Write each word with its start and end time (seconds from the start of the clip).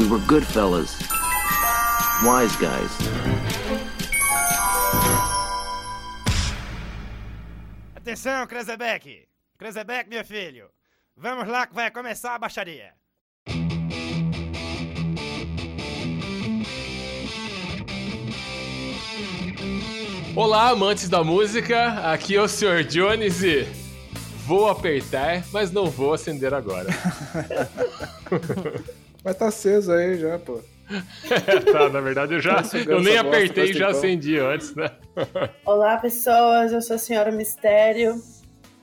We 0.00 0.08
were 0.08 0.18
good 0.20 0.46
fellas. 0.46 0.98
Wise 2.24 2.56
guys. 2.56 2.90
Atenção, 7.94 8.46
Krezebeck! 8.46 9.28
Krezebeck, 9.58 10.08
meu 10.08 10.24
filho! 10.24 10.70
Vamos 11.14 11.46
lá 11.46 11.66
que 11.66 11.74
vai 11.74 11.90
começar 11.90 12.34
a 12.34 12.38
baixaria! 12.38 12.94
Olá, 20.34 20.70
amantes 20.70 21.10
da 21.10 21.22
música, 21.22 22.10
aqui 22.10 22.36
é 22.36 22.40
o 22.40 22.48
Sr. 22.48 22.84
Jones 22.84 23.42
e 23.42 23.64
vou 24.46 24.70
apertar, 24.70 25.44
mas 25.52 25.70
não 25.70 25.90
vou 25.90 26.14
acender 26.14 26.54
agora. 26.54 26.88
Mas 29.24 29.36
tá 29.36 29.48
aceso 29.48 29.92
aí 29.92 30.18
já, 30.18 30.38
pô. 30.38 30.60
tá, 31.72 31.88
na 31.88 32.00
verdade 32.00 32.34
eu 32.34 32.40
já 32.40 32.62
eu 32.86 33.00
nem 33.00 33.16
apertei 33.16 33.70
e 33.70 33.72
já 33.72 33.90
acendi 33.90 34.38
antes, 34.38 34.74
né? 34.74 34.90
Olá, 35.64 35.96
pessoas, 35.98 36.72
eu 36.72 36.82
sou 36.82 36.96
a 36.96 36.98
Senhora 36.98 37.30
Mistério 37.30 38.20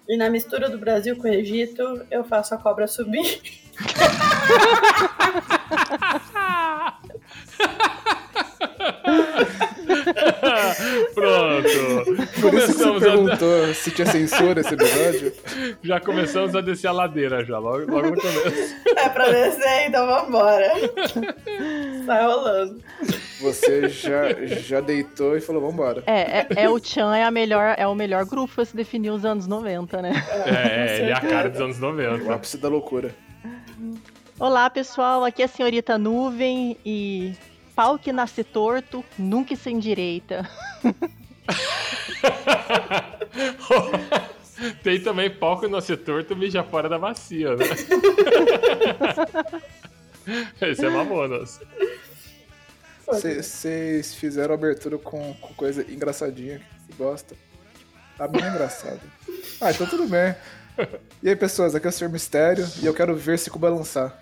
e 0.08 0.16
na 0.16 0.30
mistura 0.30 0.70
do 0.70 0.78
Brasil 0.78 1.18
com 1.18 1.28
o 1.28 1.34
Egito 1.34 2.06
eu 2.10 2.24
faço 2.24 2.56
a 2.56 2.58
cobra 2.58 2.88
subir. 2.88 3.42
Pronto. 11.14 12.40
Por 12.42 12.54
isso 12.54 12.74
que 12.74 12.84
você 12.84 13.00
perguntou 13.00 13.64
a... 13.64 13.74
se 13.74 13.92
tinha 13.92 14.08
censura 14.08 14.62
esse 14.62 14.74
episódio. 14.74 15.34
Já 15.84 16.00
começamos 16.00 16.56
a 16.56 16.62
descer 16.62 16.88
a 16.88 16.92
ladeira 16.92 17.44
já, 17.46 17.58
logo, 17.58 17.92
logo 17.92 18.12
no 18.12 18.22
começo. 18.22 18.76
É 18.96 19.10
pra 19.10 19.30
descer, 19.30 19.88
então 19.88 20.06
vambora. 20.06 20.72
Tá 22.06 22.26
rolando. 22.26 22.82
Você 23.42 23.90
já, 23.90 24.32
já 24.62 24.80
deitou 24.80 25.36
e 25.36 25.42
falou, 25.42 25.62
vambora. 25.62 26.04
É, 26.06 26.40
é, 26.40 26.48
é 26.56 26.70
o 26.70 26.80
Chan 26.82 27.14
é, 27.14 27.24
a 27.26 27.32
melhor, 27.32 27.76
é 27.78 27.86
o 27.86 27.94
melhor 27.94 28.24
grupo 28.24 28.56
pra 28.56 28.64
se 28.64 28.74
definir 28.74 29.10
os 29.10 29.26
anos 29.26 29.46
90, 29.46 30.02
né? 30.02 30.14
É, 30.46 31.00
ele 31.00 31.12
é 31.12 31.14
a 31.14 31.20
cara 31.20 31.50
dos 31.50 31.60
anos 31.60 31.80
90. 31.80 32.24
O 32.24 32.32
ápice 32.32 32.58
da 32.58 32.70
loucura. 32.70 33.14
Olá, 34.40 34.70
pessoal. 34.70 35.26
Aqui 35.26 35.42
é 35.42 35.46
a 35.46 35.48
senhorita 35.48 35.98
Nuvem 35.98 36.78
e 36.86 37.34
pau 37.78 37.98
que 38.00 38.12
nasce 38.12 38.44
torto 38.44 39.06
nunca 39.20 39.56
se 39.56 39.70
endireita. 39.70 40.50
Tem 44.82 45.00
também 45.00 45.30
pau 45.30 45.60
que 45.60 45.68
nasce 45.68 45.96
torto 45.96 46.36
mija 46.36 46.64
fora 46.64 46.90
da 46.90 46.98
bacia, 46.98 47.56
né? 47.56 47.66
Esse 50.60 50.88
é 50.88 50.90
mamonas. 50.90 51.60
Vocês 53.06 54.16
fizeram 54.16 54.56
abertura 54.56 54.98
com, 54.98 55.36
com 55.36 55.54
coisa 55.54 55.84
engraçadinha 55.84 56.60
que 56.88 56.94
gosta. 56.98 57.36
A 58.18 58.28
minha 58.28 58.48
é 58.48 58.50
engraçada. 58.50 59.02
Ah, 59.60 59.72
então 59.72 59.88
tudo 59.88 60.08
bem. 60.08 60.36
E 61.24 61.30
aí, 61.30 61.36
pessoas, 61.36 61.74
aqui 61.74 61.88
é 61.88 61.90
o 61.90 61.92
Sr. 61.92 62.10
Mistério 62.10 62.70
e 62.80 62.86
eu 62.86 62.94
quero 62.94 63.16
ver 63.16 63.40
se 63.40 63.50
balançar. 63.50 64.16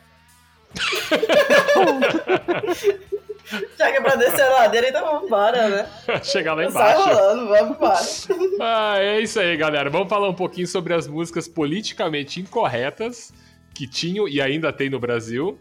Já 3.77 3.91
que 3.91 3.97
é 3.97 4.01
pra 4.01 4.15
descer 4.15 4.41
a 4.41 4.49
ladeira, 4.49 4.89
então 4.89 5.05
vamos 5.05 5.27
embora, 5.27 5.69
né? 5.69 5.89
Chegar 6.23 6.53
lá 6.53 6.65
embaixo. 6.65 7.03
Sai 7.03 7.13
rolando, 7.13 7.47
vamos 7.47 7.77
embora. 7.77 8.55
Ah, 8.61 8.95
é 8.97 9.19
isso 9.19 9.39
aí, 9.39 9.55
galera. 9.57 9.89
Vamos 9.89 10.09
falar 10.09 10.29
um 10.29 10.33
pouquinho 10.33 10.67
sobre 10.67 10.93
as 10.93 11.07
músicas 11.07 11.47
politicamente 11.47 12.39
incorretas 12.39 13.33
que 13.73 13.87
tinham 13.87 14.27
e 14.27 14.41
ainda 14.41 14.71
tem 14.71 14.89
no 14.89 14.99
Brasil. 14.99 15.59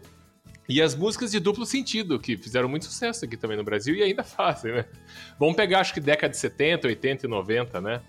E 0.67 0.81
as 0.81 0.95
músicas 0.95 1.31
de 1.31 1.39
duplo 1.39 1.65
sentido, 1.65 2.19
que 2.19 2.35
fizeram 2.35 2.67
muito 2.67 2.85
sucesso 2.85 3.23
aqui 3.23 3.37
também 3.37 3.55
no 3.55 3.63
Brasil 3.63 3.95
e 3.95 4.01
ainda 4.01 4.23
fazem, 4.23 4.73
né? 4.73 4.85
Vamos 5.37 5.55
pegar, 5.55 5.81
acho 5.81 5.93
que 5.93 5.99
década 5.99 6.31
de 6.31 6.37
70, 6.37 6.87
80 6.87 7.25
e 7.27 7.29
90, 7.29 7.81
né? 7.81 8.01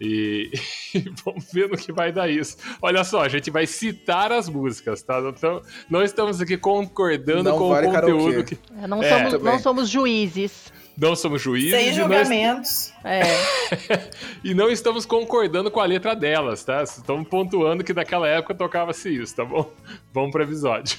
E, 0.00 0.50
e, 0.94 1.12
vamos 1.24 1.52
ver 1.52 1.68
no 1.68 1.76
que 1.76 1.92
vai 1.92 2.12
dar 2.12 2.28
isso. 2.28 2.56
Olha 2.80 3.02
só, 3.04 3.22
a 3.22 3.28
gente 3.28 3.50
vai 3.50 3.66
citar 3.66 4.32
as 4.32 4.48
músicas, 4.48 5.02
tá? 5.02 5.20
Então, 5.20 5.62
não 5.90 6.02
estamos 6.02 6.40
aqui 6.40 6.56
concordando 6.56 7.50
não 7.50 7.58
com 7.58 7.68
vale 7.68 7.86
o 7.86 7.92
conteúdo 7.92 8.44
que. 8.44 8.58
É, 8.82 8.86
não, 8.86 9.02
é, 9.02 9.08
somos, 9.08 9.42
não 9.42 9.58
somos 9.58 9.88
juízes. 9.88 10.72
Não 10.96 11.14
somos 11.14 11.40
juízes. 11.40 11.70
Sem 11.70 11.92
julgamentos. 11.92 12.92
E, 13.04 13.08
é. 13.08 14.10
e 14.42 14.54
não 14.54 14.68
estamos 14.68 15.06
concordando 15.06 15.70
com 15.70 15.80
a 15.80 15.84
letra 15.84 16.14
delas, 16.14 16.64
tá? 16.64 16.82
Estamos 16.82 17.28
pontuando 17.28 17.84
que 17.84 17.94
naquela 17.94 18.26
época 18.26 18.54
tocava-se 18.54 19.08
isso, 19.08 19.36
tá 19.36 19.44
bom? 19.44 19.70
Vamos 20.12 20.32
para 20.32 20.40
o 20.40 20.44
episódio. 20.44 20.98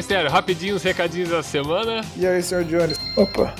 Mistério, 0.00 0.30
rapidinho 0.30 0.76
os 0.76 0.82
recadinhos 0.82 1.28
da 1.28 1.42
semana. 1.42 2.02
E 2.16 2.26
aí, 2.26 2.42
Sr. 2.42 2.64
Jones? 2.64 2.98
Opa, 3.18 3.54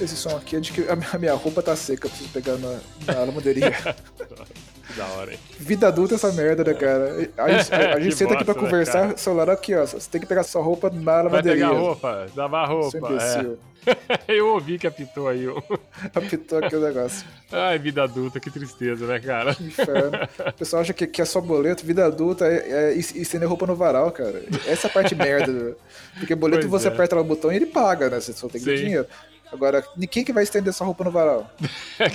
esse 0.00 0.14
som 0.14 0.36
aqui 0.36 0.54
é 0.54 0.60
de 0.60 0.70
que 0.70 0.86
a 0.88 1.18
minha 1.18 1.34
roupa 1.34 1.60
tá 1.60 1.74
seca, 1.74 2.08
preciso 2.08 2.30
pegar 2.30 2.56
na, 2.58 2.78
na 3.04 3.24
lavanderia. 3.24 3.74
da 4.98 5.06
hora, 5.06 5.32
hein? 5.32 5.38
Vida 5.58 5.88
adulta 5.88 6.14
é 6.14 6.16
essa 6.16 6.32
merda, 6.32 6.64
né, 6.64 6.74
cara? 6.74 7.30
A, 7.36 7.48
gente, 7.50 7.74
a, 7.74 7.94
a 7.94 8.00
gente 8.00 8.14
senta 8.16 8.34
aqui 8.34 8.44
pra 8.44 8.54
né, 8.54 8.60
conversar, 8.60 9.00
cara? 9.00 9.16
celular 9.16 9.50
aqui, 9.50 9.74
ó. 9.74 9.86
Você 9.86 10.10
tem 10.10 10.20
que 10.20 10.26
pegar 10.26 10.42
sua 10.42 10.62
roupa 10.62 10.90
na 10.90 11.22
lavanderia. 11.22 11.66
Vai 11.66 11.70
pegar 11.70 11.80
roupa, 11.80 12.26
lavar 12.36 12.68
roupa. 12.68 13.08
É. 13.22 13.68
Eu 14.28 14.48
ouvi 14.48 14.78
que 14.78 14.86
apitou 14.86 15.28
aí. 15.28 15.46
apitou 16.14 16.58
aqui 16.58 16.76
o 16.76 16.80
negócio. 16.80 17.26
Ai, 17.50 17.78
vida 17.78 18.02
adulta, 18.02 18.40
que 18.40 18.50
tristeza, 18.50 19.06
né, 19.06 19.20
cara? 19.20 19.54
Que 19.54 19.64
inferno. 19.64 20.18
O 20.46 20.52
pessoal 20.52 20.82
acha 20.82 20.92
que, 20.92 21.06
que 21.06 21.22
é 21.22 21.24
só 21.24 21.40
boleto, 21.40 21.86
vida 21.86 22.04
adulta 22.04 22.46
é, 22.46 22.90
é 22.90 22.94
estender 22.94 23.48
roupa 23.48 23.66
no 23.66 23.76
varal, 23.76 24.10
cara. 24.10 24.42
Essa 24.66 24.88
é 24.88 24.90
a 24.90 24.92
parte 24.92 25.14
merda. 25.14 25.76
Porque 26.18 26.34
boleto 26.34 26.68
pois 26.68 26.82
você 26.82 26.88
é. 26.88 26.92
aperta 26.92 27.14
lá 27.14 27.22
o 27.22 27.24
botão 27.24 27.52
e 27.52 27.56
ele 27.56 27.66
paga, 27.66 28.10
né? 28.10 28.20
Você 28.20 28.32
só 28.32 28.48
tem 28.48 28.60
que 28.60 28.66
ter 28.66 28.76
dinheiro. 28.76 29.06
Agora, 29.50 29.82
quem 30.10 30.24
que 30.24 30.32
vai 30.32 30.42
estender 30.42 30.72
sua 30.74 30.86
roupa 30.86 31.04
no 31.04 31.10
varal? 31.10 31.50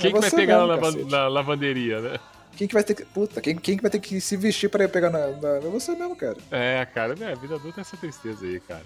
quem 0.00 0.12
que 0.12 0.20
vai 0.20 0.30
pegar 0.30 0.66
na, 0.66 0.76
na, 1.08 1.28
lavanderia, 1.28 2.00
né? 2.00 2.18
Quem 2.56 2.68
que 2.68 2.74
vai 2.74 2.84
ter 2.84 2.94
que. 2.94 3.04
Puta, 3.04 3.40
quem, 3.40 3.56
quem 3.56 3.76
que 3.76 3.82
vai 3.82 3.90
ter 3.90 3.98
que 3.98 4.20
se 4.20 4.36
vestir 4.36 4.70
pra 4.70 4.84
ir 4.84 4.88
pegar 4.88 5.10
na, 5.10 5.26
na. 5.28 5.48
É 5.56 5.60
você 5.60 5.94
mesmo, 5.94 6.14
cara. 6.14 6.36
É, 6.50 6.86
cara, 6.86 7.14
né? 7.14 7.34
Vida 7.34 7.56
adulta 7.56 7.80
é 7.80 7.82
essa 7.82 7.96
tristeza 7.96 8.44
aí, 8.44 8.60
cara. 8.60 8.84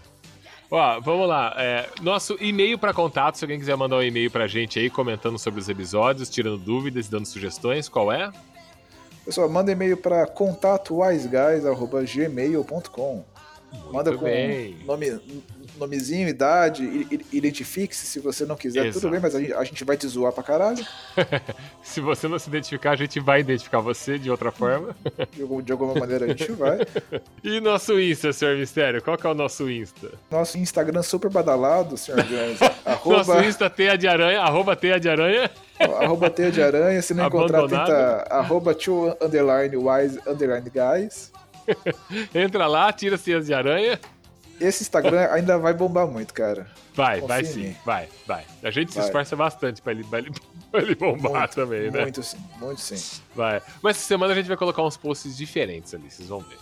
Ó, 0.70 1.00
vamos 1.00 1.28
lá. 1.28 1.54
É, 1.56 1.88
nosso 2.02 2.36
e-mail 2.40 2.78
para 2.78 2.92
contato, 2.92 3.38
se 3.38 3.44
alguém 3.44 3.58
quiser 3.58 3.76
mandar 3.76 3.96
um 3.96 4.02
e-mail 4.02 4.30
pra 4.30 4.46
gente 4.46 4.78
aí, 4.78 4.90
comentando 4.90 5.38
sobre 5.38 5.60
os 5.60 5.68
episódios, 5.68 6.28
tirando 6.28 6.58
dúvidas 6.58 7.08
dando 7.08 7.24
sugestões, 7.26 7.88
qual 7.88 8.12
é? 8.12 8.30
Pessoal, 9.24 9.48
manda 9.48 9.72
e-mail 9.72 9.96
para 9.96 10.26
contatowiseguys.gmail.com 10.26 13.24
Manda 13.92 14.16
com 14.16 14.24
bem. 14.24 14.76
nome, 14.84 15.20
nomezinho, 15.78 16.28
idade, 16.28 17.06
identifique-se 17.32 18.06
se 18.06 18.20
você 18.20 18.44
não 18.44 18.56
quiser, 18.56 18.86
Exato. 18.86 19.00
tudo 19.00 19.10
bem, 19.10 19.20
mas 19.20 19.34
a 19.34 19.40
gente, 19.40 19.52
a 19.52 19.64
gente 19.64 19.84
vai 19.84 19.96
te 19.96 20.06
zoar 20.06 20.32
pra 20.32 20.42
caralho. 20.42 20.84
se 21.82 22.00
você 22.00 22.28
não 22.28 22.38
se 22.38 22.48
identificar, 22.48 22.90
a 22.90 22.96
gente 22.96 23.20
vai 23.20 23.40
identificar 23.40 23.80
você 23.80 24.18
de 24.18 24.30
outra 24.30 24.50
forma. 24.50 24.94
de, 25.32 25.62
de 25.62 25.72
alguma 25.72 25.94
maneira 25.94 26.26
a 26.26 26.28
gente 26.28 26.52
vai. 26.52 26.78
E 27.42 27.60
nosso 27.60 27.98
Insta, 27.98 28.32
senhor 28.32 28.56
Mistério? 28.56 29.02
Qual 29.02 29.16
que 29.16 29.26
é 29.26 29.30
o 29.30 29.34
nosso 29.34 29.70
Insta? 29.70 30.10
Nosso 30.30 30.58
Instagram 30.58 31.02
super 31.02 31.30
badalado, 31.30 31.96
senhor 31.96 32.22
Jones. 32.22 32.60
arroba... 32.84 33.16
Nosso 33.18 33.44
Insta 33.44 33.70
teia 33.70 33.96
de 33.96 34.06
aranha, 34.06 34.40
arroba 34.42 34.76
teia 34.76 34.98
de 34.98 35.08
aranha. 35.08 35.50
arroba 35.78 36.28
teia 36.28 36.50
de 36.50 36.60
aranha, 36.60 37.00
se 37.00 37.14
não 37.14 37.26
encontrar, 37.26 37.62
tenta 37.62 38.26
arroba 38.30 38.74
two 38.74 39.16
underline 39.20 39.76
wise 39.76 40.18
underline 40.26 40.68
guys. 40.70 41.32
Entra 42.34 42.66
lá, 42.66 42.92
tira 42.92 43.14
as 43.16 43.22
teias 43.22 43.46
de 43.46 43.54
aranha 43.54 43.98
esse 44.60 44.82
Instagram 44.82 45.28
ainda 45.30 45.58
vai 45.58 45.72
bombar 45.72 46.06
muito, 46.06 46.34
cara. 46.34 46.66
Vai, 46.94 47.20
Confia 47.20 47.28
vai 47.28 47.44
sim, 47.44 47.76
vai, 47.84 48.08
vai. 48.26 48.44
A 48.62 48.70
gente 48.70 48.92
vai. 48.92 49.02
se 49.02 49.08
esforça 49.08 49.36
bastante 49.36 49.80
pra 49.80 49.92
ele, 49.92 50.04
pra 50.04 50.18
ele, 50.18 50.32
pra 50.70 50.82
ele 50.82 50.94
bombar 50.94 51.42
muito, 51.42 51.54
também, 51.54 51.90
né? 51.90 52.02
Muito 52.02 52.22
sim, 52.22 52.38
muito 52.58 52.80
sim. 52.80 53.22
Vai. 53.34 53.62
Mas 53.82 53.96
essa 53.96 54.06
semana 54.06 54.32
a 54.32 54.36
gente 54.36 54.48
vai 54.48 54.56
colocar 54.56 54.82
uns 54.82 54.96
posts 54.96 55.36
diferentes 55.36 55.94
ali, 55.94 56.10
vocês 56.10 56.28
vão 56.28 56.40
ver. 56.40 56.56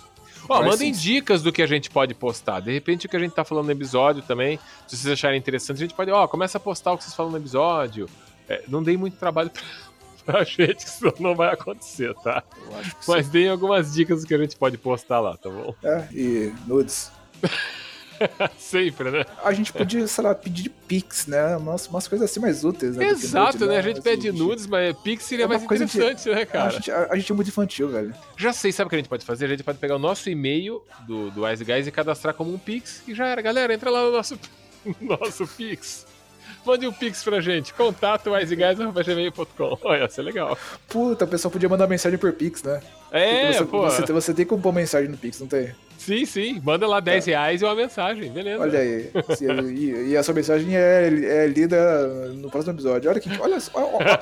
Ó, 0.49 0.63
mandem 0.63 0.95
sim. 0.95 1.01
dicas 1.01 1.43
do 1.43 1.53
que 1.53 1.63
a 1.63 1.67
gente 1.67 1.91
pode 1.91 2.15
postar. 2.15 2.61
De 2.61 2.73
repente, 2.73 3.07
o 3.07 3.09
que 3.09 3.17
a 3.17 3.21
gente 3.21 3.33
tá 3.33 3.45
falando 3.45 3.67
no 3.67 3.73
episódio 3.73 4.23
também, 4.23 4.59
se 4.87 4.97
vocês 4.97 5.13
acharem 5.13 5.39
interessante, 5.39 5.79
a 5.79 5.81
gente 5.81 5.95
pode, 5.95 6.11
ó, 6.11 6.27
começa 6.29 6.59
a 6.59 6.61
postar 6.61 6.93
o 6.93 6.99
que 6.99 7.05
vocês 7.05 7.15
falam 7.15 7.33
no 7.33 7.39
episódio. 7.39 8.09
É, 8.49 8.63
não 8.69 8.83
dei 8.83 8.97
muito 8.97 9.17
trabalho 9.17 9.51
pra, 9.51 9.63
pra 10.25 10.45
gente, 10.45 10.85
que 10.85 10.91
isso 10.91 11.13
não 11.19 11.35
vai 11.35 11.53
acontecer, 11.53 12.15
tá? 12.23 12.43
Mas 13.09 13.27
sim. 13.27 13.33
deem 13.33 13.49
algumas 13.49 13.93
dicas 13.93 14.23
do 14.23 14.27
que 14.27 14.35
a 14.35 14.39
gente 14.39 14.57
pode 14.57 14.79
postar 14.79 15.21
lá, 15.21 15.37
tá 15.37 15.51
bom? 15.51 15.75
É, 15.83 16.07
e 16.13 16.53
nudes. 16.67 17.11
Sempre, 18.59 19.11
né? 19.11 19.25
A 19.45 19.53
gente 19.53 19.73
podia, 19.73 20.07
sei 20.07 20.25
lá, 20.25 20.35
pedir 20.35 20.69
Pix, 20.69 21.27
né? 21.27 21.57
Umas, 21.57 21.87
umas 21.89 22.07
coisas 22.07 22.31
assim 22.31 22.41
mais 22.41 22.65
úteis, 22.65 22.97
né? 22.97 23.07
Exato, 23.07 23.59
nudes, 23.59 23.69
né? 23.69 23.79
A 23.79 23.83
gente 23.83 24.01
pede 24.01 24.29
assim, 24.29 24.39
nudes, 24.39 24.67
mas 24.67 24.97
Pix 24.99 25.25
seria 25.25 25.45
é 25.45 25.49
mais 25.49 25.63
interessante, 25.63 26.29
né, 26.29 26.45
cara? 26.45 26.69
A 26.69 26.71
gente, 26.71 26.91
a, 26.91 27.09
a 27.11 27.17
gente, 27.17 27.33
é 27.33 27.35
muito 27.35 27.49
infantil, 27.49 27.89
velho. 27.89 28.15
Já 28.37 28.53
sei, 28.53 28.73
sabe 28.73 28.87
o 28.87 28.91
que 28.91 28.97
a 28.97 28.99
gente 28.99 29.09
pode 29.09 29.25
fazer? 29.25 29.47
A 29.47 29.49
gente 29.49 29.63
pode 29.63 29.79
pegar 29.79 29.97
o 29.97 29.99
nosso 29.99 30.29
e-mail 30.31 30.83
do, 31.07 31.31
do 31.31 31.45
Wise 31.45 31.65
Guys 31.65 31.87
e 31.87 31.91
cadastrar 31.91 32.35
como 32.35 32.53
um 32.53 32.59
Pix 32.59 33.03
e 33.07 33.15
já 33.15 33.27
era. 33.27 33.43
Galera, 33.43 33.73
entra 33.73 33.91
lá 33.91 34.03
no 34.03 34.13
nosso, 34.13 34.39
nosso 35.01 35.47
Pix. 35.47 36.07
Mande 36.65 36.87
um 36.87 36.93
pix 36.93 37.23
pra 37.23 37.41
gente. 37.41 37.73
Contato 37.73 38.31
wisegás.gmail.com. 38.31 39.79
Olha, 39.83 40.01
ia 40.01 40.09
ser 40.09 40.23
legal. 40.23 40.59
Puta, 40.89 41.25
a 41.25 41.29
pessoa 41.29 41.51
podia 41.51 41.69
mandar 41.69 41.87
mensagem 41.87 42.19
por 42.19 42.33
pix, 42.33 42.63
né? 42.63 42.81
É, 43.13 43.53
você, 43.53 43.65
pô. 43.65 43.83
Você, 43.83 44.13
você 44.13 44.35
tem 44.35 44.45
como 44.45 44.61
pôr 44.61 44.73
mensagem 44.73 45.09
no 45.09 45.17
pix, 45.17 45.41
não 45.41 45.47
tem? 45.47 45.73
Sim, 45.99 46.25
sim. 46.25 46.61
Manda 46.63 46.87
lá 46.87 47.01
10 47.01 47.27
é. 47.27 47.31
reais 47.31 47.63
e 47.63 47.65
uma 47.65 47.75
mensagem, 47.75 48.31
beleza. 48.31 48.63
Olha 48.63 48.79
aí. 48.79 49.11
e, 49.75 50.11
e, 50.11 50.17
a 50.17 50.23
sua 50.23 50.35
mensagem 50.35 50.77
é, 50.77 51.07
é, 51.07 51.47
lida 51.47 52.09
no 52.35 52.51
próximo 52.51 52.75
episódio. 52.75 53.11
Olha 53.11 53.21
que, 53.21 53.29
olha, 53.41 53.59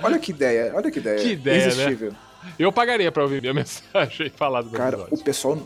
olha, 0.03 0.19
que 0.19 0.31
ideia. 0.31 0.73
Olha 0.75 0.91
que 0.91 0.99
ideia. 0.99 1.19
Que 1.19 1.33
ideia, 1.33 1.75
né? 1.75 2.11
Eu 2.59 2.71
pagaria 2.71 3.11
pra 3.11 3.23
ouvir 3.23 3.41
minha 3.41 3.55
mensagem 3.55 4.31
falada 4.31 4.69
do 4.69 4.77
Cara, 4.77 4.97
episódio. 4.97 5.15
o 5.15 5.25
pessoal 5.25 5.59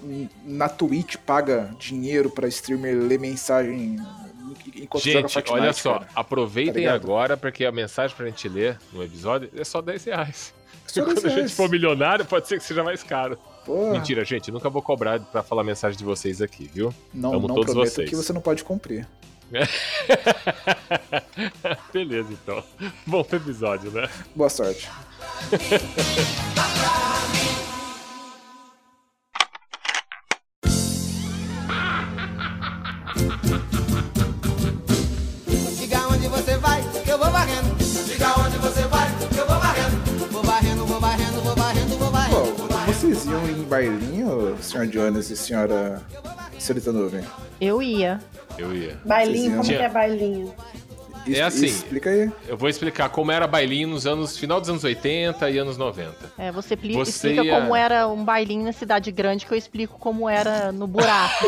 na 0.45 0.69
Twitch 0.69 1.17
paga 1.17 1.71
dinheiro 1.79 2.31
pra 2.31 2.47
streamer 2.49 2.97
ler 2.97 3.19
mensagem 3.19 3.99
enquanto 4.77 5.03
gente, 5.03 5.33
Fortnite. 5.33 5.53
Olha 5.53 5.73
só, 5.73 5.99
cara. 5.99 6.09
aproveitem 6.15 6.87
tá 6.87 6.95
agora, 6.95 7.37
porque 7.37 7.65
a 7.65 7.73
mensagem 7.73 8.17
pra 8.17 8.27
gente 8.27 8.49
ler 8.49 8.79
no 8.93 9.03
episódio 9.03 9.51
é 9.57 9.65
só 9.65 9.81
10 9.81 10.05
reais. 10.05 10.55
Só 10.87 11.05
Quando 11.05 11.21
10 11.21 11.27
a 11.27 11.41
gente 11.41 11.55
for 11.55 11.69
milionário, 11.69 12.25
pode 12.25 12.49
ser 12.49 12.59
que 12.59 12.65
seja 12.65 12.83
mais 12.83 13.03
caro. 13.03 13.39
Porra. 13.69 13.91
Mentira, 13.91 14.25
gente, 14.25 14.51
nunca 14.51 14.71
vou 14.71 14.81
cobrar 14.81 15.21
pra 15.21 15.43
falar 15.43 15.63
mensagem 15.63 15.99
de 15.99 16.03
vocês 16.03 16.41
aqui, 16.41 16.71
viu? 16.73 16.93
Não, 17.13 17.35
Amo 17.35 17.49
não 17.49 17.55
todos 17.55 17.75
vocês. 17.75 18.09
que 18.09 18.17
você 18.17 18.33
não 18.33 18.41
pode 18.41 18.65
cumprir. 18.65 19.07
Beleza, 21.93 22.33
então. 22.33 22.65
Bom 23.07 23.27
episódio, 23.31 23.91
né? 23.91 24.09
Boa 24.35 24.49
sorte. 24.49 24.89
iam 43.31 43.47
em 43.47 43.63
bailinho, 43.65 44.57
senhor 44.61 44.87
Jones 44.87 45.31
e 45.31 45.37
senhora 45.37 46.01
Senhorita 46.59 46.93
Nuvem? 46.93 47.25
Eu 47.61 47.83
ia. 47.83 48.21
Eu 48.57 48.75
ia. 48.75 48.99
Bailinho, 49.05 49.59
como 49.59 49.65
que 49.65 49.75
é 49.75 49.89
bailinho? 49.89 50.55
É 51.35 51.43
assim. 51.43 51.67
Explica 51.67 52.11
aí. 52.11 52.31
Eu 52.47 52.57
vou 52.57 52.69
explicar 52.69 53.09
como 53.09 53.31
era 53.31 53.47
bailinho 53.47 53.89
nos 53.89 54.07
anos 54.07 54.39
final 54.39 54.61
dos 54.61 54.69
anos 54.69 54.85
80 54.85 55.51
e 55.51 55.59
anos 55.59 55.77
90. 55.77 56.33
É, 56.39 56.53
você, 56.53 56.77
você 56.77 57.11
explica 57.11 57.45
ia... 57.45 57.55
como 57.55 57.75
era 57.75 58.09
um 58.09 58.25
bailinho 58.25 58.65
na 58.65 58.73
cidade 58.73 59.11
grande, 59.11 59.47
que 59.47 59.53
eu 59.53 59.59
explico 59.59 59.99
como 59.99 60.29
era 60.29 60.73
no 60.73 60.87
buraco. 60.87 61.45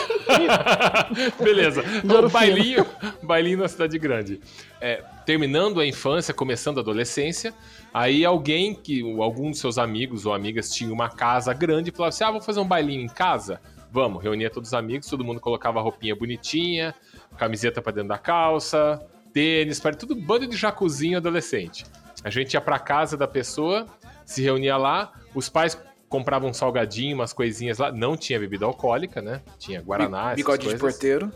Beleza. 1.42 1.82
Então, 2.02 2.28
bailinho, 2.28 2.86
bailinho 3.22 3.58
na 3.58 3.68
cidade 3.68 3.98
grande. 3.98 4.40
É, 4.80 5.02
terminando 5.24 5.80
a 5.80 5.86
infância, 5.86 6.32
começando 6.32 6.78
a 6.78 6.80
adolescência, 6.80 7.54
aí 7.92 8.24
alguém 8.24 8.74
que, 8.74 9.02
algum 9.20 9.50
dos 9.50 9.60
seus 9.60 9.78
amigos 9.78 10.26
ou 10.26 10.32
amigas 10.32 10.70
tinha 10.70 10.92
uma 10.92 11.08
casa 11.08 11.52
grande 11.52 11.90
e 11.90 11.92
falava 11.92 12.08
assim: 12.08 12.24
ah, 12.24 12.30
vou 12.30 12.40
fazer 12.40 12.60
um 12.60 12.66
bailinho 12.66 13.02
em 13.02 13.08
casa? 13.08 13.60
Vamos, 13.92 14.22
reunia 14.22 14.48
todos 14.48 14.70
os 14.70 14.74
amigos, 14.74 15.08
todo 15.08 15.24
mundo 15.24 15.40
colocava 15.40 15.80
a 15.80 15.82
roupinha 15.82 16.14
bonitinha, 16.14 16.94
camiseta 17.36 17.82
para 17.82 17.92
dentro 17.92 18.08
da 18.10 18.18
calça, 18.18 19.04
tênis, 19.32 19.80
para 19.80 19.94
tudo 19.94 20.14
bando 20.14 20.46
de 20.46 20.56
jacuzinho 20.56 21.16
adolescente. 21.18 21.84
A 22.22 22.30
gente 22.30 22.54
ia 22.54 22.60
para 22.60 22.78
casa 22.78 23.16
da 23.16 23.26
pessoa, 23.26 23.86
se 24.24 24.42
reunia 24.42 24.76
lá, 24.76 25.12
os 25.34 25.48
pais 25.48 25.78
compravam 26.08 26.50
um 26.50 26.52
salgadinho, 26.52 27.14
umas 27.14 27.32
coisinhas 27.32 27.78
lá, 27.78 27.92
não 27.92 28.16
tinha 28.16 28.38
bebida 28.38 28.66
alcoólica, 28.66 29.22
né? 29.22 29.40
Tinha 29.58 29.80
guaraná, 29.80 30.34
Bigode 30.34 30.68
de 30.68 30.76
porteiro. 30.76 31.32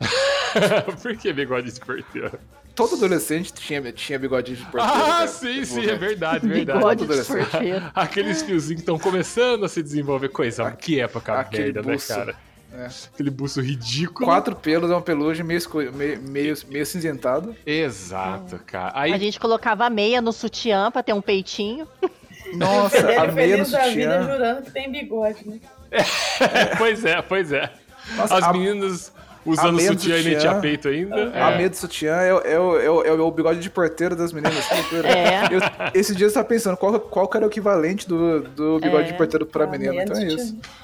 Por 1.02 1.16
que 1.16 1.32
bigode 1.32 1.72
de 1.72 1.80
porteiro? 1.80 2.38
Todo 2.74 2.96
adolescente 2.96 3.52
tinha, 3.52 3.92
tinha 3.92 4.18
bigode 4.18 4.56
de 4.56 4.64
porteiro. 4.64 4.86
Ah, 4.88 5.06
cara, 5.06 5.28
sim, 5.28 5.64
sim, 5.64 5.86
é 5.86 5.94
verdade, 5.94 6.48
verdade. 6.48 6.78
Bigode 6.78 7.06
de 7.06 7.24
porteiro. 7.24 7.90
Aqueles 7.94 8.42
fiozinhos 8.42 8.82
que 8.82 8.82
estão 8.82 8.98
começando 8.98 9.64
a 9.64 9.68
se 9.68 9.82
desenvolver. 9.82 10.28
Coisa, 10.30 10.72
que 10.72 11.00
época 11.00 11.38
Aquele 11.38 11.64
merda, 11.64 11.82
né, 11.82 11.92
buço. 11.92 12.12
né, 12.12 12.18
cara? 12.18 12.36
É. 12.76 12.88
Aquele 13.12 13.30
buço 13.30 13.60
ridículo. 13.60 14.26
Quatro 14.26 14.56
pelos, 14.56 14.90
uma 14.90 15.00
pelugem 15.00 15.44
meio, 15.44 15.60
meio, 15.94 16.20
meio, 16.22 16.56
meio 16.68 16.86
cinzentado. 16.86 17.54
Exato, 17.64 18.58
cara. 18.66 18.92
Aí... 18.94 19.12
A 19.12 19.18
gente 19.18 19.38
colocava 19.38 19.88
meia 19.88 20.20
no 20.20 20.32
sutiã 20.32 20.90
pra 20.90 21.02
ter 21.02 21.12
um 21.12 21.22
peitinho. 21.22 21.86
Nossa, 22.54 23.22
a 23.22 23.26
meia 23.30 23.58
no 23.58 23.64
sutiã. 23.64 23.90
Vida 23.90 24.22
jurando 24.22 24.62
que 24.62 24.70
tem 24.72 24.90
bigode, 24.90 25.48
né? 25.48 25.60
É, 25.90 26.74
pois 26.76 27.04
é, 27.04 27.22
pois 27.22 27.52
é. 27.52 27.72
Nossa, 28.16 28.36
As 28.36 28.44
a... 28.44 28.52
meninas 28.52 29.12
usando 29.46 29.78
sutiã, 29.78 29.92
sutiã, 29.92 30.18
e 30.18 30.24
nem 30.24 30.38
tinha 30.38 30.54
peito 30.56 30.88
ainda. 30.88 31.16
É. 31.16 31.42
A 31.42 31.50
meia 31.52 31.70
do 31.70 31.76
sutiã 31.76 32.16
é, 32.16 32.30
é, 32.30 32.52
é, 32.52 33.08
é, 33.08 33.12
o 33.12 33.30
bigode 33.30 33.60
de 33.60 33.70
porteiro 33.70 34.16
das 34.16 34.32
meninas. 34.32 34.64
É. 34.70 35.54
Eu, 35.54 35.60
esse 35.94 36.14
dia 36.14 36.24
eu 36.24 36.28
estava 36.28 36.46
pensando 36.46 36.76
qual, 36.76 36.98
qual 36.98 37.30
era 37.34 37.44
o 37.44 37.48
equivalente 37.48 38.08
do, 38.08 38.40
do 38.40 38.80
bigode 38.80 39.12
de 39.12 39.16
porteiro 39.16 39.46
pra 39.46 39.66
menina. 39.66 40.02
Então 40.02 40.16
é 40.16 40.26
isso. 40.26 40.58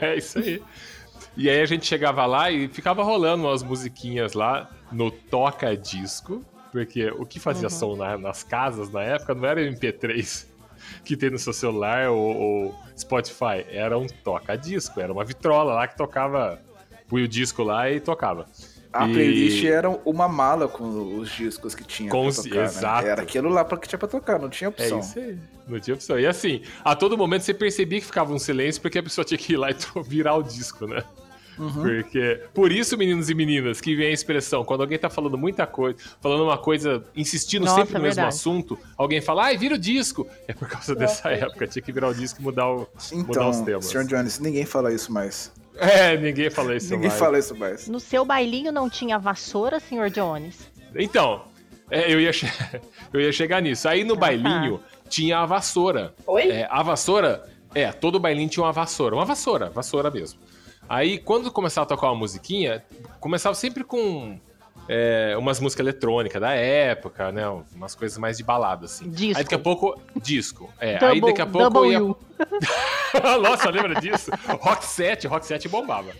É 0.00 0.16
isso 0.16 0.40
aí. 0.40 0.60
E 1.38 1.48
aí 1.48 1.60
a 1.60 1.66
gente 1.66 1.86
chegava 1.86 2.26
lá 2.26 2.50
e 2.50 2.66
ficava 2.66 3.04
rolando 3.04 3.44
umas 3.44 3.62
musiquinhas 3.62 4.32
lá 4.32 4.68
no 4.90 5.08
toca-disco, 5.08 6.44
porque 6.72 7.12
o 7.12 7.24
que 7.24 7.38
fazia 7.38 7.68
uhum. 7.68 7.70
som 7.70 7.96
na, 7.96 8.18
nas 8.18 8.42
casas 8.42 8.90
na 8.90 9.04
época 9.04 9.36
não 9.36 9.46
era 9.46 9.60
MP3 9.60 10.46
que 11.04 11.16
tem 11.16 11.30
no 11.30 11.38
seu 11.38 11.52
celular 11.52 12.10
ou, 12.10 12.36
ou 12.36 12.74
Spotify, 12.98 13.64
era 13.68 13.96
um 13.96 14.08
toca-disco, 14.08 15.00
era 15.00 15.12
uma 15.12 15.24
vitrola 15.24 15.74
lá 15.74 15.86
que 15.86 15.96
tocava, 15.96 16.60
punha 17.06 17.24
o 17.24 17.28
disco 17.28 17.62
lá 17.62 17.88
e 17.88 18.00
tocava. 18.00 18.44
A 18.92 19.06
e... 19.06 19.12
playlist 19.12 19.64
era 19.64 19.88
uma 19.88 20.26
mala 20.26 20.66
com 20.66 21.18
os 21.18 21.30
discos 21.30 21.72
que 21.72 21.84
tinha 21.84 22.10
com 22.10 22.24
pra 22.24 22.42
tocar, 22.42 22.56
né? 22.56 22.64
Exato. 22.64 23.04
Né? 23.04 23.10
Era 23.12 23.22
aquilo 23.22 23.48
lá 23.48 23.64
que 23.64 23.88
tinha 23.88 23.98
pra 23.98 24.08
tocar, 24.08 24.40
não 24.40 24.48
tinha 24.48 24.70
opção. 24.70 24.98
É 24.98 25.00
isso 25.00 25.18
aí, 25.20 25.38
não 25.68 25.78
tinha 25.78 25.94
opção. 25.94 26.18
E 26.18 26.26
assim, 26.26 26.62
a 26.84 26.96
todo 26.96 27.16
momento 27.16 27.42
você 27.42 27.54
percebia 27.54 28.00
que 28.00 28.06
ficava 28.06 28.34
um 28.34 28.40
silêncio 28.40 28.82
porque 28.82 28.98
a 28.98 29.02
pessoa 29.04 29.24
tinha 29.24 29.38
que 29.38 29.52
ir 29.52 29.56
lá 29.56 29.70
e 29.70 29.76
virar 30.02 30.34
o 30.34 30.42
disco, 30.42 30.84
né? 30.84 31.04
Uhum. 31.58 31.82
Porque. 31.82 32.42
Por 32.54 32.70
isso, 32.70 32.96
meninos 32.96 33.28
e 33.28 33.34
meninas, 33.34 33.80
que 33.80 33.94
vem 33.94 34.08
a 34.08 34.12
expressão, 34.12 34.64
quando 34.64 34.82
alguém 34.82 34.98
tá 34.98 35.10
falando 35.10 35.36
muita 35.36 35.66
coisa, 35.66 35.98
falando 36.20 36.44
uma 36.44 36.58
coisa, 36.58 37.02
insistindo 37.16 37.64
Nossa, 37.64 37.80
sempre 37.80 37.94
no 37.94 38.00
é 38.00 38.02
mesmo 38.02 38.24
assunto, 38.24 38.78
alguém 38.96 39.20
fala, 39.20 39.44
ai, 39.44 39.56
vira 39.56 39.74
o 39.74 39.78
disco. 39.78 40.26
É 40.46 40.52
por 40.52 40.68
causa 40.68 40.94
dessa 40.94 41.30
época, 41.30 41.66
tinha 41.66 41.82
que 41.82 41.92
virar 41.92 42.08
o 42.08 42.14
disco 42.14 42.40
e 42.40 42.42
mudar, 42.42 42.68
o, 42.68 42.88
então, 43.12 43.26
mudar 43.26 43.48
os 43.48 43.60
temas. 43.60 43.86
Sr. 43.86 44.04
Jones, 44.04 44.38
ninguém 44.38 44.64
fala 44.64 44.92
isso 44.92 45.12
mais. 45.12 45.52
É, 45.76 46.16
ninguém 46.16 46.50
fala 46.50 46.74
isso 46.74 46.90
ninguém 46.90 47.08
mais. 47.08 47.12
Ninguém 47.12 47.18
fala 47.18 47.38
isso 47.38 47.56
mais. 47.56 47.88
No 47.88 48.00
seu 48.00 48.24
bailinho 48.24 48.72
não 48.72 48.90
tinha 48.90 49.18
vassoura, 49.18 49.78
Sr. 49.80 50.10
Jones? 50.10 50.68
Então, 50.94 51.44
é, 51.90 52.12
eu, 52.12 52.20
ia 52.20 52.30
eu 53.12 53.20
ia 53.20 53.32
chegar 53.32 53.62
nisso. 53.62 53.88
Aí 53.88 54.04
no 54.04 54.16
bailinho 54.16 54.80
tinha 55.08 55.38
a 55.38 55.46
vassoura. 55.46 56.14
Oi? 56.26 56.50
É, 56.50 56.68
a 56.70 56.82
vassoura, 56.82 57.48
é, 57.74 57.90
todo 57.92 58.18
bailinho 58.18 58.48
tinha 58.48 58.64
uma 58.64 58.72
vassoura. 58.72 59.14
Uma 59.14 59.24
vassoura, 59.24 59.70
vassoura 59.70 60.10
mesmo. 60.10 60.38
Aí, 60.88 61.18
quando 61.18 61.50
começava 61.50 61.84
a 61.84 61.88
tocar 61.88 62.06
uma 62.08 62.14
musiquinha, 62.14 62.84
começava 63.20 63.54
sempre 63.54 63.84
com 63.84 64.38
é, 64.88 65.36
umas 65.36 65.60
músicas 65.60 65.84
eletrônicas 65.84 66.40
da 66.40 66.52
época, 66.52 67.30
né? 67.30 67.46
Umas 67.74 67.94
coisas 67.94 68.16
mais 68.18 68.38
de 68.38 68.44
balada, 68.44 68.86
assim. 68.86 69.08
Disco. 69.10 69.38
Aí 69.38 69.44
daqui 69.44 69.54
a 69.54 69.58
pouco. 69.58 70.00
Disco. 70.20 70.72
É. 70.80 70.98
Double, 70.98 71.08
aí 71.08 71.20
daqui 71.20 71.42
a 71.42 71.46
pouco 71.46 71.84
ia. 71.84 72.00
Nossa, 73.42 73.70
lembra 73.70 74.00
disso? 74.00 74.30
Rock 74.60 74.84
7, 74.84 75.26
Rock 75.26 75.46
7 75.46 75.68
bombava. 75.68 76.10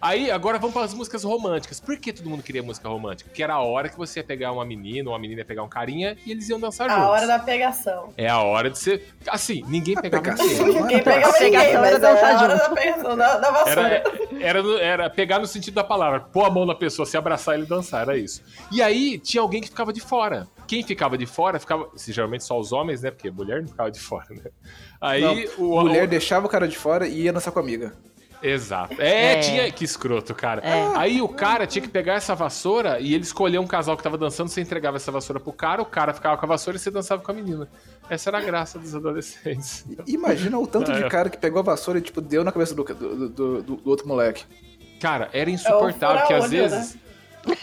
Aí 0.00 0.30
agora 0.30 0.58
vamos 0.58 0.74
para 0.74 0.84
as 0.84 0.94
músicas 0.94 1.24
românticas. 1.24 1.80
Por 1.80 1.98
que 1.98 2.12
todo 2.12 2.28
mundo 2.28 2.42
queria 2.42 2.62
música 2.62 2.88
romântica? 2.88 3.28
Porque 3.28 3.42
era 3.42 3.54
a 3.54 3.60
hora 3.60 3.88
que 3.88 3.96
você 3.96 4.20
ia 4.20 4.24
pegar 4.24 4.52
uma 4.52 4.64
menina, 4.64 5.08
ou 5.08 5.14
uma 5.14 5.18
menina 5.18 5.40
ia 5.40 5.44
pegar 5.44 5.62
um 5.62 5.68
carinha 5.68 6.16
e 6.24 6.30
eles 6.30 6.48
iam 6.48 6.60
dançar 6.60 6.88
a 6.88 6.94
juntos. 6.94 7.06
A 7.06 7.10
hora 7.10 7.26
da 7.26 7.38
pegação. 7.38 8.12
É 8.16 8.28
a 8.28 8.40
hora 8.40 8.70
de 8.70 8.78
ser. 8.78 9.14
Assim, 9.26 9.64
ninguém 9.66 9.94
pegava 9.94 10.22
pegação, 10.22 10.46
ninguém. 10.46 10.82
Ninguém 10.82 11.02
pegava 11.02 11.38
ninguém, 11.40 11.74
mas 11.74 11.86
era 11.86 11.98
dançar 11.98 12.36
a 12.36 12.42
hora 12.42 12.56
da 12.56 12.70
pegação, 12.70 13.16
da, 13.16 13.36
da 13.38 13.50
vassoura. 13.50 13.88
Era, 13.88 14.27
era, 14.40 14.60
era 14.80 15.10
pegar 15.10 15.38
no 15.38 15.46
sentido 15.46 15.74
da 15.74 15.84
palavra, 15.84 16.20
pôr 16.20 16.44
a 16.44 16.50
mão 16.50 16.64
na 16.64 16.74
pessoa, 16.74 17.06
se 17.06 17.16
abraçar 17.16 17.58
e 17.58 17.64
dançar, 17.64 18.02
era 18.02 18.16
isso. 18.16 18.42
E 18.70 18.82
aí 18.82 19.18
tinha 19.18 19.40
alguém 19.40 19.60
que 19.60 19.68
ficava 19.68 19.92
de 19.92 20.00
fora. 20.00 20.46
Quem 20.66 20.82
ficava 20.82 21.16
de 21.16 21.26
fora 21.26 21.58
ficava. 21.58 21.88
Geralmente 21.96 22.44
só 22.44 22.58
os 22.58 22.72
homens, 22.72 23.02
né? 23.02 23.10
Porque 23.10 23.30
mulher 23.30 23.62
não 23.62 23.68
ficava 23.68 23.90
de 23.90 24.00
fora, 24.00 24.26
né? 24.30 24.50
Aí 25.00 25.22
não, 25.56 25.66
o. 25.66 25.80
Mulher 25.80 26.04
o... 26.04 26.08
deixava 26.08 26.46
o 26.46 26.48
cara 26.48 26.68
de 26.68 26.76
fora 26.76 27.06
e 27.06 27.22
ia 27.22 27.32
dançar 27.32 27.52
com 27.52 27.58
a 27.58 27.62
amiga. 27.62 27.92
Exato. 28.42 29.00
É, 29.00 29.32
é, 29.32 29.40
tinha. 29.40 29.72
Que 29.72 29.84
escroto, 29.84 30.34
cara. 30.34 30.62
É. 30.62 30.96
Aí 30.96 31.20
o 31.20 31.28
cara 31.28 31.66
tinha 31.66 31.82
que 31.82 31.88
pegar 31.88 32.14
essa 32.14 32.34
vassoura 32.34 33.00
e 33.00 33.14
ele 33.14 33.24
escolheu 33.24 33.60
um 33.60 33.66
casal 33.66 33.96
que 33.96 34.02
tava 34.02 34.16
dançando, 34.16 34.48
você 34.48 34.60
entregava 34.60 34.96
essa 34.96 35.10
vassoura 35.10 35.40
pro 35.40 35.52
cara, 35.52 35.82
o 35.82 35.86
cara 35.86 36.14
ficava 36.14 36.36
com 36.36 36.46
a 36.46 36.48
vassoura 36.48 36.76
e 36.76 36.80
você 36.80 36.90
dançava 36.90 37.22
com 37.22 37.30
a 37.30 37.34
menina. 37.34 37.68
Essa 38.08 38.30
era 38.30 38.38
a 38.38 38.40
graça 38.40 38.78
dos 38.78 38.94
adolescentes. 38.94 39.84
Imagina 40.06 40.58
o 40.58 40.66
tanto 40.66 40.90
é. 40.92 41.02
de 41.02 41.08
cara 41.08 41.28
que 41.28 41.38
pegou 41.38 41.60
a 41.60 41.62
vassoura 41.62 41.98
e, 41.98 42.02
tipo, 42.02 42.20
deu 42.20 42.44
na 42.44 42.52
cabeça 42.52 42.74
do, 42.74 42.84
do, 42.84 43.28
do, 43.28 43.62
do 43.62 43.80
outro 43.84 44.06
moleque. 44.06 44.44
Cara, 45.00 45.28
era 45.32 45.50
insuportável, 45.50 46.26
que 46.26 46.34
às 46.34 46.46
fura-olho, 46.46 46.70
né? 46.70 46.88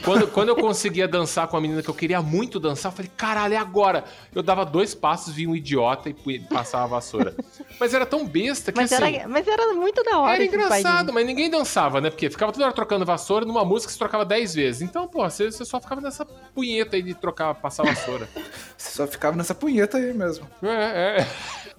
Quando, 0.04 0.28
quando 0.28 0.50
eu 0.50 0.56
conseguia 0.56 1.08
dançar 1.08 1.48
com 1.48 1.58
a 1.58 1.62
menina 1.62 1.82
que 1.82 1.90
eu 1.90 1.94
queria 1.94 2.22
muito 2.22 2.60
dançar, 2.60 2.92
eu 2.92 2.96
falei, 2.96 3.12
caralho, 3.16 3.54
é 3.54 3.58
agora. 3.58 4.04
Eu 4.34 4.42
dava 4.42 4.66
dois 4.66 4.96
passos, 4.96 5.34
vinha 5.34 5.50
um 5.50 5.56
idiota 5.56 6.10
e 6.10 6.40
passava 6.40 6.86
a 6.86 6.88
vassoura. 6.88 7.36
Mas 7.80 7.94
era 7.94 8.06
tão 8.06 8.26
besta 8.26 8.72
que 8.72 8.80
Mas, 8.80 8.92
assim. 8.92 9.16
era, 9.18 9.28
mas 9.28 9.48
era 9.48 9.74
muito 9.74 10.04
da 10.04 10.20
hora. 10.20 10.36
Era 10.36 10.46
engraçado, 10.46 11.12
mas 11.12 11.26
ninguém 11.26 11.50
dançava, 11.50 12.00
né? 12.00 12.10
Porque 12.10 12.30
ficava 12.30 12.52
toda 12.52 12.66
hora 12.66 12.74
trocando 12.74 13.06
vassoura, 13.06 13.46
numa 13.46 13.66
música 13.66 13.92
você 13.92 14.00
trocava 14.00 14.26
10 14.26 14.56
vezes. 14.56 14.82
Então, 14.82 15.08
pô, 15.08 15.30
você, 15.30 15.52
você 15.52 15.66
só 15.66 15.80
ficava 15.80 16.02
nessa 16.02 16.26
punheta 16.26 16.96
aí 16.96 17.02
de 17.02 17.14
trocar, 17.14 17.54
passar 17.56 17.84
vassoura. 17.84 18.28
Você 18.78 18.92
só 18.92 19.08
ficava 19.08 19.36
nessa 19.38 19.56
punheta 19.56 19.98
aí 19.98 20.14
mesmo. 20.14 20.48
é, 20.62 21.22
é. 21.22 21.28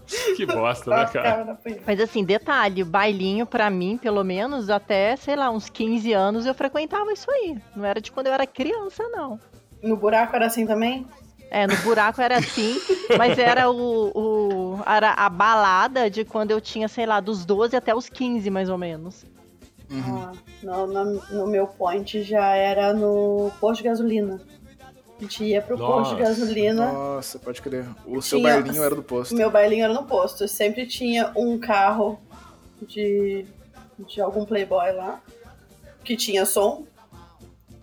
Que 0.37 0.47
bosta, 0.47 0.91
né, 0.91 1.07
cara? 1.23 1.59
Mas 1.87 2.01
assim, 2.01 2.25
detalhe, 2.25 2.85
bailinho 2.85 3.47
pra 3.47 3.69
mim, 3.71 3.97
pelo 3.97 4.23
menos, 4.23 4.71
até, 4.71 5.17
sei 5.17 5.35
lá, 5.37 5.51
uns 5.51 5.69
15 5.69 6.13
anos 6.13 6.47
eu 6.47 6.55
frequentava 6.55 7.13
isso 7.13 7.31
aí. 7.31 7.57
Não 7.75 7.85
era 7.85 8.01
de 8.01 8.13
quando 8.13 8.27
eu 8.29 8.33
era 8.33 8.47
criança, 8.47 9.03
não. 9.09 9.39
No 9.83 9.97
buraco 9.97 10.35
era 10.37 10.47
assim 10.47 10.67
também? 10.67 11.07
É, 11.51 11.67
no 11.67 11.77
buraco 11.79 12.21
era 12.21 12.39
assim, 12.39 12.77
mas 13.17 13.39
era 13.39 13.71
o, 13.71 14.11
o- 14.15 14.83
era 14.87 15.13
a 15.13 15.29
balada 15.29 16.11
de 16.11 16.25
quando 16.25 16.51
eu 16.51 16.61
tinha, 16.61 16.89
sei 16.89 17.07
lá, 17.07 17.21
dos 17.21 17.45
12 17.45 17.77
até 17.77 17.95
os 17.95 18.09
15, 18.09 18.51
mais 18.51 18.69
ou 18.69 18.77
menos. 18.77 19.25
Ah, 19.93 20.33
no, 20.63 20.87
no, 20.87 21.05
no 21.31 21.47
meu 21.47 21.67
point 21.69 22.23
já 22.23 22.55
era 22.55 22.93
no 22.93 23.51
posto 23.61 23.83
de 23.83 23.89
gasolina. 23.89 24.41
A 25.19 25.23
gente 25.23 25.45
ia 25.45 25.63
pro 25.63 25.79
posto 25.79 26.15
de 26.15 26.21
Nossa, 26.23 26.29
gasolina. 26.41 26.93
Nossa, 26.93 27.39
pode 27.39 27.63
crer. 27.63 27.87
O 28.07 28.21
seu 28.21 28.39
Tinha- 28.39 28.53
bailinho 28.61 28.83
era 28.83 28.95
do 28.95 29.03
posto. 29.03 29.35
Meu 29.35 29.51
bailinho 29.51 29.85
era 29.85 29.95
no 29.95 30.05
posto. 30.05 30.47
Sempre 30.47 30.87
tinha 30.87 31.33
um 31.35 31.59
carro 31.59 32.21
de, 32.83 33.47
de 34.07 34.21
algum 34.21 34.45
playboy 34.45 34.93
lá 34.93 35.21
que 36.05 36.17
tinha 36.17 36.45
som. 36.45 36.85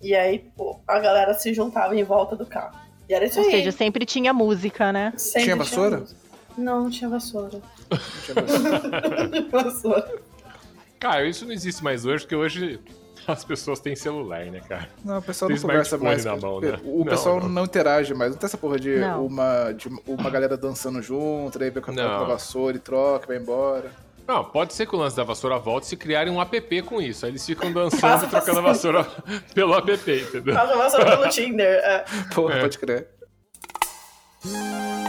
E 0.01 0.13
aí, 0.13 0.39
pô, 0.55 0.79
a 0.87 0.99
galera 0.99 1.33
se 1.33 1.53
juntava 1.53 1.95
em 1.95 2.03
volta 2.03 2.35
do 2.35 2.45
carro. 2.45 2.77
E 3.09 3.13
era 3.13 3.25
isso 3.25 3.39
Ou 3.39 3.45
aí. 3.45 3.51
seja, 3.51 3.71
sempre 3.71 4.05
tinha 4.05 4.31
música, 4.31 4.93
né? 4.93 5.11
Sempre 5.17 5.43
Tinha 5.43 5.55
vassoura? 5.55 5.97
música. 5.99 6.19
Não, 6.57 6.83
não 6.83 6.89
tinha 6.89 7.09
vassoura. 7.09 7.61
Não 7.89 7.99
tinha 8.23 9.51
vassoura. 9.51 10.21
Cara, 10.99 11.27
isso 11.27 11.45
não 11.45 11.51
existe 11.51 11.83
mais 11.83 12.05
hoje, 12.05 12.23
porque 12.23 12.35
hoje 12.35 12.79
as 13.27 13.43
pessoas 13.45 13.79
têm 13.79 13.95
celular, 13.95 14.45
né, 14.45 14.59
cara? 14.67 14.89
Não, 15.03 15.17
o 15.19 15.21
pessoal 15.21 15.47
Tem 15.49 15.55
não 15.57 15.61
conversa 15.61 15.97
mais. 15.97 16.25
na 16.25 16.35
mão, 16.35 16.59
né? 16.59 16.79
O 16.83 16.99
Não, 16.99 17.05
pessoal 17.05 17.39
não. 17.39 17.49
não. 17.49 17.63
interage 17.65 18.13
mais. 18.13 18.31
Não 18.31 18.37
tem 18.37 18.47
essa 18.47 18.57
porra 18.57 18.79
de 18.79 18.97
Não. 18.97 19.25
uma, 19.25 19.71
de 19.71 19.87
uma 20.07 20.29
galera 20.29 20.57
dançando 20.57 21.01
junto, 21.01 21.57
daí 21.59 21.69
vem 21.69 21.81
com 21.81 21.91
a 21.91 21.93
Não. 21.93 22.03
a 22.21 22.23
vassoura 22.25 22.75
e 22.77 22.79
troca, 22.79 23.27
vai 23.27 23.37
embora. 23.37 23.91
Não, 24.27 24.43
pode 24.45 24.73
ser 24.73 24.85
que 24.85 24.95
o 24.95 24.99
lance 24.99 25.17
da 25.17 25.23
vassoura 25.23 25.59
volte 25.59 25.85
se 25.85 25.97
criarem 25.97 26.31
um 26.31 26.41
app 26.41 26.81
com 26.83 27.01
isso. 27.01 27.25
Aí 27.25 27.31
eles 27.31 27.45
ficam 27.45 27.71
dançando 27.73 28.25
e 28.25 28.27
trocando 28.29 28.59
a 28.59 28.61
vassoura 28.61 29.03
pelo 29.53 29.75
app, 29.75 29.91
entendeu? 29.93 30.53
Passa 30.55 30.75
vassoura 30.77 31.17
pelo 31.17 31.29
Tinder. 31.29 31.67
É. 31.83 32.05
Porra, 32.33 32.55
É. 32.55 32.61
pode 32.61 32.77
crer. 32.79 33.07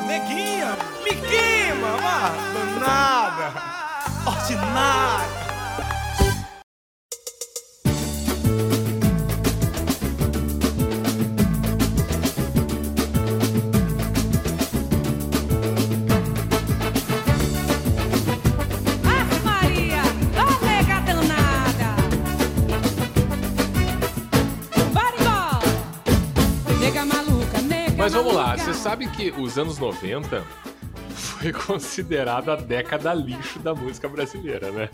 Neguinha, 0.07 0.77
me 1.05 1.11
queima, 1.11 1.97
danada, 2.79 3.53
ordinária. 4.27 5.44
Os 29.45 29.59
anos 29.59 29.79
90 29.79 30.43
foi 31.11 31.53
considerado 31.53 32.51
a 32.51 32.57
década 32.57 33.13
lixo 33.15 33.59
da 33.59 33.75
música 33.75 34.09
brasileira, 34.09 34.71
né? 34.71 34.89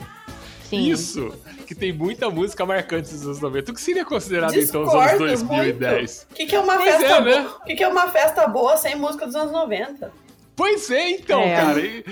Sim. 0.65 0.89
Isso, 0.89 1.35
que 1.67 1.75
tem 1.75 1.93
muita 1.93 2.31
música 2.31 2.65
marcante 2.65 3.11
dos 3.11 3.25
anos 3.25 3.41
90. 3.41 3.73
O 3.73 3.75
que 3.75 3.81
seria 3.81 4.05
considerado 4.05 4.55
então 4.55 4.83
os 4.85 4.95
anos 4.95 5.03
Discordo 5.11 5.27
2010? 5.27 6.27
O 6.31 6.35
que, 6.35 6.47
que 6.47 6.55
é 6.55 6.61
uma 6.61 6.77
Pois 6.77 6.95
festa 6.95 7.07
é, 7.07 7.21
boa? 7.21 7.43
né? 7.43 7.49
O 7.61 7.65
que, 7.65 7.75
que 7.75 7.83
é 7.83 7.89
uma 7.89 8.09
festa 8.09 8.47
boa 8.47 8.77
sem 8.77 8.95
música 8.95 9.27
dos 9.27 9.35
anos 9.35 9.51
90? 9.53 10.13
Pois 10.55 10.91
é, 10.91 11.11
então, 11.11 11.41
É. 11.41 11.57
cara. 11.57 11.81
e- 11.81 12.05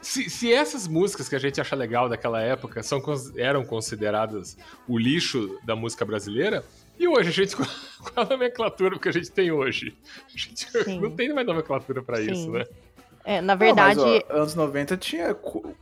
se, 0.00 0.30
se 0.30 0.50
essas 0.52 0.86
músicas 0.88 1.28
que 1.28 1.34
a 1.36 1.38
gente 1.38 1.60
acha 1.60 1.74
legal 1.76 2.08
daquela 2.08 2.40
época 2.40 2.82
são, 2.82 3.02
eram 3.36 3.62
consideradas 3.64 4.56
o 4.86 4.96
lixo 4.96 5.58
da 5.64 5.74
música 5.76 6.04
brasileira, 6.04 6.64
e 6.98 7.08
hoje 7.08 7.28
a 7.28 7.32
gente, 7.32 7.54
qual 7.56 7.66
a 8.16 8.24
nomenclatura 8.24 8.98
que 8.98 9.08
a 9.08 9.12
gente 9.12 9.30
tem 9.30 9.50
hoje? 9.50 9.96
A 10.26 10.38
gente 10.38 10.66
Sim. 10.84 11.00
não 11.00 11.10
tem 11.10 11.32
mais 11.32 11.46
nomenclatura 11.46 12.02
pra 12.02 12.16
Sim. 12.18 12.32
isso, 12.32 12.50
né? 12.50 12.64
É, 13.24 13.40
na 13.40 13.54
Não, 13.54 13.58
verdade, 13.58 14.00
mas, 14.00 14.22
ó, 14.30 14.36
anos 14.36 14.54
90 14.54 14.96
tinha. 14.96 15.30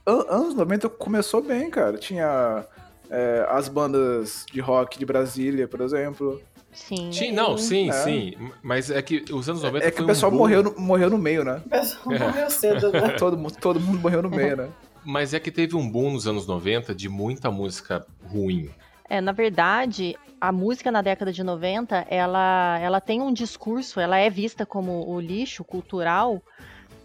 an- 0.07 0.25
Anos 0.29 0.55
90 0.55 0.89
começou 0.89 1.41
bem, 1.43 1.71
cara. 1.71 1.97
Tinha 1.97 2.65
é, 3.09 3.47
as 3.49 3.69
bandas 3.69 4.45
de 4.53 4.61
rock 4.61 4.99
de 4.99 5.07
Brasília, 5.07 5.69
por 5.69 5.81
exemplo. 5.81 6.41
sim. 6.73 7.13
Sim, 7.13 7.31
não, 7.33 7.57
sim, 7.57 7.89
É. 7.89 7.93
sim. 7.93 8.35
Mas 8.63 8.91
é 8.91 9.01
que 9.01 9.25
os 9.33 9.49
anos 9.49 9.63
90 9.63 9.87
É 9.87 9.91
que 9.91 9.97
foi 9.99 10.05
o 10.05 10.09
pessoal 10.09 10.33
um 10.33 10.37
morreu, 10.37 10.63
no, 10.65 10.75
morreu 10.81 11.09
no 11.09 11.19
meio, 11.19 11.45
né? 11.45 11.63
O 11.65 11.69
pessoal 11.69 12.15
É. 12.17 12.19
morreu 12.19 12.51
cedo, 12.51 12.91
né? 12.91 13.11
Todo, 13.17 13.51
todo 13.61 13.79
mundo 13.81 14.01
morreu 14.01 14.23
no 14.23 14.31
meio, 14.31 14.57
né? 14.57 14.69
Mas 15.05 15.33
é 15.33 15.39
que 15.39 15.53
teve 15.53 15.77
um 15.77 15.89
boom 15.89 16.15
nos 16.15 16.27
anos 16.27 16.49
90 16.49 16.93
de 16.93 17.09
muita 17.09 17.49
música 17.49 18.05
ruim. 18.25 18.71
É, 19.09 19.21
na 19.21 19.33
verdade, 19.33 20.17
a 20.41 20.51
música 20.53 20.91
na 20.91 21.03
década 21.03 21.33
de 21.33 21.43
90, 21.43 22.07
ela, 22.09 22.79
ela 22.81 23.01
tem 23.01 23.23
um 23.23 23.33
discurso, 23.33 24.01
ela 24.01 24.19
é 24.19 24.29
vista 24.29 24.67
como 24.67 25.09
o 25.09 25.21
lixo 25.21 25.65
cultural, 25.65 26.43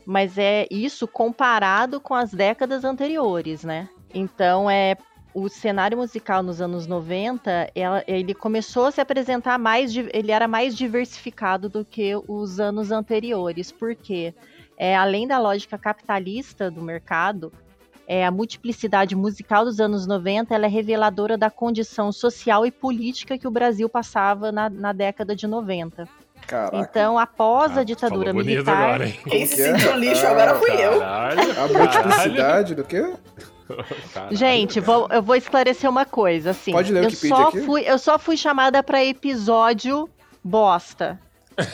mas 0.05 0.38
é 0.38 0.67
isso 0.70 1.08
comparado 1.08 2.00
com 2.00 2.13
as 2.13 2.31
décadas 2.31 2.84
anteriores, 2.84 3.63
né? 3.63 3.88
Então, 4.13 4.70
é 4.70 4.98
o 5.34 5.48
cenário 5.48 5.98
musical 5.98 6.43
nos 6.43 6.60
anos 6.60 6.86
90, 6.86 7.70
ela- 7.74 8.03
ele 8.05 8.34
começou 8.34 8.88
a 8.88 8.91
se 8.91 9.00
apresentar 9.00 9.58
mais, 9.58 9.96
ele 9.96 10.31
era 10.31 10.48
mais 10.48 10.75
diversificado 10.75 11.70
do 11.70 11.86
que 11.86 12.13
os 12.27 12.60
anos 12.60 12.91
anteriores, 12.91 13.72
porque 13.72 14.34
é, 14.77 14.96
além 14.96 15.27
da 15.27 15.38
lógica 15.38 15.77
capitalista 15.77 16.70
do 16.70 16.81
mercado, 16.81 17.51
é, 18.13 18.25
a 18.25 18.31
multiplicidade 18.31 19.15
musical 19.15 19.63
dos 19.63 19.79
anos 19.79 20.05
90 20.05 20.53
ela 20.53 20.65
é 20.65 20.69
reveladora 20.69 21.37
da 21.37 21.49
condição 21.49 22.11
social 22.11 22.65
e 22.65 22.71
política 22.71 23.37
que 23.37 23.47
o 23.47 23.51
Brasil 23.51 23.87
passava 23.87 24.51
na, 24.51 24.69
na 24.69 24.91
década 24.91 25.33
de 25.33 25.47
90. 25.47 26.07
Caraca. 26.45 26.75
Então, 26.77 27.17
após 27.17 27.77
Ah, 27.77 27.81
a 27.81 27.83
ditadura 27.85 28.33
militar. 28.33 28.75
agora, 28.75 29.07
hein? 29.07 29.17
Quem 29.29 29.45
se 29.45 29.55
que 29.55 29.61
é? 29.61 29.77
sentiu 29.77 29.95
lixo 29.97 30.27
agora 30.27 30.55
fui 30.55 30.71
eu. 30.71 30.99
Caralho, 30.99 31.41
A 31.51 31.55
caralho, 31.55 31.77
multiplicidade 31.77 32.75
do 32.75 32.83
quê? 32.83 33.13
caralho. 34.13 34.35
Gente, 34.35 34.79
vou- 34.81 35.07
eu 35.09 35.21
vou 35.21 35.35
esclarecer 35.35 35.89
uma 35.89 36.03
coisa, 36.03 36.49
assim. 36.49 36.71
Pode 36.73 36.91
ler 36.91 36.99
o 36.99 37.03
eu 37.03 37.09
Wikipedia 37.09 37.35
só 37.37 37.47
aqui? 37.47 37.61
fui, 37.61 37.81
eu 37.87 37.97
só 37.97 38.19
fui 38.19 38.35
chamada 38.35 38.83
para 38.83 39.05
episódio 39.05 40.09
bosta. 40.43 41.17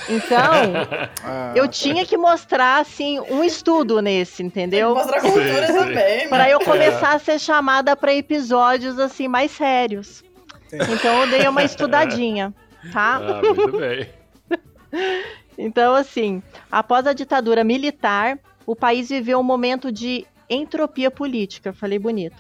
Então, 0.10 0.74
Ah, 1.24 1.54
eu 1.56 1.68
tinha 1.68 2.06
que 2.06 2.18
mostrar 2.18 2.82
assim 2.82 3.20
um 3.20 3.44
estudo 3.44 4.02
nesse, 4.02 4.44
entendeu? 4.44 4.94
Mostrar 4.96 5.22
cultura 5.22 5.68
sei. 5.68 5.76
também, 5.76 6.30
Para 6.30 6.46
né? 6.46 6.54
eu 6.54 6.60
começar 6.60 7.14
a 7.16 7.20
ser 7.20 7.40
chamada 7.40 7.96
para 7.96 8.14
episódios 8.14 9.00
assim 9.00 9.28
mais 9.28 9.52
sérios. 9.52 10.24
Entendi. 10.72 10.94
Então 10.94 11.22
eu 11.24 11.30
dei 11.30 11.48
uma 11.48 11.64
estudadinha, 11.66 12.54
tá? 12.92 13.16
Ah, 13.18 13.42
muito 13.42 13.78
bem. 13.78 14.10
Então, 15.58 15.96
assim, 15.96 16.44
após 16.72 17.08
a 17.08 17.14
ditadura 17.14 17.64
militar, 17.64 18.38
o 18.64 18.76
país 18.76 19.10
viveu 19.10 19.40
um 19.40 19.44
momento 19.44 19.92
de 19.92 20.24
entropia 20.48 21.10
política, 21.10 21.74
falei 21.74 21.98
bonito. 21.98 22.38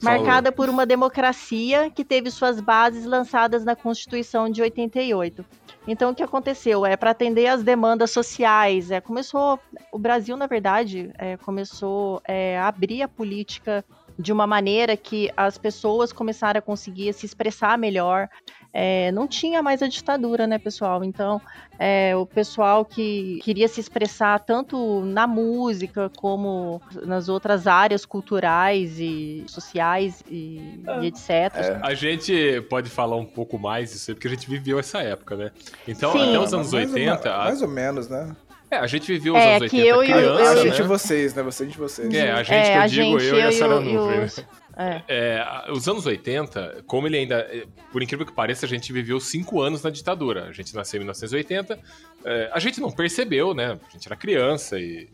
Falou. 0.00 0.18
Marcada 0.18 0.52
por 0.52 0.68
uma 0.68 0.86
democracia 0.86 1.90
que 1.90 2.04
teve 2.04 2.30
suas 2.30 2.60
bases 2.60 3.04
lançadas 3.04 3.64
na 3.64 3.74
Constituição 3.74 4.48
de 4.48 4.62
88. 4.62 5.44
Então, 5.86 6.10
o 6.10 6.14
que 6.14 6.22
aconteceu? 6.22 6.86
É 6.86 6.96
para 6.96 7.10
atender 7.10 7.46
às 7.46 7.62
demandas 7.62 8.10
sociais. 8.10 8.90
É, 8.90 9.00
começou. 9.00 9.58
O 9.90 9.98
Brasil, 9.98 10.36
na 10.36 10.46
verdade, 10.46 11.10
é, 11.18 11.36
começou 11.36 12.22
é, 12.24 12.58
a 12.58 12.68
abrir 12.68 13.02
a 13.02 13.08
política 13.08 13.84
de 14.18 14.32
uma 14.32 14.46
maneira 14.46 14.96
que 14.96 15.30
as 15.36 15.56
pessoas 15.58 16.12
começaram 16.12 16.58
a 16.58 16.62
conseguir 16.62 17.12
se 17.12 17.26
expressar 17.26 17.76
melhor. 17.78 18.28
É, 18.74 19.12
não 19.12 19.28
tinha 19.28 19.62
mais 19.62 19.82
a 19.82 19.86
ditadura, 19.88 20.46
né, 20.46 20.58
pessoal? 20.58 21.04
Então, 21.04 21.38
é, 21.78 22.16
o 22.16 22.24
pessoal 22.24 22.84
que 22.86 23.38
queria 23.42 23.68
se 23.68 23.80
expressar 23.80 24.38
tanto 24.40 25.00
na 25.04 25.26
música 25.26 26.10
como 26.16 26.80
nas 27.04 27.28
outras 27.28 27.66
áreas 27.66 28.06
culturais 28.06 28.98
e 28.98 29.44
sociais 29.46 30.22
e, 30.30 30.82
e 31.02 31.06
etc. 31.06 31.28
É. 31.30 31.80
A 31.82 31.92
gente 31.92 32.62
pode 32.70 32.88
falar 32.88 33.16
um 33.16 33.26
pouco 33.26 33.58
mais 33.58 33.92
disso 33.92 34.10
aí, 34.10 34.14
porque 34.14 34.28
a 34.28 34.30
gente 34.30 34.48
viveu 34.48 34.78
essa 34.78 35.02
época, 35.02 35.36
né? 35.36 35.50
Então, 35.86 36.12
Sim. 36.12 36.30
até 36.30 36.38
os 36.38 36.54
anos 36.54 36.72
mais 36.72 36.88
ou- 36.88 36.94
80, 36.94 37.30
a- 37.34 37.38
Mais 37.44 37.60
ou 37.60 37.68
menos, 37.68 38.08
né? 38.08 38.34
É, 38.72 38.78
a 38.78 38.86
gente 38.86 39.06
viveu 39.12 39.34
os 39.34 39.40
É, 39.40 39.56
anos 39.56 39.70
que 39.70 39.76
80 39.76 39.88
eu 39.88 40.02
e 40.02 40.06
o- 40.06 40.16
criança, 40.16 40.42
eu- 40.42 40.46
a 40.50 40.54
né? 40.54 40.60
gente 40.62 40.78
e 40.80 40.82
vocês, 40.82 41.34
né? 41.34 41.42
Você 41.42 41.64
e 41.64 41.68
vocês. 41.68 42.14
É, 42.14 42.30
a 42.32 42.42
gente 42.42 42.54
É, 42.54 42.62
que 42.72 42.76
eu 42.78 42.82
a 42.82 42.86
digo, 42.86 43.18
gente, 43.20 43.30
eu 43.30 43.36
e 43.38 43.40
a 43.40 43.44
eu 43.44 43.50
e 43.50 43.52
Sara 43.52 43.76
o- 43.78 43.82
e 43.82 43.92
Nuvem. 43.92 44.18
né? 44.18 44.24
os- 44.24 44.38
É. 44.74 45.02
É, 45.06 45.38
a- 45.40 45.66
os 45.70 45.86
anos 45.86 46.06
80, 46.06 46.82
como 46.86 47.06
ele 47.06 47.18
ainda. 47.18 47.40
é, 47.40 47.64
Por 47.92 48.02
incrível 48.02 48.24
que 48.24 48.32
pareça, 48.32 48.64
a 48.64 48.68
gente 48.68 48.90
viveu 48.90 49.20
cinco 49.20 49.60
anos 49.60 49.82
na 49.82 49.90
ditadura. 49.90 50.44
A 50.46 50.52
gente 50.52 50.74
nasceu 50.74 50.96
em 50.96 51.00
1980. 51.00 51.78
é, 52.24 52.48
a 52.52 52.58
gente 52.58 52.80
não 52.80 52.90
percebeu, 52.90 53.52
né? 53.52 53.78
A 53.86 53.92
gente 53.92 54.06
era 54.06 54.16
criança 54.16 54.78
e. 54.80 55.08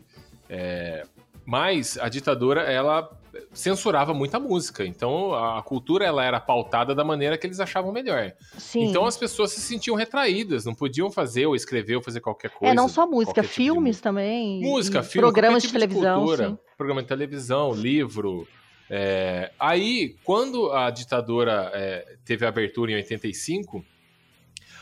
é, 0.49 1.03
mas 1.45 1.97
a 2.01 2.07
ditadura, 2.07 2.61
ela 2.61 3.09
censurava 3.53 4.13
muita 4.13 4.39
música. 4.39 4.85
Então 4.85 5.33
a 5.33 5.61
cultura 5.61 6.05
ela 6.05 6.23
era 6.23 6.39
pautada 6.39 6.93
da 6.95 7.03
maneira 7.03 7.37
que 7.37 7.47
eles 7.47 7.59
achavam 7.59 7.91
melhor. 7.91 8.33
Sim. 8.57 8.85
Então 8.85 9.05
as 9.05 9.17
pessoas 9.17 9.51
se 9.51 9.61
sentiam 9.61 9.95
retraídas, 9.95 10.65
não 10.65 10.73
podiam 10.73 11.11
fazer 11.11 11.45
ou 11.45 11.55
escrever 11.55 11.95
ou 11.95 12.01
fazer 12.01 12.19
qualquer 12.21 12.51
coisa. 12.51 12.71
é, 12.71 12.75
não 12.75 12.87
só 12.87 13.05
música, 13.07 13.33
qualquer 13.33 13.41
tipo 13.43 13.53
de 13.53 13.63
filmes 13.69 14.01
também. 14.01 14.61
Música, 14.61 14.99
e 14.99 15.03
filme, 15.03 15.25
Programas 15.25 15.63
qualquer 15.63 15.67
de 15.67 15.67
tipo 15.67 15.79
televisão. 15.79 16.19
cultura, 16.19 16.49
sim. 16.49 16.57
programa 16.77 17.01
de 17.01 17.07
televisão, 17.07 17.73
livro. 17.73 18.47
é. 18.89 19.51
Aí, 19.59 20.15
quando 20.23 20.71
a 20.71 20.89
ditadura 20.89 21.71
é, 21.73 22.15
teve 22.25 22.45
a 22.45 22.49
abertura 22.49 22.91
em 22.91 22.95
85, 22.95 23.83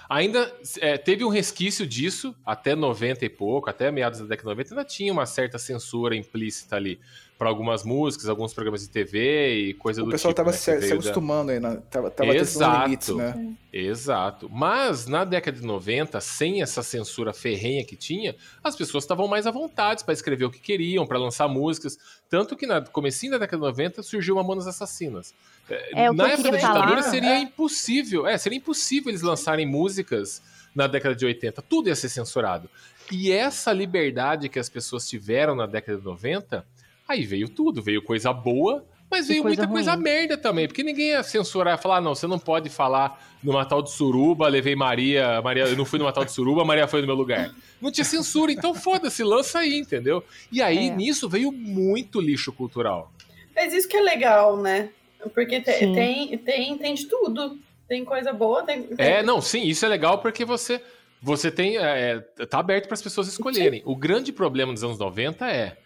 ainda 0.09 0.51
é, 0.79 0.97
teve 0.97 1.23
um 1.23 1.29
resquício 1.29 1.85
disso, 1.85 2.33
até 2.45 2.75
90 2.75 3.25
e 3.25 3.29
pouco, 3.29 3.69
até 3.69 3.91
meados 3.91 4.19
da 4.19 4.25
década 4.25 4.49
de 4.49 4.55
90, 4.55 4.73
ainda 4.73 4.85
tinha 4.85 5.11
uma 5.11 5.25
certa 5.25 5.57
censura 5.59 6.15
implícita 6.15 6.75
ali 6.75 6.99
para 7.37 7.49
algumas 7.49 7.83
músicas, 7.83 8.27
alguns 8.27 8.51
programas 8.53 8.81
de 8.81 8.89
TV 8.89 9.53
e 9.53 9.73
coisa 9.75 10.01
O 10.01 10.05
do 10.05 10.11
pessoal 10.11 10.33
tipo. 10.33 10.37
tava 10.37 10.51
né, 10.51 10.57
se, 10.57 10.75
que 10.75 10.81
se 10.81 10.89
da- 10.89 10.93
acostumando 10.95 11.51
aí, 11.51 11.59
né? 11.59 11.79
tava, 11.89 12.09
tava 12.09 12.31
testando 12.31 12.65
Exato. 12.65 12.83
limites, 12.85 13.15
né? 13.15 13.55
Exato. 13.71 14.49
Mas 14.51 15.05
na 15.05 15.23
década 15.23 15.59
de 15.59 15.65
90, 15.65 16.19
sem 16.19 16.63
essa 16.63 16.81
censura 16.81 17.31
ferrenha 17.33 17.85
que 17.85 17.95
tinha, 17.95 18.35
as 18.63 18.75
pessoas 18.75 19.03
estavam 19.03 19.27
mais 19.27 19.45
à 19.45 19.51
vontade 19.51 20.03
para 20.03 20.13
escrever 20.13 20.45
o 20.45 20.49
que 20.49 20.59
queriam, 20.59 21.05
para 21.05 21.19
lançar 21.19 21.47
músicas. 21.47 21.97
Tanto 22.27 22.55
que 22.57 22.65
no 22.65 22.83
comecinho 22.89 23.33
da 23.33 23.37
década 23.37 23.57
de 23.61 23.67
90 23.67 24.01
surgiu 24.01 24.35
Mamonas 24.35 24.65
Assassinas. 24.65 25.33
É, 25.69 26.09
o 26.09 26.13
que 26.13 26.17
na 26.17 26.23
eu 26.23 26.29
época 26.31 26.51
da 26.51 26.57
ditadura 26.57 27.03
seria 27.03 27.37
impossível. 27.39 28.25
É, 28.25 28.35
seria 28.37 28.57
impossível 28.57 29.11
eles 29.11 29.21
lançarem 29.21 29.65
músicas 29.67 30.41
na 30.73 30.87
década 30.87 31.15
de 31.15 31.23
80. 31.25 31.61
Tudo 31.61 31.87
ia 31.89 31.95
ser 31.95 32.09
censurado. 32.09 32.67
E 33.11 33.31
essa 33.31 33.71
liberdade 33.71 34.49
que 34.49 34.57
as 34.57 34.69
pessoas 34.69 35.07
tiveram 35.07 35.55
na 35.55 35.65
década 35.67 35.99
de 35.99 36.03
90, 36.03 36.65
aí 37.07 37.25
veio 37.25 37.47
tudo. 37.49 37.81
Veio 37.81 38.01
coisa 38.01 38.31
boa, 38.33 38.85
mas 39.09 39.25
E 39.25 39.29
veio 39.33 39.43
coisa 39.43 39.61
muita 39.61 39.71
coisa 39.73 39.93
ruim. 39.93 40.03
merda 40.03 40.37
também. 40.37 40.67
Porque 40.67 40.83
ninguém 40.83 41.07
ia 41.09 41.23
censurar 41.23 41.77
e 41.77 41.81
falar, 41.81 41.97
"Ah, 41.97 42.01
não, 42.01 42.13
você 42.15 42.27
não 42.27 42.39
pode 42.39 42.69
falar 42.69 43.23
numa 43.43 43.63
tal 43.65 43.81
de 43.81 43.91
suruba, 43.91 44.47
levei 44.47 44.75
Maria, 44.75 45.41
Maria, 45.41 45.63
eu 45.65 45.77
não 45.77 45.85
fui 45.85 45.99
numa 45.99 46.11
tal 46.11 46.25
de 46.25 46.31
suruba, 46.31 46.65
Maria 46.65 46.87
foi 46.87 47.01
no 47.01 47.07
meu 47.07 47.15
lugar. 47.15 47.53
Não 47.79 47.91
tinha 47.91 48.03
censura, 48.03 48.51
então 48.51 48.73
foda-se, 48.73 49.23
lança 49.23 49.59
aí, 49.59 49.77
entendeu? 49.77 50.23
E 50.51 50.61
aí, 50.61 50.87
É. 50.87 50.95
nisso, 50.95 51.29
veio 51.29 51.51
muito 51.51 52.19
lixo 52.19 52.51
cultural. 52.51 53.11
Mas 53.55 53.73
isso 53.73 53.87
que 53.87 53.95
é 53.97 54.01
legal, 54.01 54.57
né? 54.57 54.89
Porque 55.33 55.61
te- 55.61 55.71
Sim. 55.73 55.93
tem, 55.93 56.37
tem, 56.37 56.77
tem 56.77 56.93
de 56.93 57.05
tudo. 57.05 57.57
Tem 57.87 58.03
coisa 58.03 58.33
boa, 58.33 58.63
tem. 58.63 58.83
tem- 58.83 59.05
É, 59.05 59.23
não, 59.23 59.39
sim, 59.41 59.63
isso 59.63 59.85
é 59.85 59.87
legal 59.87 60.17
porque 60.19 60.43
você 60.43 60.81
você 61.21 61.49
tem 61.49 61.77
é, 61.77 62.19
tá 62.49 62.59
aberto 62.59 62.85
para 62.85 62.93
as 62.93 63.01
pessoas 63.01 63.27
escolherem. 63.27 63.81
O 63.85 63.95
grande 63.95 64.31
problema 64.31 64.71
dos 64.71 64.83
anos 64.83 64.99
90 64.99 65.49
é 65.49 65.77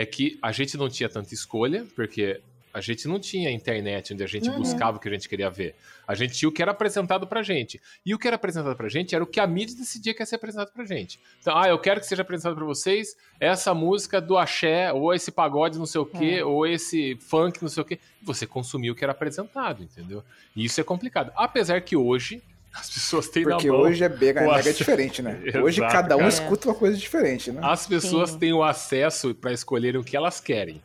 é 0.00 0.04
que 0.06 0.38
a 0.42 0.52
gente 0.52 0.76
não 0.76 0.88
tinha 0.88 1.08
tanta 1.08 1.32
escolha, 1.32 1.86
porque 1.94 2.40
a 2.72 2.80
gente 2.82 3.08
não 3.08 3.18
tinha 3.18 3.50
internet 3.50 4.12
onde 4.12 4.22
a 4.22 4.26
gente 4.26 4.50
Uhum. 4.50 4.58
buscava 4.58 4.98
o 4.98 5.00
que 5.00 5.08
a 5.08 5.12
gente 5.12 5.26
queria 5.26 5.48
ver. 5.48 5.74
A 6.06 6.14
gente 6.14 6.34
tinha 6.34 6.46
o 6.46 6.52
que 6.52 6.60
era 6.60 6.72
apresentado 6.72 7.26
pra 7.26 7.42
gente. 7.42 7.80
E 8.04 8.14
o 8.14 8.18
que 8.18 8.26
era 8.26 8.36
apresentado 8.36 8.76
pra 8.76 8.86
gente 8.90 9.14
era 9.14 9.24
o 9.24 9.26
que 9.26 9.40
a 9.40 9.46
mídia 9.46 9.74
decidia 9.74 10.12
que 10.12 10.20
ia 10.20 10.26
ser 10.26 10.36
apresentado 10.36 10.70
pra 10.74 10.84
gente. 10.84 11.18
Então, 11.40 11.56
ah, 11.56 11.66
eu 11.66 11.78
quero 11.78 12.00
que 12.00 12.06
seja 12.06 12.20
apresentado 12.20 12.54
pra 12.54 12.66
vocês 12.66 13.16
essa 13.40 13.72
música 13.72 14.20
do 14.20 14.36
axé, 14.36 14.92
ou 14.92 15.14
esse 15.14 15.32
pagode 15.32 15.78
não 15.78 15.86
sei 15.86 16.02
o 16.02 16.04
quê, 16.06 16.36
É. 16.40 16.44
ou 16.44 16.66
esse 16.66 17.16
funk 17.16 17.62
não 17.62 17.68
sei 17.70 17.82
o 17.82 17.86
quê. 17.86 17.98
Você 18.22 18.46
consumiu 18.46 18.92
o 18.92 18.96
que 18.96 19.02
era 19.02 19.12
apresentado, 19.12 19.82
entendeu? 19.82 20.22
E 20.54 20.62
isso 20.66 20.78
é 20.78 20.84
complicado. 20.84 21.32
Apesar 21.34 21.80
que 21.80 21.96
hoje 21.96 22.42
as 22.78 22.90
pessoas 22.90 23.28
têm 23.28 23.42
Porque 23.44 23.66
na 23.66 23.72
mão. 23.72 23.82
hoje 23.82 24.04
é 24.04 24.08
mega, 24.08 24.40
o 24.42 24.44
mega 24.46 24.56
acesso. 24.60 24.78
diferente, 24.78 25.22
né? 25.22 25.40
Hoje 25.62 25.80
Exato, 25.80 25.92
cada 25.92 26.14
um 26.16 26.18
cara. 26.18 26.28
escuta 26.28 26.68
uma 26.68 26.74
coisa 26.74 26.96
diferente, 26.96 27.50
né? 27.50 27.60
As 27.64 27.86
pessoas 27.86 28.30
Sim. 28.30 28.38
têm 28.38 28.52
o 28.52 28.62
acesso 28.62 29.34
para 29.34 29.52
escolherem 29.52 30.00
o 30.00 30.04
que 30.04 30.16
elas 30.16 30.40
querem. 30.40 30.82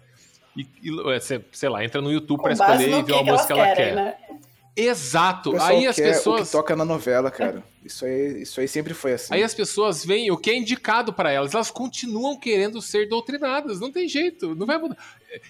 E, 0.56 0.68
e, 0.84 1.12
é, 1.14 1.20
sei- 1.20 1.70
lá, 1.70 1.84
entra 1.84 2.02
no 2.02 2.12
YouTube 2.12 2.38
com 2.40 2.44
para 2.44 2.54
escolher 2.54 2.88
e 2.90 3.04
ver 3.04 3.14
uma 3.14 3.24
que 3.24 3.30
elas 3.30 3.32
música 3.42 3.54
que 3.54 3.60
ela 3.60 3.76
querem, 3.76 3.86
quer. 3.86 3.96
né? 3.96 4.16
Exato. 4.76 5.56
Aí 5.62 5.86
as 5.86 5.96
quer 5.96 6.10
o 6.10 6.14
pessoas. 6.14 6.48
que 6.48 6.52
toca 6.52 6.76
na 6.76 6.86
novela, 6.86 7.30
cara. 7.30 7.64
Isso 7.84 8.06
aí, 8.06 8.42
isso 8.44 8.60
aí 8.62 8.68
sempre 8.68 8.94
foi 8.94 9.14
assim. 9.14 9.34
Aí 9.34 9.44
as 9.44 9.54
pessoas 9.54 10.06
veem 10.06 10.32
o 10.32 10.38
que 10.38 10.50
é 10.50 10.56
indicado 10.56 11.12
para 11.12 11.32
elas, 11.32 11.54
elas 11.54 11.70
continuam 11.72 12.40
querendo 12.40 12.82
ser 12.82 13.08
doutrinadas, 13.10 13.80
não 13.80 13.92
tem 13.92 14.08
jeito, 14.08 14.56
não 14.56 14.66
vai 14.66 14.78
mudar. 14.78 14.98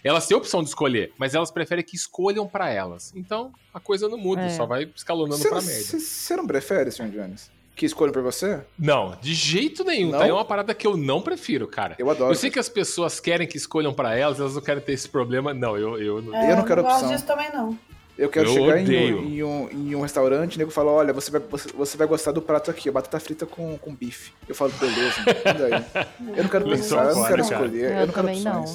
Elas 0.04 0.28
têm 0.28 0.36
a 0.36 0.38
opção 0.38 0.62
de 0.62 0.70
escolher, 0.70 1.12
mas 1.18 1.34
elas 1.36 1.50
preferem 1.52 1.84
que 1.84 1.96
escolham 1.96 2.48
para 2.48 2.70
elas. 2.70 3.12
Então 3.16 3.52
a 3.74 3.80
coisa 3.80 4.08
não 4.08 4.18
muda, 4.18 4.42
É. 4.44 4.50
só 4.50 4.66
vai 4.66 4.90
escalonando 4.96 5.42
pra 5.42 5.62
merda. 5.62 5.70
você 6.00 6.36
não 6.36 6.46
prefere, 6.48 6.92
Sr. 6.92 7.10
Jones? 7.10 7.50
Que 7.76 7.86
escolha 7.86 8.12
pra 8.12 8.22
você? 8.22 8.60
Não, 8.78 9.18
de 9.22 9.34
jeito 9.34 9.84
nenhum, 9.84 10.12
Não? 10.12 10.20
tá? 10.20 10.28
É 10.28 10.34
uma 10.34 10.46
parada 10.46 10.74
que 10.74 10.86
eu 10.86 10.96
não 10.98 11.22
prefiro, 11.22 11.68
cara. 11.68 11.96
Eu 11.98 12.10
adoro. 12.10 12.32
Eu 12.32 12.36
sei 12.36 12.52
que 12.52 12.60
as 12.60 12.68
pessoas 12.70 13.20
querem 13.20 13.48
que 13.48 13.58
escolham 13.58 13.94
para 13.94 14.16
elas, 14.16 14.40
elas 14.40 14.54
não 14.56 14.62
querem 14.62 14.84
ter 14.84 14.92
esse 14.92 15.08
problema. 15.10 15.54
Não, 15.54 15.78
eu, 15.78 15.98
eu 16.00 16.22
não. 16.22 16.36
É, 16.36 16.52
Eu 16.52 16.58
não 16.58 16.66
quero 16.66 16.84
gosto 16.84 16.96
opção. 16.98 17.10
disso 17.12 17.26
também, 17.26 17.50
não. 17.52 17.78
Eu 18.18 18.30
quero 18.30 18.50
Eu 18.50 18.54
chegar 18.54 18.78
em 18.78 19.14
um, 19.16 19.24
em, 19.24 19.44
um, 19.44 19.70
em 19.72 19.96
um 19.96 20.02
restaurante 20.02 20.54
e 20.54 20.56
o 20.58 20.60
nego 20.60 20.70
fala, 20.70 20.92
olha, 20.92 21.12
você 21.14 21.32
vai, 21.32 21.40
você, 21.42 21.70
você 21.72 21.98
vai 21.98 22.06
gostar 22.06 22.34
do 22.34 22.42
prato 22.42 22.70
aqui, 22.70 22.92
batata 22.92 23.20
frita 23.20 23.46
com, 23.48 23.76
com 23.80 23.96
bife. 23.96 24.32
Eu 24.48 24.54
falo, 24.54 24.72
beleza, 24.74 25.16
e 25.22 25.54
daí? 25.54 26.06
Eu 26.38 26.44
não 26.44 26.50
quero 26.50 26.66
pensar, 26.66 27.10
eu 27.10 27.16
não 27.16 27.26
quero 27.26 27.42
escolher, 27.42 27.84
Eu 27.86 27.90
eu, 27.90 28.08
não 28.08 28.14
quero 28.14 28.14
também 28.14 28.42
não. 28.42 28.66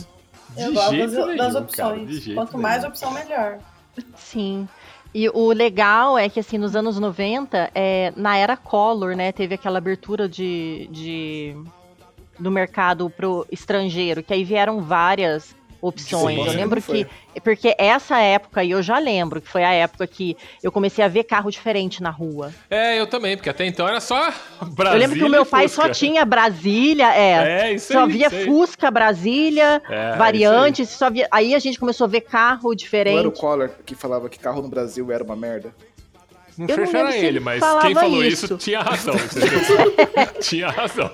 Eu 0.56 0.68
De 0.68 0.74
gosto 0.74 0.96
das, 0.96 1.12
nenhum, 1.12 1.36
das 1.36 1.52
cara, 1.52 1.64
opções. 1.64 2.08
de 2.08 2.20
jeito 2.20 2.34
Quanto 2.34 2.58
mais 2.58 2.78
nenhum. 2.78 2.88
opção, 2.90 3.10
melhor. 3.12 3.58
Sim. 4.16 4.68
E 5.14 5.28
o 5.30 5.50
legal 5.52 6.18
é 6.18 6.28
que, 6.28 6.38
assim, 6.40 6.58
nos 6.58 6.76
anos 6.76 6.98
90, 6.98 7.70
é, 7.74 8.12
na 8.16 8.36
era 8.36 8.56
Collor, 8.56 9.16
né, 9.16 9.32
teve 9.32 9.54
aquela 9.54 9.78
abertura 9.78 10.28
de, 10.28 10.88
de 10.90 11.56
do 12.38 12.50
mercado 12.50 13.08
pro 13.08 13.46
estrangeiro, 13.50 14.22
que 14.22 14.34
aí 14.34 14.44
vieram 14.44 14.82
várias 14.82 15.55
opções. 15.80 16.36
Sim. 16.40 16.46
eu 16.46 16.52
lembro 16.52 16.80
que. 16.82 17.06
Porque 17.42 17.74
essa 17.78 18.18
época, 18.18 18.64
e 18.64 18.70
eu 18.70 18.82
já 18.82 18.98
lembro, 18.98 19.40
que 19.40 19.48
foi 19.48 19.62
a 19.62 19.72
época 19.72 20.06
que 20.06 20.36
eu 20.62 20.72
comecei 20.72 21.04
a 21.04 21.08
ver 21.08 21.24
carro 21.24 21.50
diferente 21.50 22.02
na 22.02 22.10
rua. 22.10 22.52
É, 22.70 22.98
eu 22.98 23.06
também, 23.06 23.36
porque 23.36 23.50
até 23.50 23.66
então 23.66 23.86
era 23.86 24.00
só 24.00 24.32
Brasília. 24.72 24.94
eu 24.94 24.98
lembro 24.98 25.16
que 25.18 25.24
o 25.24 25.28
meu 25.28 25.44
pai 25.44 25.68
Fusca. 25.68 25.82
só 25.82 25.88
tinha 25.90 26.24
Brasília, 26.24 27.14
é. 27.14 27.68
É, 27.68 27.72
isso 27.74 27.92
só 27.92 28.04
aí, 28.04 28.12
via 28.12 28.26
isso. 28.28 28.46
Fusca, 28.46 28.90
Brasília, 28.90 29.82
É, 29.88 30.16
variantes, 30.16 30.88
só 30.90 31.10
via. 31.10 31.28
Aí 31.30 31.54
a 31.54 31.58
gente 31.58 31.78
começou 31.78 32.06
a 32.06 32.08
ver 32.08 32.22
carro 32.22 32.62
Não 32.62 32.70
era 32.70 32.72
o 32.72 32.76
diferente. 32.76 33.38
Collor 33.40 33.70
que 33.84 33.94
falava 33.94 34.28
que 34.28 34.38
carro 34.38 34.62
no 34.62 34.68
Brasil 34.68 35.12
era 35.12 35.22
uma 35.22 35.36
merda? 35.36 35.74
Não 36.56 36.66
Eu 36.66 36.74
sei 36.74 36.86
se 36.86 36.96
era 36.96 37.14
ele, 37.14 37.38
mas 37.38 37.62
quem 37.82 37.94
falou 37.94 38.24
isso. 38.24 38.46
isso, 38.46 38.56
tinha 38.56 38.80
razão. 38.80 39.14
tinha 40.40 40.68
razão. 40.68 41.10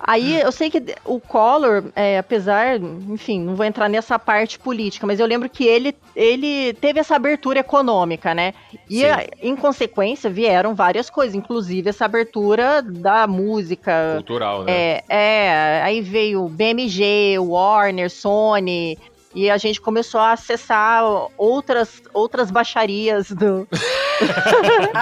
Aí 0.00 0.40
eu 0.40 0.50
sei 0.50 0.70
que 0.70 0.82
o 1.04 1.20
Collor, 1.20 1.84
é, 1.94 2.18
apesar, 2.18 2.80
enfim, 2.80 3.40
não 3.40 3.54
vou 3.54 3.64
entrar 3.64 3.88
nessa 3.88 4.18
parte 4.18 4.58
política, 4.58 5.06
mas 5.06 5.20
eu 5.20 5.26
lembro 5.26 5.48
que 5.48 5.64
ele, 5.64 5.94
ele 6.16 6.72
teve 6.74 6.98
essa 6.98 7.14
abertura 7.14 7.60
econômica, 7.60 8.34
né? 8.34 8.54
E 8.90 9.04
a- 9.06 9.24
em 9.40 9.54
consequência 9.54 10.28
vieram 10.28 10.74
várias 10.74 11.08
coisas, 11.08 11.34
inclusive 11.34 11.88
essa 11.90 12.04
abertura 12.06 12.82
da 12.82 13.26
música. 13.26 14.14
Cultural, 14.16 14.64
né? 14.64 14.72
É, 14.72 15.04
é, 15.08 15.82
aí 15.84 16.00
veio 16.00 16.48
BMG, 16.48 17.38
Warner, 17.38 18.10
Sony, 18.10 18.98
e 19.38 19.48
a 19.48 19.56
gente 19.56 19.80
começou 19.80 20.20
a 20.20 20.32
acessar 20.32 21.04
outras, 21.36 22.02
outras 22.12 22.50
baixarias 22.50 23.30
do, 23.30 23.68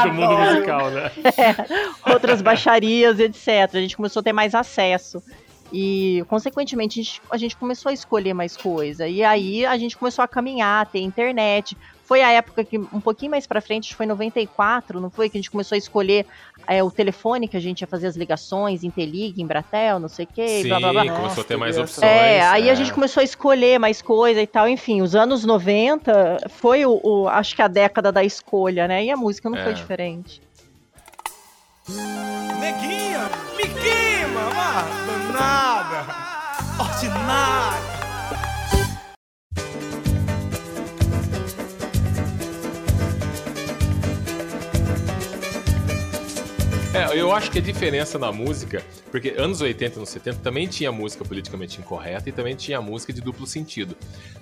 Do 0.05 0.13
mundo 0.13 0.37
musical, 0.53 0.91
né? 0.91 1.11
outras 2.13 2.43
baixarias, 2.43 3.19
etc. 3.19 3.49
A 3.73 3.81
gente 3.81 3.97
começou 3.97 4.21
a 4.21 4.23
ter 4.23 4.35
mais 4.35 4.55
acesso. 4.55 5.23
E, 5.73 6.23
consequentemente, 6.29 7.01
a 7.01 7.03
gente, 7.03 7.23
a 7.31 7.37
gente 7.39 7.57
começou 7.57 7.89
a 7.89 7.93
escolher 7.95 8.35
mais 8.35 8.59
coisa. 8.59 9.09
E 9.09 9.25
aí 9.25 9.65
a 9.65 9.79
gente 9.79 9.97
começou 9.97 10.23
a 10.23 10.29
caminhar, 10.29 10.83
a 10.83 10.85
ter 10.85 11.01
internet. 11.01 11.75
Foi 12.07 12.23
a 12.23 12.31
época 12.31 12.63
que, 12.63 12.79
um 12.79 13.01
pouquinho 13.01 13.33
mais 13.33 13.47
pra 13.49 13.61
frente, 13.61 13.85
acho 13.85 13.89
que 13.91 13.97
foi 13.97 14.07
em 14.07 14.09
94, 14.09 15.01
não 15.01 15.11
foi? 15.11 15.29
Que 15.29 15.39
a 15.39 15.41
gente 15.41 15.51
começou 15.51 15.75
a 15.75 15.79
escolher 15.79 16.25
é, 16.67 16.81
o 16.83 16.89
telefone 16.91 17.49
que 17.49 17.57
a 17.57 17.61
gente 17.61 17.81
ia 17.81 17.87
fazer 17.87 18.07
as 18.07 18.15
ligações, 18.17 18.85
Intelig, 18.85 19.43
Embratel, 19.43 19.99
não 19.99 20.09
sei 20.09 20.25
o 20.25 20.29
quê, 20.33 20.63
Sim, 20.63 20.69
blá 20.69 20.79
blá 20.79 20.93
blá. 20.93 21.03
começou 21.03 21.25
a 21.25 21.29
Nossa, 21.29 21.45
ter 21.45 21.57
mais 21.57 21.77
opções. 21.77 22.05
essa. 22.05 22.07
É, 22.07 22.43
aí 22.47 22.69
é. 22.69 22.71
a 22.71 22.75
gente 22.77 22.93
começou 22.93 23.21
a 23.21 23.25
escolher 23.25 23.81
mais 23.81 24.01
coisa 24.01 24.41
e 24.41 24.47
tal. 24.47 24.69
Enfim, 24.69 25.03
os 25.03 25.17
anos 25.17 25.45
90 25.45 26.39
foi 26.51 26.87
o, 26.87 27.01
o- 27.03 27.29
acho 27.29 27.57
que 27.57 27.63
a 27.63 27.67
década 27.69 28.13
da 28.13 28.23
escolha, 28.23 28.87
né? 28.87 29.05
E 29.05 29.11
a 29.11 29.17
música 29.17 29.51
não 29.51 29.59
É. 29.59 29.65
foi 29.65 29.75
diferente. 29.75 30.41
Neguinha, 31.89 33.29
me 33.57 33.65
queima, 33.65 34.43
danada, 35.07 36.07
ordinária. 36.79 37.96
É, 46.97 47.21
eu 47.21 47.33
acho 47.33 47.51
que 47.51 47.59
a 47.59 47.63
diferença 47.63 48.19
na 48.19 48.33
música, 48.33 48.83
porque 49.11 49.35
anos 49.37 49.61
80 49.61 49.95
e 49.95 49.99
anos 49.99 50.09
70 50.09 50.39
também 50.39 50.67
tinha 50.67 50.91
música 50.91 51.25
politicamente 51.25 51.79
incorreta 51.79 52.29
e 52.29 52.33
também 52.33 52.57
tinha 52.57 52.81
música 52.81 53.13
de 53.13 53.21
duplo 53.21 53.47
sentido. 53.47 53.97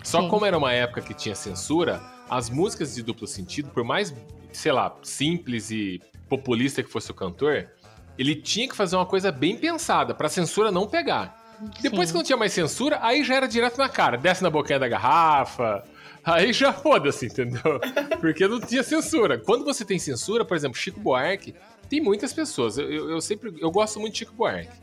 Só 0.05 0.23
Sim. 0.23 0.29
como 0.29 0.47
era 0.47 0.57
uma 0.57 0.73
época 0.73 1.01
que 1.03 1.15
tinha 1.15 1.35
censura, 1.35 2.01
as 2.31 2.49
músicas 2.49 2.95
de 2.95 3.03
duplo 3.03 3.27
sentido, 3.27 3.71
por 3.71 3.83
mais, 3.83 4.15
sei 4.53 4.73
lá, 4.73 4.95
simples 5.03 5.71
e 5.71 6.01
populista 6.29 6.83
que 6.83 6.91
fosse 6.91 7.11
o 7.11 7.15
cantor, 7.15 7.69
ele 8.17 8.37
tinha 8.37 8.69
que 8.69 8.77
fazer 8.77 8.97
uma 8.97 9.07
coisa 9.07 9.33
bem 9.33 9.57
pensada 9.57 10.15
pra 10.15 10.29
censura 10.29 10.71
não 10.71 10.87
pegar. 10.87 11.43
Depois 11.81 12.09
Sim. 12.09 12.13
que 12.13 12.19
não 12.19 12.25
tinha 12.25 12.37
mais 12.37 12.53
censura, 12.53 12.99
aí 13.03 13.25
já 13.25 13.35
era 13.35 13.49
direto 13.49 13.79
na 13.79 13.89
cara. 13.89 14.17
Desce 14.17 14.43
na 14.43 14.51
boquinha 14.51 14.79
da 14.79 14.89
garrafa. 14.89 15.85
Aí 16.25 16.53
já 16.53 16.73
foda-se, 16.73 17.27
entendeu? 17.27 17.81
Porque 18.21 18.49
não 18.49 18.61
tinha 18.61 18.83
censura. 18.83 19.39
Quando 19.39 19.65
você 19.65 19.85
tem 19.85 19.99
censura, 19.99 20.45
por 20.45 20.57
exemplo, 20.57 20.79
Chico 20.79 20.99
Buarque, 20.99 21.55
tem 21.85 22.01
muitas 22.01 22.33
pessoas. 22.33 22.79
Eu, 22.79 22.91
eu, 22.91 23.11
eu 23.11 23.21
sempre. 23.21 23.55
Eu 23.61 23.71
gosto 23.71 24.01
muito 24.01 24.13
de 24.13 24.21
Chico 24.21 24.35
Buarque. 24.35 24.77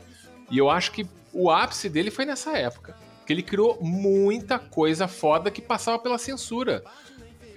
E 0.50 0.58
eu 0.58 0.68
acho 0.68 0.92
que 0.92 1.06
o 1.32 1.50
ápice 1.50 1.88
dele 1.88 2.10
foi 2.10 2.24
nessa 2.24 2.56
época. 2.56 2.96
Que 3.26 3.32
ele 3.32 3.42
criou 3.42 3.78
muita 3.80 4.58
coisa 4.58 5.06
foda 5.08 5.50
que 5.50 5.62
passava 5.62 5.98
pela 5.98 6.18
censura. 6.18 6.82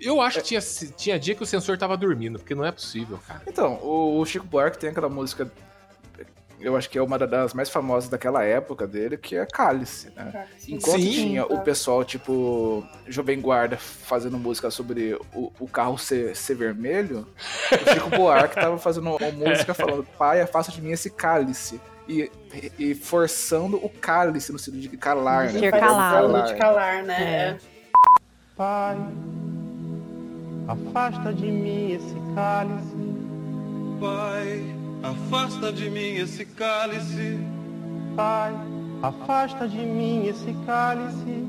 Eu 0.01 0.21
acho 0.21 0.39
que 0.41 0.45
tinha, 0.45 0.61
tinha 0.95 1.19
dia 1.19 1.35
que 1.35 1.43
o 1.43 1.45
censor 1.45 1.77
tava 1.77 1.97
dormindo, 1.97 2.37
porque 2.37 2.53
não 2.53 2.65
é 2.65 2.71
possível, 2.71 3.19
cara. 3.25 3.41
Então, 3.47 3.79
o, 3.81 4.19
o 4.19 4.25
Chico 4.25 4.45
Buarque 4.45 4.77
tem 4.77 4.89
aquela 4.89 5.09
música, 5.09 5.51
eu 6.65 6.75
acho 6.75 6.89
que 6.89 6.97
é 6.97 7.01
uma 7.01 7.19
das 7.19 7.53
mais 7.53 7.69
famosas 7.69 8.09
daquela 8.09 8.43
época 8.43 8.87
dele, 8.87 9.17
que 9.17 9.35
é 9.35 9.45
Cálice, 9.45 10.11
né? 10.15 10.47
Enquanto 10.67 10.99
Sim. 10.99 11.11
tinha 11.11 11.45
o 11.45 11.61
pessoal, 11.61 12.03
tipo, 12.03 12.83
Jovem 13.07 13.39
Guarda 13.39 13.77
fazendo 13.77 14.39
música 14.39 14.71
sobre 14.71 15.13
o, 15.31 15.51
o 15.59 15.67
carro 15.67 15.95
ser, 15.99 16.35
ser 16.35 16.55
vermelho, 16.55 17.27
o 17.71 17.93
Chico 17.93 18.09
Buarque 18.09 18.55
tava 18.55 18.79
fazendo 18.79 19.15
uma 19.15 19.31
música 19.31 19.75
falando, 19.75 20.03
pai, 20.17 20.41
afasta 20.41 20.71
de 20.71 20.81
mim 20.81 20.91
esse 20.91 21.11
cálice. 21.11 21.79
E, 22.07 22.31
e 22.77 22.93
forçando 22.93 23.77
o 23.77 23.89
cálice 23.89 24.51
no 24.51 24.59
sentido 24.59 24.89
de 24.89 24.97
calar, 24.97 25.51
né? 25.51 25.71
Faz 25.71 25.83
calado. 25.83 26.31
sentido 26.33 26.47
de 26.47 26.59
calar, 26.59 27.03
né? 27.03 27.23
É. 27.23 27.57
Pai, 28.55 28.97
afasta 30.67 31.33
de 31.33 31.47
mim 31.47 31.93
esse 31.93 32.15
cálice. 32.35 32.95
Pai, 33.99 34.75
afasta 35.05 35.71
de 35.71 35.89
mim 35.89 36.15
esse 36.15 36.45
cálice. 36.45 37.39
Pai, 38.15 38.53
afasta 39.03 39.67
de 39.67 39.77
mim 39.77 40.27
esse 40.27 40.55
cálice. 40.65 41.45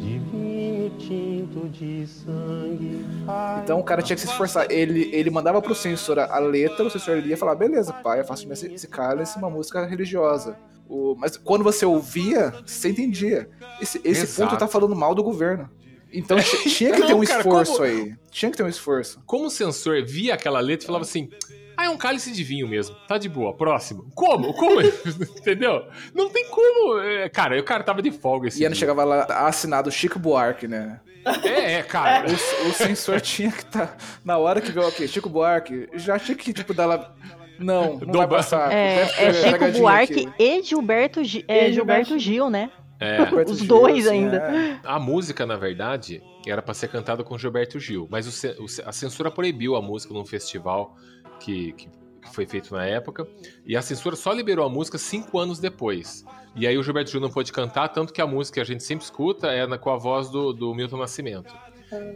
De 0.00 0.18
vinho 0.18 0.90
tinto 0.98 1.68
de 1.68 2.06
sangue. 2.06 3.04
Pai, 3.26 3.62
Então 3.62 3.78
o 3.78 3.84
cara 3.84 4.02
tinha 4.02 4.16
que 4.16 4.22
se 4.22 4.28
esforçar. 4.28 4.66
Ele, 4.70 5.10
ele 5.12 5.30
mandava 5.30 5.60
pro 5.60 5.74
censor 5.74 6.18
a 6.18 6.38
letra, 6.38 6.86
o 6.86 6.90
censor 6.90 7.18
lia 7.18 7.34
e 7.34 7.36
falava, 7.36 7.58
beleza, 7.58 7.92
pai, 7.92 8.20
afasta 8.20 8.42
de 8.42 8.46
mim 8.48 8.52
esse, 8.54 8.72
esse 8.72 8.88
cálice, 8.88 9.38
uma 9.38 9.50
música 9.50 9.84
religiosa. 9.86 10.56
O, 10.88 11.14
mas 11.18 11.36
quando 11.36 11.62
você 11.62 11.84
ouvia, 11.84 12.54
você 12.64 12.88
entendia. 12.88 13.50
Esse, 13.80 14.00
esse 14.04 14.22
Exato. 14.22 14.50
ponto 14.50 14.58
tá 14.58 14.66
falando 14.66 14.96
mal 14.96 15.14
do 15.14 15.22
governo. 15.22 15.68
Então 16.12 16.38
ti- 16.40 16.68
tinha 16.70 16.92
que 16.92 17.02
ter 17.02 17.08
Não, 17.12 17.20
um 17.20 17.24
cara, 17.24 17.40
esforço 17.40 17.72
como- 17.72 17.84
aí. 17.84 18.14
Tinha 18.30 18.50
que 18.50 18.56
ter 18.56 18.62
um 18.62 18.68
esforço. 18.68 19.20
Como 19.26 19.46
o 19.46 19.50
censor 19.50 20.02
via 20.04 20.34
aquela 20.34 20.60
letra 20.60 20.84
e 20.84 20.86
falava 20.86 21.04
assim: 21.04 21.28
Ah, 21.76 21.86
é 21.86 21.88
um 21.90 21.96
cálice 21.96 22.32
de 22.32 22.42
vinho 22.44 22.66
mesmo. 22.68 22.94
Tá 23.06 23.18
de 23.18 23.28
boa, 23.28 23.54
próximo. 23.56 24.10
Como? 24.14 24.52
Como? 24.54 24.80
Entendeu? 25.38 25.86
Não 26.14 26.28
tem 26.30 26.48
como. 26.48 26.98
É, 27.00 27.28
Cara, 27.28 27.58
o 27.58 27.62
cara 27.64 27.82
tava 27.84 28.00
de 28.02 28.10
folga 28.10 28.48
esse 28.48 28.58
E 28.62 28.66
dia. 28.66 28.74
chegava 28.74 29.04
lá 29.04 29.24
assinado 29.46 29.90
Chico 29.90 30.18
Buarque, 30.18 30.66
né? 30.68 31.00
É, 31.44 31.74
é, 31.74 31.82
cara. 31.82 32.26
O, 32.28 32.68
o 32.68 32.72
censor 32.72 33.20
tinha 33.20 33.50
que 33.50 33.58
estar. 33.62 33.96
na 34.24 34.38
hora 34.38 34.60
que 34.60 34.72
viu 34.72 34.86
aqui, 34.86 35.06
Chico 35.06 35.28
Buarque, 35.28 35.88
já 35.94 36.18
tinha 36.18 36.36
que, 36.36 36.52
tipo, 36.52 36.72
dar 36.72 36.86
lá. 36.86 37.14
Não, 37.58 37.94
não 37.94 37.98
vai 37.98 38.06
Dobra- 38.06 38.28
passar. 38.28 38.72
É, 38.72 39.04
ter 39.04 39.22
é 39.24 39.32
Chico 39.34 39.78
Buarque 39.80 40.26
aqui. 40.26 40.32
e 40.42 40.62
Gilberto, 40.62 41.24
Gi- 41.24 41.44
é, 41.48 41.68
E 41.68 41.72
Gilberto 41.72 42.18
Gil, 42.18 42.48
né? 42.48 42.70
É. 43.00 43.22
Os 43.48 43.58
Gil, 43.58 43.68
dois 43.68 44.06
assim, 44.06 44.16
ainda. 44.24 44.36
é. 44.36 44.80
A 44.84 44.98
música, 44.98 45.46
na 45.46 45.56
verdade, 45.56 46.22
era 46.46 46.60
pra 46.60 46.74
ser 46.74 46.88
cantada 46.88 47.22
com 47.22 47.38
Gilberto 47.38 47.78
Gil, 47.78 48.08
mas 48.10 48.26
o 48.26 48.62
o 48.62 48.66
a 48.84 48.92
censura 48.92 49.30
proibiu 49.30 49.76
a 49.76 49.82
música 49.82 50.12
num 50.12 50.24
festival 50.24 50.96
que, 51.38 51.72
que, 51.74 51.88
que 51.88 52.34
foi 52.34 52.44
feito 52.46 52.74
na 52.74 52.84
época, 52.84 53.26
e 53.64 53.76
a 53.76 53.82
censura 53.82 54.16
só 54.16 54.32
liberou 54.32 54.66
a 54.66 54.68
música 54.68 54.98
cinco 54.98 55.38
anos 55.38 55.58
depois. 55.60 56.24
E 56.56 56.66
aí 56.66 56.76
o 56.76 56.82
Gilberto 56.82 57.10
Gil 57.12 57.20
não 57.20 57.30
pôde 57.30 57.52
cantar, 57.52 57.88
tanto 57.90 58.12
que 58.12 58.20
a 58.20 58.26
música 58.26 58.54
que 58.56 58.60
a 58.60 58.64
gente 58.64 58.82
sempre 58.82 59.04
escuta 59.04 59.46
é 59.52 59.64
na- 59.66 59.78
com 59.78 59.90
a 59.90 59.96
voz 59.96 60.28
do, 60.28 60.52
do 60.52 60.74
Milton 60.74 60.96
Nascimento. 60.96 61.54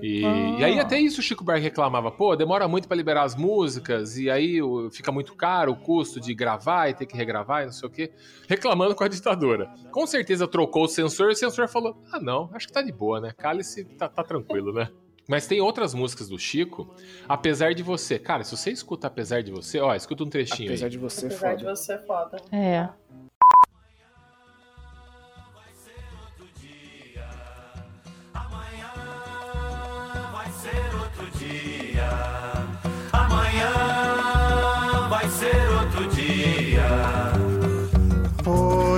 E, 0.00 0.20
e 0.58 0.64
aí 0.64 0.78
até 0.78 0.98
isso 0.98 1.20
o 1.20 1.22
Chico 1.22 1.44
Buarque 1.44 1.62
reclamava, 1.62 2.10
pô, 2.10 2.36
demora 2.36 2.66
muito 2.68 2.86
pra 2.88 2.96
liberar 2.96 3.22
as 3.22 3.34
músicas, 3.34 4.18
e 4.18 4.30
aí 4.30 4.58
fica 4.90 5.10
muito 5.10 5.34
caro 5.34 5.72
o 5.72 5.76
custo 5.76 6.20
de 6.20 6.34
gravar 6.34 6.88
e 6.88 6.94
ter 6.94 7.06
que 7.06 7.16
regravar 7.16 7.62
e 7.62 7.66
não 7.66 7.72
sei 7.72 7.88
o 7.88 7.90
quê, 7.92 8.12
reclamando 8.48 8.94
com 8.94 9.04
a 9.04 9.08
ditadura. 9.08 9.72
Com 9.90 10.06
certeza 10.06 10.46
trocou 10.46 10.84
o 10.84 10.88
censor 10.88 11.30
e 11.30 11.32
o 11.32 11.36
censor 11.36 11.68
falou, 11.68 11.96
ah 12.12 12.20
não, 12.20 12.50
acho 12.52 12.66
que 12.66 12.72
tá 12.72 12.82
de 12.82 12.92
boa, 12.92 13.20
né, 13.20 13.32
Cálice 13.36 13.84
tá, 13.84 14.08
tá 14.08 14.22
tranquilo, 14.22 14.72
né. 14.72 14.88
Mas 15.28 15.46
tem 15.46 15.60
outras 15.60 15.94
músicas 15.94 16.28
do 16.28 16.36
Chico, 16.36 16.92
Apesar 17.28 17.74
de 17.74 17.82
Você. 17.84 18.18
Cara, 18.18 18.42
se 18.42 18.56
você 18.56 18.72
escuta 18.72 19.06
Apesar 19.06 19.40
de 19.40 19.52
Você, 19.52 19.78
ó, 19.78 19.94
escuta 19.94 20.24
um 20.24 20.28
trechinho 20.28 20.68
Apesar 20.68 20.86
aí. 20.86 20.90
de 20.90 20.98
você, 20.98 21.26
Apesar 21.26 21.54
de 21.54 21.62
foda. 21.62 21.76
você 21.76 21.84
ser 21.84 22.06
foda. 22.06 22.36
É. 22.50 22.88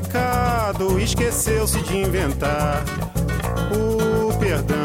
pecado, 0.00 0.98
esqueceu-se 1.00 1.80
de 1.82 1.96
inventar 1.96 2.84
o 3.72 4.38
perdão. 4.38 4.78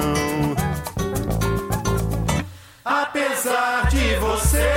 Apesar 2.84 3.90
de 3.90 4.16
você, 4.16 4.72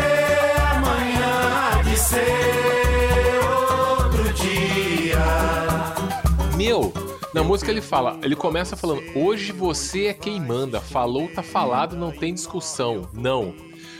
amanhã 0.74 1.82
de 1.84 1.96
ser 1.96 3.40
outro 3.98 4.32
dia. 4.34 5.24
Meu, 6.54 6.92
na 7.32 7.42
música 7.42 7.70
ele 7.70 7.80
fala, 7.80 8.18
ele 8.22 8.36
começa 8.36 8.76
falando: 8.76 9.02
Hoje 9.14 9.52
você 9.52 10.08
é 10.08 10.14
quem 10.14 10.38
manda, 10.38 10.82
falou, 10.82 11.28
tá 11.28 11.42
falado, 11.42 11.96
não 11.96 12.12
tem 12.12 12.34
discussão. 12.34 13.08
Não. 13.14 13.54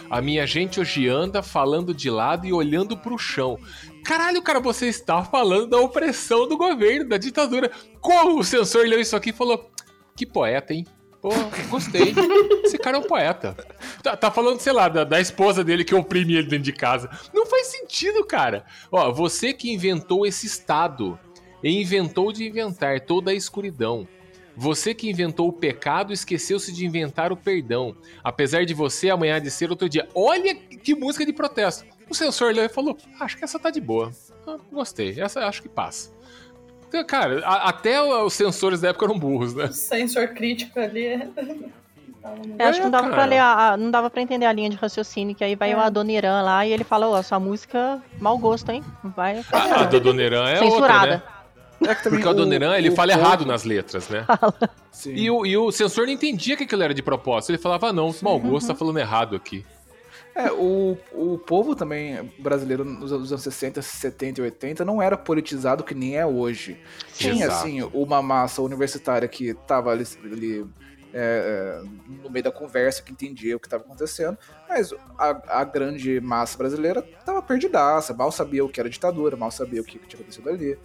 A 0.08 0.20
minha 0.20 0.46
gente 0.46 0.80
hoje 0.80 1.08
anda 1.08 1.42
falando 1.42 1.92
de 1.92 2.08
lado 2.08 2.46
e 2.46 2.52
olhando 2.52 2.96
pro 2.96 3.18
chão. 3.18 3.58
Caralho, 4.04 4.40
cara, 4.42 4.60
você 4.60 4.86
está 4.86 5.24
falando 5.24 5.68
da 5.68 5.78
opressão 5.78 6.46
do 6.46 6.56
governo, 6.56 7.08
da 7.08 7.18
ditadura. 7.18 7.70
Como 8.00 8.38
o 8.38 8.44
censor 8.44 8.86
leu 8.86 9.00
isso 9.00 9.16
aqui 9.16 9.30
e 9.30 9.32
falou: 9.32 9.70
Que 10.16 10.24
poeta, 10.24 10.72
hein? 10.72 10.86
Pô, 11.20 11.30
gostei. 11.68 12.14
Esse 12.64 12.78
cara 12.78 12.98
é 12.98 13.00
um 13.00 13.04
poeta. 13.04 13.56
Tá, 14.02 14.16
tá 14.16 14.30
falando, 14.30 14.60
sei 14.60 14.72
lá, 14.72 14.88
da, 14.88 15.02
da 15.02 15.20
esposa 15.20 15.64
dele 15.64 15.84
que 15.84 15.94
oprime 15.94 16.34
ele 16.34 16.48
dentro 16.48 16.64
de 16.64 16.72
casa. 16.72 17.10
Não 17.34 17.46
faz 17.46 17.66
sentido, 17.66 18.24
cara. 18.24 18.64
Ó, 18.92 19.12
você 19.12 19.52
que 19.52 19.72
inventou 19.72 20.24
esse 20.24 20.46
estado 20.46 21.18
e 21.64 21.80
inventou 21.80 22.32
de 22.32 22.46
inventar 22.46 23.00
toda 23.00 23.32
a 23.32 23.34
escuridão. 23.34 24.06
Você 24.56 24.94
que 24.94 25.10
inventou 25.10 25.48
o 25.48 25.52
pecado 25.52 26.12
esqueceu-se 26.12 26.72
de 26.72 26.86
inventar 26.86 27.30
o 27.30 27.36
perdão. 27.36 27.94
Apesar 28.24 28.64
de 28.64 28.72
você 28.72 29.10
amanhã 29.10 29.36
há 29.36 29.38
de 29.38 29.50
ser 29.50 29.70
outro 29.70 29.88
dia. 29.88 30.08
Olha 30.14 30.54
que 30.54 30.94
música 30.94 31.26
de 31.26 31.32
protesto. 31.32 31.84
O 32.08 32.14
censor 32.14 32.54
leu 32.54 32.64
e 32.64 32.68
falou: 32.68 32.96
Acho 33.20 33.36
que 33.36 33.44
essa 33.44 33.58
tá 33.58 33.68
de 33.70 33.80
boa. 33.80 34.10
Ah, 34.46 34.56
gostei. 34.72 35.20
Essa 35.20 35.40
acho 35.46 35.60
que 35.62 35.68
passa. 35.68 36.10
Então, 36.88 37.04
cara, 37.04 37.44
a- 37.44 37.68
até 37.68 38.00
os 38.00 38.32
censores 38.32 38.80
da 38.80 38.88
época 38.88 39.04
eram 39.06 39.18
burros, 39.18 39.54
né? 39.54 39.66
Sensor 39.72 40.28
crítico 40.28 40.78
ali. 40.80 41.04
é- 41.06 41.28
Eu 42.58 42.66
acho 42.68 42.78
que 42.78 42.84
não 42.84 42.90
dava 42.90 43.04
cara. 43.04 43.14
pra 43.14 43.24
ler 43.24 43.38
a, 43.38 43.76
não 43.76 43.90
dava 43.90 44.08
para 44.10 44.22
entender 44.22 44.46
a 44.46 44.52
linha 44.52 44.70
de 44.70 44.76
raciocínio, 44.76 45.34
que 45.34 45.44
aí 45.44 45.54
vai 45.54 45.72
É. 45.72 45.76
o 45.76 45.80
Adoniran 45.80 46.42
lá 46.42 46.66
e 46.66 46.72
ele 46.72 46.82
fala, 46.84 47.06
ó, 47.08 47.22
sua 47.22 47.38
música 47.38 48.02
mau 48.20 48.36
gosto, 48.38 48.70
hein? 48.70 48.82
Vai. 49.04 49.44
A, 49.52 49.80
a 49.82 49.84
do 49.84 49.96
Adoniran 49.98 50.48
é 50.48 50.56
Censurada. 50.58 50.94
outra, 51.14 51.16
né? 51.18 51.22
É 51.82 51.94
que 51.94 52.02
também 52.02 52.20
Porque 52.20 52.26
o 52.26 52.30
Adoniran, 52.30 52.76
ele 52.76 52.90
o 52.90 52.94
fala 52.94 53.12
errado 53.12 53.44
nas 53.44 53.64
letras, 53.64 54.08
né? 54.08 54.26
Sim. 54.90 55.14
E 55.14 55.30
o, 55.30 55.44
e 55.44 55.56
o 55.56 55.70
censor 55.70 56.06
não 56.06 56.12
entendia 56.12 56.56
que 56.56 56.64
aquilo 56.64 56.82
era 56.82 56.94
de 56.94 57.02
propósito. 57.02 57.50
Ele 57.50 57.58
falava, 57.58 57.88
ah, 57.88 57.92
não, 57.92 58.14
mau 58.22 58.38
gosto 58.38 58.68
tá 58.68 58.74
falando 58.74 58.98
errado 58.98 59.36
aqui. 59.36 59.64
É, 60.36 60.52
o, 60.52 60.98
o 61.12 61.38
povo 61.38 61.74
também 61.74 62.30
brasileiro 62.38 62.84
nos 62.84 63.10
anos 63.10 63.30
60, 63.30 63.80
70 63.80 64.40
e 64.40 64.44
80 64.44 64.84
não 64.84 65.00
era 65.00 65.16
politizado 65.16 65.82
que 65.82 65.94
nem 65.94 66.18
é 66.18 66.26
hoje. 66.26 66.78
Tinha, 67.14 67.46
Exato. 67.46 67.52
assim, 67.52 67.82
uma 67.94 68.20
massa 68.20 68.60
universitária 68.60 69.26
que 69.26 69.54
tava 69.54 69.90
ali, 69.90 70.04
ali, 70.24 70.66
é, 71.14 71.82
é, 71.82 72.22
no 72.22 72.28
meio 72.28 72.44
da 72.44 72.52
conversa, 72.52 73.02
que 73.02 73.12
entendia 73.12 73.56
o 73.56 73.58
que 73.58 73.66
estava 73.66 73.82
acontecendo, 73.82 74.36
mas 74.68 74.92
a, 75.18 75.60
a 75.60 75.64
grande 75.64 76.20
massa 76.20 76.58
brasileira 76.58 77.00
tava 77.24 77.40
perdidaça, 77.40 78.12
mal 78.12 78.30
sabia 78.30 78.62
o 78.62 78.68
que 78.68 78.78
era 78.78 78.90
ditadura, 78.90 79.38
mal 79.38 79.50
sabia 79.50 79.80
o 79.80 79.84
que, 79.84 79.98
que 79.98 80.06
tinha 80.06 80.20
acontecido 80.20 80.50
ali. 80.50 80.78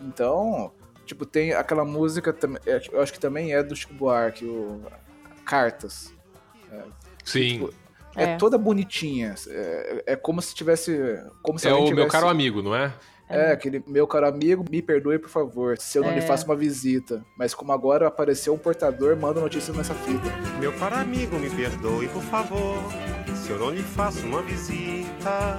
Então, 0.00 0.72
tipo, 1.06 1.24
tem 1.26 1.52
aquela 1.52 1.84
música, 1.84 2.34
é, 2.66 2.80
eu 2.92 3.00
acho 3.00 3.12
que 3.12 3.20
também 3.20 3.54
é 3.54 3.62
do 3.62 3.74
Chico 3.76 3.94
Buarque, 3.94 4.44
o 4.44 4.80
Cartas. 5.44 6.12
Sim. 7.24 7.68
É, 8.16 8.24
É. 8.24 8.36
toda 8.36 8.56
bonitinha. 8.58 9.34
É, 9.48 10.02
é 10.08 10.16
como 10.16 10.40
se 10.42 10.54
tivesse. 10.54 10.98
Como 11.42 11.58
se 11.58 11.66
É 11.66 11.70
o 11.72 11.74
alguém 11.76 11.88
meu 11.94 12.04
tivesse- 12.04 12.12
caro 12.12 12.28
amigo, 12.28 12.62
não 12.62 12.74
é? 12.74 12.92
É, 13.28 13.52
aquele 13.52 13.82
meu 13.86 14.06
caro 14.06 14.28
amigo, 14.28 14.64
me 14.70 14.82
perdoe, 14.82 15.18
por 15.18 15.30
favor, 15.30 15.78
se 15.78 15.96
eu 15.98 16.02
não 16.02 16.10
É. 16.10 16.16
lhe 16.16 16.20
faço 16.20 16.44
uma 16.44 16.54
visita. 16.54 17.24
Mas 17.38 17.54
como 17.54 17.72
agora 17.72 18.06
apareceu 18.06 18.52
um 18.52 18.58
portador, 18.58 19.16
manda 19.16 19.40
notícias 19.40 19.74
nessa 19.74 19.94
fita. 19.94 20.28
Meu 20.60 20.72
caro 20.74 20.96
amigo, 20.96 21.36
me 21.38 21.48
perdoe, 21.48 22.06
por 22.08 22.22
favor, 22.22 22.76
se 23.34 23.50
eu 23.50 23.58
não 23.58 23.70
lhe 23.70 23.82
faço 23.82 24.20
uma 24.26 24.42
visita. 24.42 25.58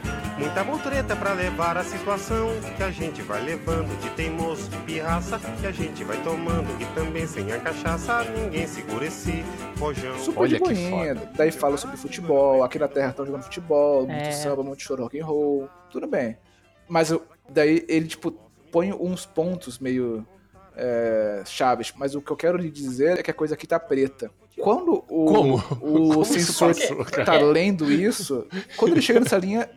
Muita 0.41 0.63
mutreta 0.63 1.15
pra 1.15 1.33
levar 1.33 1.77
a 1.77 1.83
situação 1.83 2.49
que 2.75 2.81
a 2.83 2.89
gente 2.91 3.21
vai 3.21 3.41
levando 3.43 3.95
de 4.01 4.09
teimoso, 4.11 4.69
de 4.69 4.77
pirraça, 4.77 5.39
que 5.59 5.67
a 5.67 5.71
gente 5.71 6.03
vai 6.03 6.17
tomando 6.23 6.67
e 6.81 6.85
também 6.95 7.27
sem 7.27 7.51
a 7.51 7.59
cachaça 7.59 8.23
ninguém 8.23 8.65
segura 8.67 9.05
esse 9.05 9.45
rojão. 9.79 10.17
Super 10.17 10.39
Olha 10.41 10.49
de 10.49 10.55
que 10.55 10.63
boinha. 10.73 11.15
Daí 11.35 11.51
fala 11.51 11.77
sobre 11.77 11.95
futebol, 11.95 12.63
aqui 12.63 12.79
na 12.79 12.87
terra 12.87 13.11
estão 13.11 13.25
jogando 13.25 13.43
futebol, 13.43 14.07
muito 14.07 14.19
É. 14.27 14.31
samba, 14.31 14.63
muito 14.63 14.81
choro, 14.81 15.03
rock 15.03 15.19
and 15.19 15.25
roll. 15.25 15.69
Tudo 15.91 16.07
bem. 16.07 16.37
Mas 16.89 17.11
eu- 17.11 17.23
daí 17.49 17.85
ele, 17.87 18.07
tipo, 18.07 18.31
põe 18.71 18.91
uns 18.91 19.25
pontos 19.25 19.77
meio 19.79 20.25
é, 20.75 21.43
chaves. 21.45 21.93
Mas 21.97 22.15
o 22.15 22.21
que 22.21 22.31
eu 22.31 22.35
quero 22.37 22.57
lhe 22.57 22.71
dizer 22.71 23.19
é 23.19 23.23
que 23.23 23.29
a 23.29 23.33
coisa 23.33 23.53
aqui 23.55 23.67
tá 23.67 23.77
preta. 23.79 24.31
Quando 24.59 25.03
o, 25.09 25.25
Como? 25.25 25.55
o 25.55 25.59
Como 26.13 26.21
isso 26.21 26.53
censor 26.53 26.69
passou, 26.73 27.05
tá 27.25 27.33
lendo 27.37 27.91
isso, 27.91 28.47
quando 28.77 28.93
ele 28.93 29.01
chega 29.01 29.19
nessa 29.19 29.37
linha, 29.37 29.69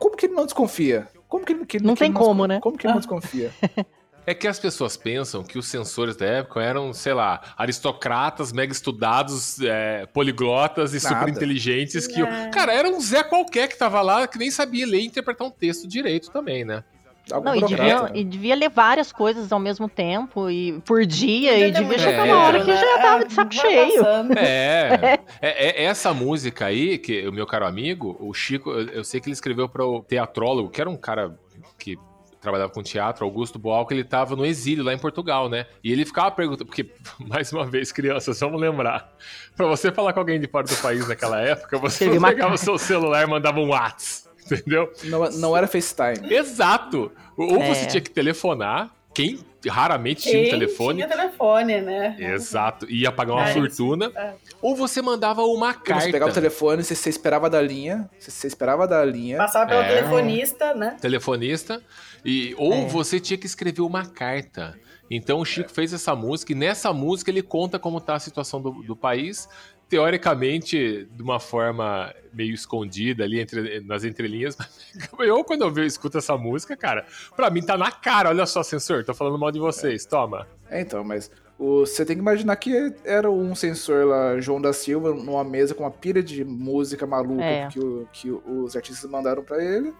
como 0.00 0.16
que 0.16 0.26
ele 0.26 0.34
não 0.34 0.44
desconfia? 0.46 1.06
Como 1.28 1.44
que 1.44 1.52
ele, 1.52 1.64
que 1.64 1.76
ele- 1.76 1.86
Não 1.86 1.94
que 1.94 2.02
ele 2.02 2.12
tem 2.12 2.18
como, 2.20 2.42
descon- 2.42 2.46
né? 2.48 2.60
Como 2.60 2.76
que 2.76 2.86
ele 2.86 2.92
não 2.94 2.98
desconfia? 3.00 3.52
É 4.26 4.34
que 4.34 4.46
as 4.46 4.58
pessoas 4.60 4.98
pensam 4.98 5.42
que 5.42 5.58
os 5.58 5.66
censores 5.66 6.14
da 6.14 6.26
época 6.26 6.62
eram, 6.62 6.92
sei 6.92 7.14
lá, 7.14 7.40
aristocratas, 7.56 8.52
mega 8.52 8.70
estudados, 8.70 9.58
é, 9.60 10.04
poliglotas 10.06 10.92
e 10.92 11.02
Nada. 11.02 11.18
super 11.20 11.28
inteligentes. 11.30 12.06
Que, 12.06 12.20
É. 12.20 12.48
Cara, 12.50 12.72
era 12.72 12.86
um 12.88 13.00
Zé 13.00 13.22
qualquer 13.24 13.66
que 13.68 13.78
tava 13.78 14.00
lá 14.02 14.28
que 14.28 14.38
nem 14.38 14.50
sabia 14.50 14.86
ler 14.86 15.00
e 15.00 15.06
interpretar 15.06 15.46
um 15.48 15.50
texto 15.50 15.88
direito 15.88 16.30
também, 16.30 16.64
né? 16.66 16.84
Algum 17.32 17.46
Não, 17.48 17.56
e 17.56 17.64
devia, 17.64 18.02
né? 18.02 18.10
e 18.14 18.24
devia 18.24 18.54
ler 18.54 18.70
várias 18.70 19.12
coisas 19.12 19.52
ao 19.52 19.58
mesmo 19.58 19.88
tempo 19.88 20.50
e 20.50 20.80
por 20.82 21.04
dia, 21.06 21.56
e 21.56 21.72
ter 21.72 21.80
devia 21.80 21.98
chegar 21.98 22.26
É. 22.26 22.32
uma 22.32 22.44
hora 22.44 22.58
que 22.60 22.64
filtro, 22.66 22.80
já 22.88 22.96
né? 22.96 23.02
tava 23.02 23.24
de 23.26 23.32
saco 23.32 23.54
cheio. 23.54 24.02
É, 24.36 25.18
é, 25.40 25.82
é 25.82 25.84
essa 25.84 26.12
música 26.12 26.66
aí, 26.66 26.98
que 26.98 27.26
o 27.26 27.32
meu 27.32 27.46
caro 27.46 27.66
amigo, 27.66 28.16
o 28.20 28.32
Chico, 28.34 28.70
eu, 28.70 28.88
eu 28.88 29.04
sei 29.04 29.20
que 29.20 29.28
ele 29.28 29.34
escreveu 29.34 29.68
para 29.68 29.84
o 29.84 30.02
teatrólogo, 30.02 30.70
que 30.70 30.80
era 30.80 30.90
um 30.90 30.96
cara 30.96 31.38
que 31.78 31.96
trabalhava 32.40 32.72
com 32.72 32.82
teatro, 32.82 33.22
Augusto 33.24 33.58
Boal, 33.58 33.86
que 33.86 33.92
ele 33.92 34.02
tava 34.02 34.34
no 34.34 34.46
exílio 34.46 34.82
lá 34.82 34.94
em 34.94 34.98
Portugal, 34.98 35.48
né? 35.50 35.66
E 35.84 35.92
ele 35.92 36.06
ficava 36.06 36.30
perguntando, 36.30 36.64
porque, 36.64 36.90
mais 37.28 37.52
uma 37.52 37.66
vez, 37.66 37.92
crianças, 37.92 38.40
vamos 38.40 38.58
lembrar, 38.58 39.12
pra 39.54 39.66
você 39.66 39.92
falar 39.92 40.14
com 40.14 40.20
alguém 40.20 40.40
de 40.40 40.48
fora 40.48 40.66
do 40.66 40.74
país 40.76 41.06
naquela 41.06 41.38
época, 41.40 41.76
você 41.76 42.08
pegava 42.18 42.54
o 42.54 42.58
seu 42.58 42.78
celular 42.78 43.24
e 43.24 43.26
mandava 43.30 43.60
um 43.60 43.68
WhatsApp, 43.68 44.29
entendeu? 44.54 44.92
Não, 45.04 45.30
não 45.30 45.56
era 45.56 45.66
FaceTime. 45.66 46.32
Exato! 46.32 47.10
Ou 47.36 47.60
É. 47.62 47.68
você 47.74 47.86
tinha 47.86 48.00
que 48.00 48.10
telefonar, 48.10 48.90
quem 49.14 49.38
raramente 49.68 50.22
tinha 50.22 50.38
um 50.38 50.42
Quem 50.42 50.50
telefone, 50.50 50.96
Tinha 51.04 51.08
telefone, 51.08 51.80
né? 51.82 52.16
Exato, 52.18 52.90
ia 52.90 53.10
pagar 53.12 53.34
uma 53.34 53.48
É, 53.48 53.52
fortuna. 53.52 54.10
é. 54.14 54.32
Ou 54.62 54.74
você 54.76 55.02
mandava 55.02 55.42
uma 55.42 55.72
Você 55.72 55.78
carta. 55.80 56.10
pegava 56.10 56.30
o 56.30 56.34
telefone, 56.34 56.82
você, 56.84 56.94
você 56.94 57.10
esperava 57.10 57.50
da 57.50 57.60
linha, 57.60 58.08
você, 58.18 58.30
você 58.30 58.46
esperava 58.46 58.86
da 58.86 59.04
linha. 59.04 59.36
Passava 59.38 59.68
pelo 59.68 59.82
É. 59.82 59.88
telefonista, 59.96 60.74
né? 60.74 60.96
telefonista, 61.00 61.82
e, 62.24 62.54
ou 62.56 62.72
É. 62.72 62.86
você 62.86 63.18
tinha 63.20 63.36
que 63.36 63.46
escrever 63.46 63.82
uma 63.82 64.06
carta. 64.06 64.78
Então 65.10 65.40
o 65.40 65.44
Chico 65.44 65.70
fez 65.70 65.92
essa 65.92 66.14
música, 66.14 66.52
e 66.52 66.54
nessa 66.54 66.92
música 66.92 67.30
ele 67.32 67.42
conta 67.42 67.78
como 67.80 68.00
tá 68.00 68.14
a 68.14 68.20
situação 68.20 68.62
do, 68.62 68.70
do 68.82 68.94
país, 68.94 69.48
teoricamente 69.90 71.08
de 71.10 71.22
uma 71.22 71.38
forma 71.40 72.14
meio 72.32 72.54
escondida 72.54 73.24
ali 73.24 73.40
entre, 73.40 73.80
nas 73.80 74.04
entrelinhas. 74.04 74.56
Eu, 75.18 75.44
quando 75.44 75.62
eu, 75.62 75.70
vejo- 75.70 75.86
escuto 75.86 76.18
essa 76.18 76.36
música, 76.36 76.76
cara, 76.76 77.04
pra 77.36 77.50
mim 77.50 77.60
tá 77.62 77.76
na 77.76 77.90
cara. 77.90 78.28
Olha 78.30 78.46
só, 78.46 78.62
censor, 78.62 79.04
tô 79.04 79.12
falando 79.12 79.38
mal 79.38 79.50
de 79.52 79.58
vocês, 79.58 80.04
toma. 80.06 80.46
É, 80.70 80.80
então, 80.80 81.04
mas 81.04 81.30
você 81.58 82.04
tem 82.06 82.16
que 82.16 82.22
imaginar 82.22 82.56
que 82.56 82.94
era 83.04 83.30
um 83.30 83.54
sensor 83.54 84.06
lá, 84.06 84.40
João 84.40 84.60
da 84.60 84.72
Silva, 84.72 85.12
numa 85.12 85.44
mesa 85.44 85.74
com 85.74 85.82
uma 85.84 85.90
pilha 85.90 86.22
de 86.22 86.44
música 86.44 87.06
maluca 87.06 87.42
É. 87.44 87.68
que, 87.68 87.78
o- 87.80 88.08
que 88.12 88.30
os 88.30 88.74
artistas 88.76 89.08
mandaram 89.10 89.42
pra 89.44 89.62
ele. 89.62 89.92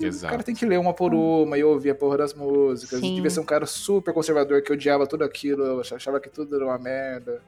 E 0.00 0.06
Exato. 0.06 0.26
O 0.26 0.30
cara 0.30 0.42
tem 0.44 0.54
que 0.54 0.64
ler 0.64 0.78
uma 0.78 0.94
por 0.94 1.12
uma 1.12 1.58
e 1.58 1.64
ouvir 1.64 1.90
a 1.90 1.94
porra 1.94 2.18
das 2.18 2.32
músicas. 2.32 3.00
Sim. 3.00 3.16
Devia 3.16 3.30
ser 3.30 3.40
um 3.40 3.44
cara 3.44 3.66
super 3.66 4.14
conservador 4.14 4.62
que 4.62 4.72
odiava 4.72 5.06
tudo 5.08 5.24
aquilo, 5.24 5.80
achava 5.80 6.20
que 6.20 6.28
tudo 6.28 6.54
era 6.54 6.64
uma 6.66 6.78
merda. 6.78 7.42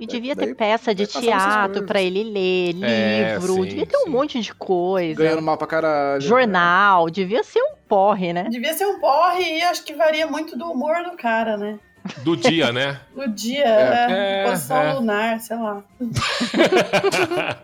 E 0.00 0.06
devia 0.06 0.34
Daí- 0.34 0.46
ter 0.48 0.54
peça 0.54 0.94
de 0.94 1.06
teatro 1.06 1.84
pra 1.84 2.00
ele 2.00 2.24
ler, 2.24 2.74
É, 2.82 3.34
livro, 3.34 3.52
sim, 3.54 3.62
devia 3.68 3.86
ter 3.86 3.96
um 3.98 4.04
sim. 4.04 4.10
monte 4.10 4.40
de 4.40 4.54
coisa. 4.54 5.22
Ganhando 5.22 5.42
mal 5.42 5.58
pra 5.58 5.66
caralho. 5.66 6.20
Jornal, 6.22 7.10
devia 7.10 7.44
ser 7.44 7.60
um 7.60 7.74
porre, 7.86 8.32
né? 8.32 8.46
Devia 8.50 8.72
ser 8.72 8.86
um 8.86 8.98
porre 8.98 9.58
e 9.58 9.62
acho 9.62 9.84
que 9.84 9.92
varia 9.94 10.26
muito 10.26 10.56
do 10.56 10.64
humor 10.72 11.04
do 11.04 11.16
cara, 11.18 11.56
né? 11.58 11.78
Do 12.24 12.34
dia, 12.34 12.72
né? 12.72 12.98
O 13.14 13.28
dia, 13.28 13.62
É. 13.62 14.06
né? 14.08 14.46
É, 14.48 14.88
é. 14.88 14.92
lunar, 14.94 15.38
sei 15.40 15.56
lá. 15.58 15.84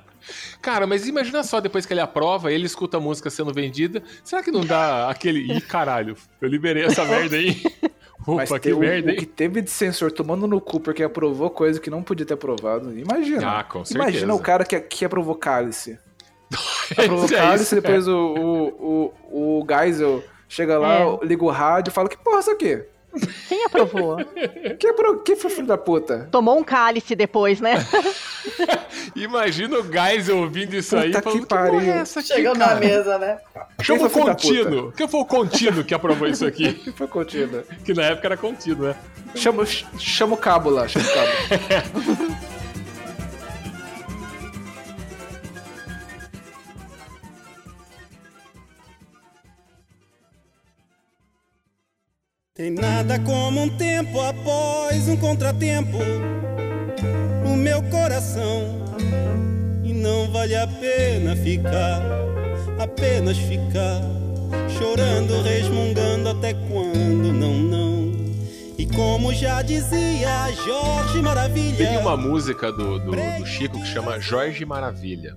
Cara, 0.60 0.86
mas 0.86 1.06
imagina 1.06 1.42
só, 1.44 1.60
depois 1.60 1.86
que 1.86 1.92
ele 1.92 2.00
aprova, 2.00 2.50
ele 2.52 2.66
escuta 2.66 2.96
a 2.96 3.00
música 3.00 3.30
sendo 3.30 3.52
vendida. 3.52 4.02
Será 4.24 4.42
que 4.42 4.50
não 4.50 4.64
dá 4.64 5.08
aquele. 5.08 5.52
Ih, 5.52 5.60
caralho, 5.60 6.16
eu 6.40 6.48
liberei 6.48 6.84
essa 6.84 7.04
merda 7.06 7.36
aí. 7.36 7.62
Mas 8.26 8.50
Opa, 8.50 8.58
tem 8.58 8.72
que 8.72 8.76
o, 8.76 8.80
merda, 8.80 9.12
o 9.12 9.16
que 9.16 9.26
teve 9.26 9.62
de 9.62 9.70
sensor 9.70 10.10
tomando 10.10 10.46
no 10.48 10.60
cu 10.60 10.80
porque 10.80 11.02
aprovou 11.02 11.48
coisa 11.48 11.78
que 11.80 11.88
não 11.88 12.02
podia 12.02 12.26
ter 12.26 12.34
aprovado. 12.34 12.96
Imagina. 12.98 13.60
Ah, 13.60 13.64
com 13.64 13.84
certeza. 13.84 14.08
Imagina 14.10 14.34
o 14.34 14.40
cara 14.40 14.64
que, 14.64 14.78
que 14.80 15.04
aprovou 15.06 15.34
cálice. 15.36 15.98
Aprovou 16.92 17.26
é 17.26 17.28
cálice, 17.28 17.64
isso, 17.64 17.74
depois 17.76 18.08
o, 18.08 18.16
o, 18.16 19.12
o, 19.30 19.60
o 19.60 19.66
Geisel 19.68 20.22
chega 20.48 20.78
lá, 20.78 21.00
É. 21.00 21.18
liga 21.24 21.44
o 21.44 21.50
rádio 21.50 21.90
e 21.90 21.94
fala: 21.94 22.08
Que 22.08 22.16
porra 22.16 22.36
é 22.38 22.40
isso 22.40 22.50
aqui? 22.50 22.84
Quem 23.48 23.64
aprovou? 23.64 24.16
Que, 24.78 24.88
apro... 24.88 25.20
que 25.20 25.36
foi 25.36 25.50
filho 25.50 25.66
da 25.66 25.78
puta? 25.78 26.28
Tomou 26.30 26.58
um 26.58 26.64
cálice 26.64 27.14
depois, 27.14 27.60
né? 27.60 27.74
Imagina 29.14 29.78
o 29.78 29.82
guys 29.84 30.28
ouvindo 30.28 30.74
isso 30.74 30.90
Puta 30.96 31.02
aí 31.06 31.12
que 31.12 31.20
falando, 31.22 31.40
que 31.40 31.46
pariu." 31.46 31.80
é 31.80 31.98
essa 31.98 32.20
aqui, 32.20 32.28
Chegou 32.28 32.54
na 32.54 32.68
cara? 32.68 32.80
mesa, 32.80 33.18
né? 33.18 33.38
Chama 33.80 33.98
Quem 33.98 34.22
o 34.22 34.24
contínuo. 34.26 34.92
Quem 34.92 35.08
foi 35.08 35.20
o 35.20 35.24
contínuo 35.24 35.84
que 35.84 35.94
aprovou 35.94 36.28
isso 36.28 36.46
aqui? 36.46 36.74
Que 36.74 36.92
foi 36.96 37.06
contida? 37.06 37.64
Que 37.84 37.94
na 37.94 38.02
época 38.04 38.28
era 38.28 38.36
contínuo, 38.36 38.88
né? 38.88 38.96
Chama, 39.34 39.64
chama 39.98 40.34
o 40.34 40.36
cabo 40.36 40.70
lá, 40.70 40.86
chama 40.88 41.04
o 41.06 41.14
cabo. 41.14 42.46
Tem 52.56 52.70
nada 52.70 53.18
como 53.18 53.64
um 53.64 53.68
tempo 53.68 54.18
após 54.18 55.06
um 55.08 55.16
contratempo. 55.18 55.98
O 57.44 57.54
meu 57.54 57.82
coração. 57.82 58.82
E 59.84 59.92
não 59.92 60.32
vale 60.32 60.56
a 60.56 60.66
pena 60.66 61.36
ficar, 61.36 62.00
apenas 62.78 63.36
ficar. 63.36 64.00
Chorando, 64.78 65.42
resmungando 65.42 66.30
até 66.30 66.54
quando 66.54 67.30
não, 67.30 67.52
não. 67.52 68.12
E 68.78 68.86
como 68.86 69.34
já 69.34 69.60
dizia 69.60 70.50
Jorge 70.64 71.20
Maravilha. 71.20 71.76
Teve 71.76 71.98
uma 71.98 72.16
música 72.16 72.72
do, 72.72 72.98
do, 72.98 73.10
do 73.10 73.46
Chico 73.46 73.78
que 73.78 73.86
chama 73.86 74.18
Jorge 74.18 74.64
Maravilha. 74.64 75.36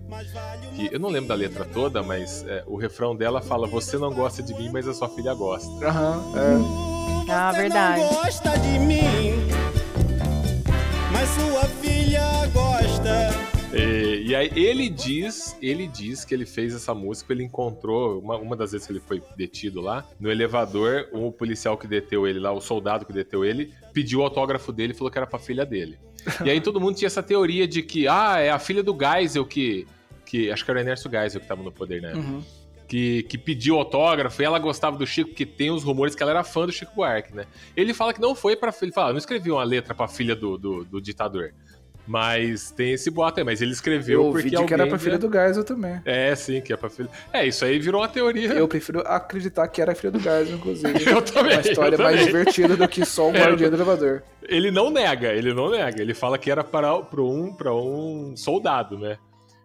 Que 0.74 0.88
eu 0.90 1.00
não 1.00 1.10
lembro 1.10 1.28
da 1.28 1.36
letra 1.36 1.66
toda, 1.66 2.02
mas 2.02 2.46
é, 2.48 2.64
o 2.66 2.78
refrão 2.78 3.14
dela 3.14 3.42
fala: 3.42 3.68
Você 3.68 3.98
não 3.98 4.14
gosta 4.14 4.42
de 4.42 4.54
mim, 4.54 4.70
mas 4.72 4.88
a 4.88 4.94
sua 4.94 5.10
filha 5.10 5.34
gosta. 5.34 5.70
Aham, 5.86 6.24
é. 6.38 7.09
Ah, 7.32 7.52
verdade. 7.52 8.02
não 8.02 8.10
gosta 8.10 8.58
de 8.58 8.80
mim, 8.80 9.48
mas 11.12 11.30
sua 11.30 11.66
filha 11.82 12.48
gosta 12.54 13.50
aí 14.40 14.52
ele 14.56 14.90
diz, 14.90 15.58
ele 15.62 15.86
diz 15.88 16.24
que 16.24 16.34
ele 16.34 16.46
fez 16.46 16.74
essa 16.74 16.94
música, 16.94 17.34
ele 17.34 17.44
encontrou, 17.44 18.20
uma, 18.20 18.38
uma 18.38 18.56
das 18.56 18.72
vezes 18.72 18.88
que 18.88 18.94
ele 18.94 19.02
foi 19.02 19.22
detido 19.36 19.82
lá, 19.82 20.08
no 20.20 20.32
elevador, 20.32 21.08
o 21.12 21.32
policial 21.32 21.78
que 21.78 21.88
deteu 21.88 22.26
ele 22.26 22.40
lá, 22.40 22.52
o 22.52 22.62
soldado 22.62 23.06
que 23.06 23.14
deteu 23.14 23.44
ele, 23.44 23.74
pediu 23.94 24.20
o 24.20 24.24
autógrafo 24.24 24.72
dele 24.72 24.94
e 24.94 24.96
falou 24.96 25.12
que 25.12 25.18
era 25.18 25.28
pra 25.28 25.38
filha 25.38 25.66
dele. 25.66 26.00
E 26.46 26.50
aí 26.50 26.60
todo 26.60 26.82
mundo 26.82 26.96
tinha 26.96 27.08
essa 27.08 27.24
teoria 27.24 27.68
de 27.68 27.82
que, 27.82 28.08
ah, 28.08 28.40
é 28.40 28.50
a 28.50 28.60
filha 28.60 28.84
do 28.84 28.96
Geisel 28.98 29.46
que. 29.46 29.88
que 30.26 30.52
acho 30.52 30.66
que 30.66 30.72
era 30.72 30.80
o 30.80 30.82
Enércio 30.82 31.10
Geisel 31.10 31.40
que 31.40 31.48
tava 31.48 31.64
no 31.64 31.72
poder, 31.72 32.02
né? 32.02 32.14
Uhum. 32.14 32.44
Que, 32.90 33.22
que 33.24 33.38
pediu 33.38 33.78
autógrafo 33.78 34.42
e 34.42 34.46
ela 34.46 34.58
gostava 34.58 34.98
do 34.98 35.06
Chico, 35.06 35.30
porque 35.30 35.46
tem 35.46 35.70
os 35.70 35.84
rumores 35.84 36.16
que 36.16 36.24
ela 36.24 36.32
era 36.32 36.44
fã 36.44 36.66
do 36.66 36.72
Chico 36.72 36.92
Buarque, 36.96 37.36
né? 37.36 37.46
Ele 37.78 37.94
fala 37.94 38.14
que 38.16 38.20
não 38.20 38.34
foi 38.34 38.56
pra 38.56 38.72
filha. 38.72 38.88
Ele 38.88 38.94
fala, 38.94 39.10
"Ah, 39.10 39.12
não 39.12 39.20
escrevi 39.20 39.52
uma 39.52 39.64
letra 39.64 39.94
pra 39.94 40.08
filha 40.08 40.36
do, 40.36 40.58
do, 40.58 40.84
do 40.86 41.00
ditador. 41.00 41.54
Mas 42.08 42.72
tem 42.72 42.94
esse 42.94 43.12
boato 43.12 43.40
aí, 43.40 43.46
mas 43.46 43.62
ele 43.62 43.72
escreveu 43.72 44.24
Eu 44.26 44.32
porque 44.32 44.50
de 44.50 44.56
que 44.66 44.74
era 44.74 44.82
alguém 44.82 44.90
pra 44.90 44.98
filha 44.98 45.20
do 45.20 45.32
Geisel 45.32 45.64
também. 45.64 46.02
É, 46.04 46.34
sim, 46.34 46.60
que 46.60 46.74
é 46.74 46.76
pra 46.76 46.90
filha. 46.90 47.08
É, 47.32 47.46
isso 47.46 47.64
aí 47.64 47.78
virou 47.78 48.02
uma 48.02 48.08
teoria. 48.08 48.54
Eu 48.54 48.68
prefiro 48.68 49.02
acreditar 49.06 49.68
que 49.68 49.80
era 49.80 49.92
a 49.92 49.96
filha 49.96 50.10
do 50.10 50.20
Geisel, 50.20 50.56
inclusive. 50.56 50.92
Eu 51.08 51.22
também, 51.22 51.54
Uma 51.58 51.62
história 51.62 51.96
eu 51.96 52.00
mais 52.04 52.16
também. 52.18 52.26
divertida 52.26 52.76
do 52.76 52.88
que 52.88 53.06
só 53.06 53.30
É, 53.30 53.38
eu 53.38 53.50
guardião 53.50 53.70
do 53.70 53.76
elevador. 53.76 54.24
Ele 54.42 54.72
não 54.72 54.90
nega, 54.90 55.32
ele 55.32 55.54
não 55.54 55.70
nega. 55.70 56.02
Ele 56.02 56.16
fala 56.16 56.40
que 56.40 56.50
era 56.50 56.64
para, 56.64 56.98
para, 57.04 57.22
um, 57.22 57.54
para 57.54 57.72
um 57.76 58.34
soldado, 58.36 58.98
né? 58.98 59.20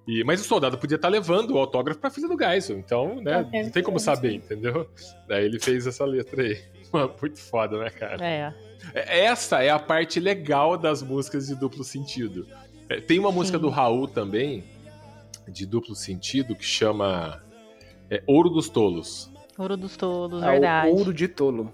E, 0.06 0.22
mas 0.24 0.40
o 0.40 0.44
soldado 0.44 0.76
podia 0.76 0.96
estar 0.96 1.08
levando 1.08 1.52
o 1.52 1.58
autógrafo 1.58 1.98
pra 1.98 2.10
filha 2.10 2.28
do 2.28 2.36
Geisel. 2.38 2.78
Então, 2.78 3.20
né? 3.22 3.38
Ok, 3.38 3.62
Não 3.62 3.70
tem 3.70 3.82
como 3.82 3.98
sim. 3.98 4.04
saber, 4.04 4.34
entendeu? 4.34 4.88
Daí 5.26 5.44
ele 5.46 5.58
fez 5.58 5.86
essa 5.86 6.04
letra 6.04 6.42
aí. 6.42 6.58
Muito 7.20 7.38
foda, 7.40 7.78
né, 7.78 7.90
cara? 7.90 8.24
É. 8.24 8.54
É- 8.94 9.24
Essa 9.24 9.62
é 9.62 9.70
a 9.70 9.78
parte 9.78 10.20
legal 10.20 10.76
das 10.76 11.02
músicas 11.02 11.46
de 11.46 11.54
duplo 11.54 11.82
sentido. 11.82 12.46
É, 12.88 13.00
Tem 13.00 13.18
uma 13.18 13.32
música 13.32 13.56
Sim. 13.56 13.62
do 13.62 13.70
Raul 13.70 14.06
também, 14.06 14.62
de 15.48 15.64
duplo 15.64 15.94
sentido, 15.94 16.54
que 16.54 16.64
chama 16.64 17.42
é, 18.10 18.22
Ouro 18.26 18.50
dos 18.50 18.68
Tolos. 18.68 19.30
Ouro 19.56 19.76
dos 19.76 19.96
todos, 19.96 20.42
Ah, 20.42 20.50
verdade. 20.50 20.88
ouro 20.90 21.14
de 21.14 21.28
tolo. 21.28 21.72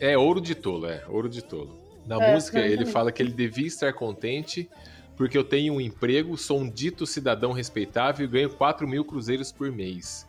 É 0.00 0.16
Ouro 0.16 0.40
de 0.40 0.54
Tolo, 0.54 0.86
é, 0.86 1.02
Ouro 1.08 1.28
de 1.28 1.42
Tolo. 1.42 1.76
Na 2.06 2.22
É, 2.22 2.32
música, 2.34 2.60
ele 2.60 2.86
fala 2.86 3.10
que 3.10 3.20
ele 3.22 3.32
devia 3.32 3.66
estar 3.66 3.92
contente 3.92 4.70
porque 5.16 5.36
eu 5.36 5.44
tenho 5.44 5.74
um 5.74 5.80
emprego, 5.80 6.36
sou 6.36 6.60
um 6.60 6.68
dito 6.68 7.06
cidadão 7.06 7.52
respeitável 7.52 8.26
e 8.26 8.28
ganho 8.28 8.50
4 8.50 8.86
mil 8.86 9.04
cruzeiros 9.04 9.50
por 9.50 9.72
mês. 9.72 10.26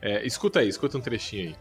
É, 0.00 0.24
escuta 0.26 0.60
aí, 0.60 0.68
escuta 0.68 0.98
um 0.98 1.00
trechinho 1.00 1.48
aí. 1.48 1.56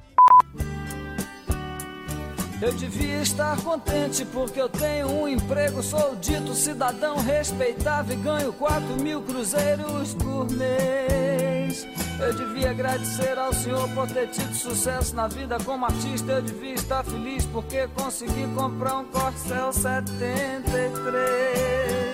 Eu 2.62 2.72
devia 2.74 3.22
estar 3.24 3.60
contente 3.64 4.24
porque 4.26 4.62
eu 4.62 4.70
tenho 4.70 5.10
um 5.10 5.28
emprego, 5.28 5.82
sou 5.82 6.16
dito 6.16 6.54
cidadão 6.54 7.18
respeitável 7.18 8.16
e 8.16 8.22
ganho 8.22 8.54
4 8.54 9.02
mil 9.02 9.24
cruzeiros 9.24 10.14
por 10.14 10.48
mês. 10.52 11.88
Eu 12.20 12.36
devia 12.36 12.70
agradecer 12.70 13.36
ao 13.36 13.52
Senhor 13.52 13.90
por 13.90 14.08
ter 14.08 14.28
tido 14.28 14.54
sucesso 14.54 15.16
na 15.16 15.28
vida 15.28 15.58
como 15.64 15.86
artista. 15.86 16.34
Eu 16.34 16.44
devia 16.44 16.76
estar 16.76 17.04
feliz 17.04 17.48
porque 17.48 17.88
consegui 17.96 18.46
comprar 18.54 19.00
um 19.00 19.06
Corcel 19.06 19.74
73. 19.74 22.11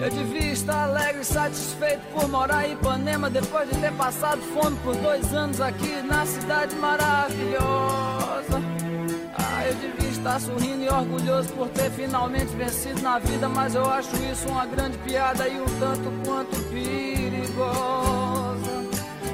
Eu 0.00 0.08
devia 0.08 0.52
estar 0.52 0.84
alegre 0.84 1.20
e 1.20 1.24
satisfeito 1.24 2.00
por 2.14 2.26
morar 2.26 2.66
em 2.66 2.72
Ipanema 2.72 3.28
depois 3.28 3.68
de 3.68 3.78
ter 3.78 3.92
passado 3.92 4.40
fome 4.40 4.74
por 4.78 4.96
dois 4.96 5.34
anos 5.34 5.60
aqui 5.60 6.00
na 6.02 6.24
cidade 6.24 6.74
maravilhosa. 6.76 7.60
Ah, 9.36 9.66
eu 9.66 9.74
devia 9.74 10.08
estar 10.08 10.40
sorrindo 10.40 10.84
e 10.84 10.88
orgulhoso 10.88 11.50
por 11.50 11.68
ter 11.68 11.90
finalmente 11.90 12.46
vencido 12.56 13.02
na 13.02 13.18
vida, 13.18 13.46
mas 13.46 13.74
eu 13.74 13.84
acho 13.84 14.16
isso 14.24 14.48
uma 14.48 14.64
grande 14.64 14.96
piada 14.98 15.46
e 15.46 15.60
um 15.60 15.66
tanto 15.78 16.10
quanto 16.24 16.56
perigosa. 16.70 18.10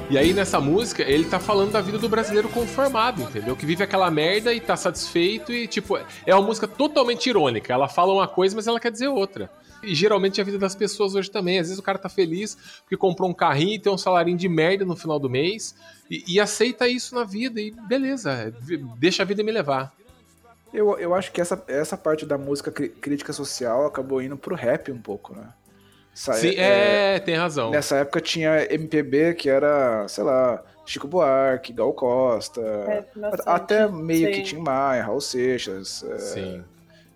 E 0.09 0.17
aí, 0.17 0.33
nessa 0.33 0.59
música, 0.59 1.01
ele 1.01 1.25
tá 1.25 1.39
falando 1.39 1.71
da 1.71 1.79
vida 1.79 1.97
do 1.97 2.09
brasileiro 2.09 2.49
conformado, 2.49 3.21
entendeu? 3.21 3.55
Que 3.55 3.65
vive 3.65 3.83
aquela 3.83 4.11
merda 4.11 4.53
e 4.53 4.59
tá 4.59 4.75
satisfeito 4.75 5.53
e, 5.53 5.65
tipo, 5.65 5.97
é 6.25 6.35
uma 6.35 6.45
música 6.45 6.67
totalmente 6.67 7.29
irônica. 7.29 7.71
Ela 7.71 7.87
fala 7.87 8.11
uma 8.11 8.27
coisa, 8.27 8.53
mas 8.53 8.67
ela 8.67 8.81
quer 8.81 8.91
dizer 8.91 9.07
outra. 9.07 9.49
E 9.87 9.95
geralmente 9.95 10.39
é 10.39 10.41
a 10.41 10.45
vida 10.45 10.57
das 10.59 10.75
pessoas 10.75 11.15
hoje 11.15 11.31
também. 11.31 11.59
Às 11.59 11.67
vezes 11.67 11.79
o 11.79 11.83
cara 11.83 11.97
tá 11.97 12.09
feliz 12.09 12.57
porque 12.81 12.97
comprou 12.97 13.29
um 13.29 13.33
carrinho 13.33 13.75
e 13.75 13.79
tem 13.79 13.91
um 13.91 13.97
salarinho 13.97 14.37
de 14.37 14.49
merda 14.49 14.85
no 14.85 14.95
final 14.95 15.19
do 15.19 15.29
mês 15.29 15.75
e, 16.09 16.23
e 16.27 16.39
aceita 16.39 16.87
isso 16.87 17.15
na 17.15 17.23
vida 17.23 17.59
e 17.61 17.71
beleza, 17.71 18.53
deixa 18.97 19.23
a 19.23 19.25
vida 19.25 19.43
me 19.43 19.51
levar. 19.51 19.93
Eu, 20.73 20.97
eu 20.99 21.15
acho 21.15 21.31
que 21.31 21.39
essa, 21.39 21.63
essa 21.67 21.97
parte 21.97 22.25
da 22.25 22.37
música 22.37 22.71
crítica 22.71 23.31
social 23.31 23.85
acabou 23.85 24.21
indo 24.21 24.37
pro 24.37 24.53
rap 24.55 24.91
um 24.91 25.01
pouco, 25.01 25.33
né? 25.33 25.47
Sa- 26.13 26.33
Sim, 26.33 26.53
é, 26.57 27.19
tem 27.19 27.35
razão. 27.35 27.69
Nessa 27.71 27.97
época 27.97 28.19
tinha 28.19 28.65
MPB, 28.73 29.35
que 29.35 29.49
era, 29.49 30.07
sei 30.07 30.23
lá, 30.23 30.63
Chico 30.85 31.07
Buarque, 31.07 31.71
Gal 31.73 31.93
Costa, 31.93 32.59
É, 32.61 33.05
até 33.45 33.87
meio 33.87 34.27
que 34.29 34.37
Sim. 34.37 34.43
Tim 34.43 34.57
Maia, 34.57 35.03
Raul 35.03 35.21
Seixas, 35.21 36.03
é, 36.03 36.17
Sim. 36.17 36.63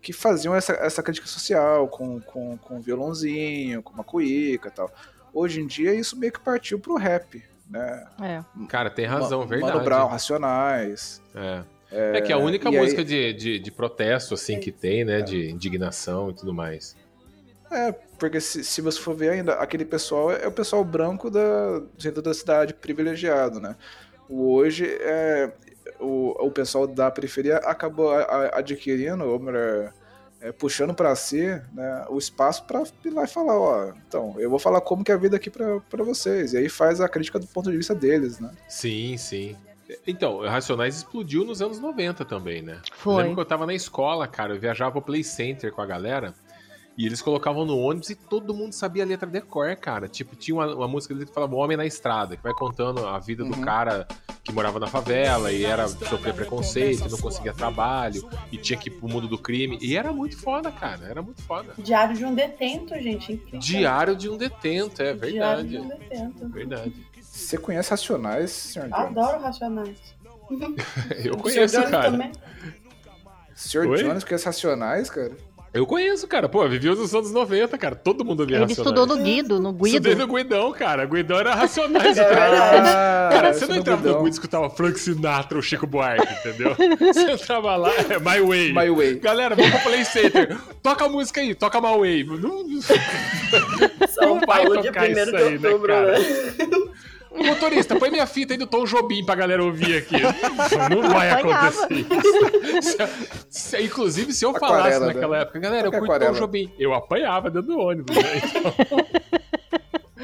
Que 0.01 0.11
faziam 0.11 0.55
essa, 0.55 0.73
essa 0.73 1.03
crítica 1.03 1.27
social 1.27 1.87
com, 1.87 2.19
com, 2.21 2.57
com 2.57 2.81
violãozinho, 2.81 3.83
com 3.83 3.93
uma 3.93 4.03
cuíca 4.03 4.67
e 4.69 4.71
tal. 4.71 4.91
Hoje 5.33 5.61
em 5.61 5.67
dia 5.67 5.93
isso 5.93 6.17
meio 6.17 6.33
que 6.33 6.39
partiu 6.39 6.79
pro 6.79 6.95
rap, 6.95 7.43
né? 7.69 8.07
É. 8.21 8.43
Cara, 8.67 8.89
tem 8.89 9.05
razão, 9.05 9.39
Ma- 9.41 9.45
verdade. 9.45 9.73
Mano 9.73 9.85
Brown, 9.85 10.07
Racionais. 10.07 11.21
É. 11.35 11.63
É 11.93 12.21
que 12.21 12.31
é 12.31 12.35
a 12.35 12.37
única 12.37 12.69
e 12.69 12.75
aí- 12.75 12.81
música 12.81 13.03
de, 13.03 13.33
de, 13.33 13.59
de 13.59 13.71
protesto, 13.71 14.33
assim, 14.33 14.59
que 14.59 14.71
tem, 14.71 15.03
né? 15.03 15.21
De 15.21 15.49
indignação 15.49 16.29
e 16.29 16.33
tudo 16.33 16.53
mais. 16.53 16.95
É, 17.69 17.91
porque 18.19 18.39
se, 18.41 18.63
se 18.63 18.81
você 18.81 18.99
for 18.99 19.15
ver 19.15 19.29
ainda, 19.29 19.53
aquele 19.55 19.85
pessoal 19.85 20.31
é 20.31 20.47
o 20.47 20.51
pessoal 20.51 20.83
branco 20.83 21.29
da, 21.29 21.79
do 21.79 22.01
centro 22.01 22.21
da 22.21 22.33
cidade, 22.33 22.73
privilegiado, 22.73 23.59
né? 23.59 23.75
O 24.27 24.53
Hoje, 24.53 24.85
é, 24.85 25.51
o, 25.99 26.35
o 26.47 26.51
pessoal 26.51 26.87
da 26.87 27.09
periferia 27.11 27.57
acabou 27.57 28.11
a- 28.11 28.21
a- 28.23 28.59
adquirindo, 28.59 29.23
ou 29.25 29.39
melhor, 29.39 29.93
é, 30.39 30.51
puxando 30.51 30.93
pra 30.93 31.15
si 31.15 31.45
né, 31.73 32.05
o 32.09 32.17
espaço 32.17 32.63
pra 32.65 32.83
ir 33.05 33.09
lá 33.11 33.23
e 33.23 33.27
falar, 33.27 33.59
ó, 33.59 33.91
então, 34.07 34.35
eu 34.39 34.49
vou 34.49 34.57
falar 34.59 34.81
como 34.81 35.03
que 35.03 35.11
é 35.11 35.15
a 35.15 35.17
vida 35.17 35.35
aqui 35.37 35.49
pra, 35.49 35.79
pra 35.81 36.03
vocês. 36.03 36.53
E 36.53 36.57
aí 36.57 36.67
faz 36.69 36.99
a 36.99 37.07
crítica 37.09 37.37
do 37.39 37.45
ponto 37.47 37.69
de 37.69 37.77
vista 37.77 37.93
deles, 37.93 38.39
né? 38.39 38.51
Sim, 38.67 39.17
sim. 39.17 39.55
Então, 40.07 40.37
o 40.37 40.47
Racionais 40.47 40.95
explodiu 40.95 41.43
nos 41.43 41.61
anos 41.61 41.77
90 41.79 42.23
também, 42.23 42.61
né? 42.61 42.75
Eu 42.89 42.95
Foi. 42.97 43.15
lembro 43.17 43.35
que 43.35 43.41
eu 43.41 43.45
tava 43.45 43.65
na 43.65 43.73
escola, 43.73 44.25
cara, 44.25 44.53
eu 44.55 44.59
viajava 44.59 44.91
pro 44.93 45.01
Play 45.01 45.21
Center 45.23 45.71
com 45.73 45.81
a 45.81 45.85
galera. 45.85 46.33
E 47.01 47.05
eles 47.07 47.19
colocavam 47.19 47.65
no 47.65 47.79
ônibus 47.79 48.11
e 48.11 48.15
todo 48.15 48.53
mundo 48.53 48.73
sabia 48.73 49.01
a 49.01 49.07
letra 49.07 49.27
de 49.27 49.41
cor, 49.41 49.75
cara. 49.75 50.07
Tipo, 50.07 50.35
tinha 50.35 50.53
uma, 50.53 50.67
uma 50.75 50.87
música 50.87 51.15
dele 51.15 51.25
que 51.25 51.33
falava 51.33 51.55
Homem 51.55 51.75
na 51.75 51.83
Estrada, 51.83 52.37
que 52.37 52.43
vai 52.43 52.53
contando 52.53 53.07
a 53.07 53.17
vida 53.17 53.43
do 53.43 53.55
Uhum. 53.55 53.61
cara 53.61 54.07
que 54.43 54.51
morava 54.53 54.79
na 54.79 54.85
favela 54.85 55.51
e 55.51 55.65
era 55.65 55.87
sofrer 55.87 56.31
preconceito, 56.35 57.09
não 57.09 57.17
conseguia 57.17 57.53
trabalho, 57.53 58.29
e 58.51 58.57
tinha 58.57 58.77
que 58.77 58.89
ir 58.89 58.91
pro 58.91 59.09
mundo 59.09 59.27
do 59.27 59.35
crime. 59.35 59.79
E 59.81 59.97
era 59.97 60.13
muito 60.13 60.37
foda, 60.37 60.71
cara. 60.71 61.03
Era 61.07 61.23
muito 61.23 61.41
foda. 61.41 61.73
Diário 61.75 62.15
de 62.15 62.23
um 62.23 62.35
detento, 62.35 62.93
gente. 62.93 63.33
incrível. 63.33 63.59
Diário 63.59 64.15
de 64.15 64.29
um 64.29 64.37
detento, 64.37 65.01
é 65.01 65.13
Diário 65.15 65.19
verdade. 65.63 65.69
de 65.69 65.77
um 65.79 65.87
detento. 65.87 66.49
Verdade. 66.49 67.05
Você 67.19 67.57
conhece 67.57 67.89
Racionais, 67.89 68.51
senhor 68.51 68.89
Jones? 68.89 69.05
Adoro 69.07 69.41
Racionais. 69.41 69.97
Eu 71.25 71.35
conheço, 71.37 71.81
cara. 71.89 72.11
também. 72.11 72.31
Senhor 73.55 73.87
Oi? 73.87 74.03
Jones 74.03 74.23
conhece 74.23 74.45
Racionais, 74.45 75.09
cara? 75.09 75.35
Eu 75.73 75.85
conheço, 75.85 76.27
cara. 76.27 76.49
Pô, 76.49 76.67
vivi 76.67 76.89
nos 76.89 77.15
anos 77.15 77.31
90, 77.31 77.77
cara. 77.77 77.95
Todo 77.95 78.25
mundo 78.25 78.45
via 78.45 78.57
Ele 78.57 78.63
Racionais. 78.65 78.77
estudou 78.77 79.05
no 79.17 79.23
Guido, 79.23 79.57
no 79.57 79.71
Guido. 79.71 79.87
Estudei 79.87 80.15
no 80.15 80.27
Guidão, 80.27 80.71
cara. 80.73 81.05
Guidão 81.05 81.39
era 81.39 81.55
Racionais. 81.55 82.17
É 82.19 82.23
o 82.23 82.29
cara. 82.29 83.49
Ah, 83.49 83.53
você 83.53 83.65
não 83.65 83.71
esse 83.71 83.79
entrava 83.79 84.01
no 84.01 84.03
Guidão. 84.03 84.23
Guido 84.23 84.27
e 84.27 84.31
escutava 84.31 84.69
Frank 84.69 84.99
Sinatra 84.99 85.57
ou 85.57 85.61
Chico 85.61 85.87
Buarque, 85.87 86.27
entendeu? 86.45 86.75
Você 87.13 87.31
entrava 87.31 87.77
lá, 87.77 87.89
é 88.09 88.19
My 88.19 88.45
Way. 88.45 88.73
My 88.73 88.89
Way. 88.89 89.19
Galera, 89.19 89.55
vamos 89.55 89.71
pro 89.71 89.79
Play 89.81 90.03
Center. 90.03 90.57
Toca 90.83 91.05
a 91.05 91.09
música 91.09 91.39
aí, 91.39 91.55
toca 91.55 91.79
My 91.79 91.97
Way. 91.97 92.23
Não, 92.25 92.37
não- 92.37 92.81
São 94.09 94.35
Não 94.35 94.39
Paulo, 94.41 94.81
dia 94.81 94.91
tocar 94.91 95.07
1 95.09 95.11
isso 95.13 95.31
de 95.31 95.35
aí, 95.37 95.57
né, 95.57 95.69
outubro, 95.69 95.87
cara? 95.93 96.19
né? 96.19 96.25
Motorista, 97.33 97.95
põe 97.95 98.11
minha 98.11 98.27
fita 98.27 98.53
aí 98.53 98.57
do 98.57 98.67
Tom 98.67 98.83
Jobim 98.85 99.25
pra 99.25 99.35
galera 99.35 99.63
ouvir 99.63 99.97
aqui. 99.99 100.15
Não 100.93 101.09
vai 101.09 101.29
Apanhava. 101.31 101.67
acontecer 101.85 102.05
isso. 102.77 102.91
Se- 102.91 102.97
se- 103.49 103.81
inclusive, 103.83 104.33
se 104.33 104.43
eu 104.45 104.53
falasse 104.53 104.79
Aquarela, 104.97 105.07
né? 105.07 105.13
naquela 105.13 105.37
época, 105.37 105.59
galera, 105.59 105.87
eu 105.87 105.91
curto 105.91 106.19
Tom? 106.19 106.31
Jobim. 106.33 106.71
Eu 106.77 106.93
apanhava 106.93 107.49
dentro 107.49 107.69
do 107.69 107.79
ônibus, 107.79 108.15
né? 108.15 108.23
Então, 108.45 108.73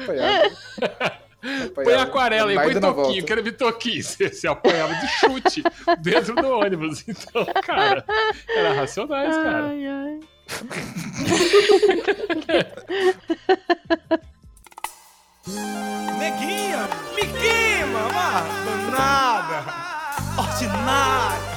Apanhava. 0.02 0.50
põe 1.74 1.94
a 1.94 2.02
aquarela 2.02 2.50
aí, 2.50 2.56
põe 2.56 2.80
toquinho, 2.80 3.24
quero 3.24 3.42
ver 3.42 3.52
toquinho. 3.52 4.02
Você, 4.02 4.28
você 4.28 4.46
apanhava 4.46 4.94
de 4.94 5.08
chute 5.08 5.62
dentro 6.00 6.34
do 6.34 6.46
ônibus. 6.48 7.04
Então, 7.08 7.44
cara, 7.64 8.04
era 8.54 8.72
racionais, 8.74 9.34
cara. 9.34 9.66
Ai, 9.68 9.86
ai. 9.86 10.20
Neguinha, 16.18 16.88
me 17.14 17.22
queima, 17.22 18.00
mas 18.12 18.92
nada, 18.92 19.64
Ordinário. 20.36 21.48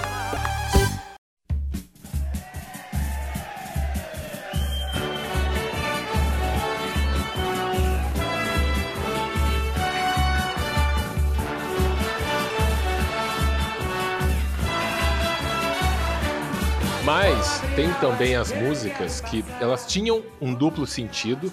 Mas 17.03 17.61
tem 17.75 17.91
também 17.95 18.37
as 18.37 18.53
músicas 18.53 19.19
que 19.19 19.43
elas 19.59 19.85
tinham 19.85 20.23
um 20.39 20.53
duplo 20.53 20.87
sentido, 20.87 21.51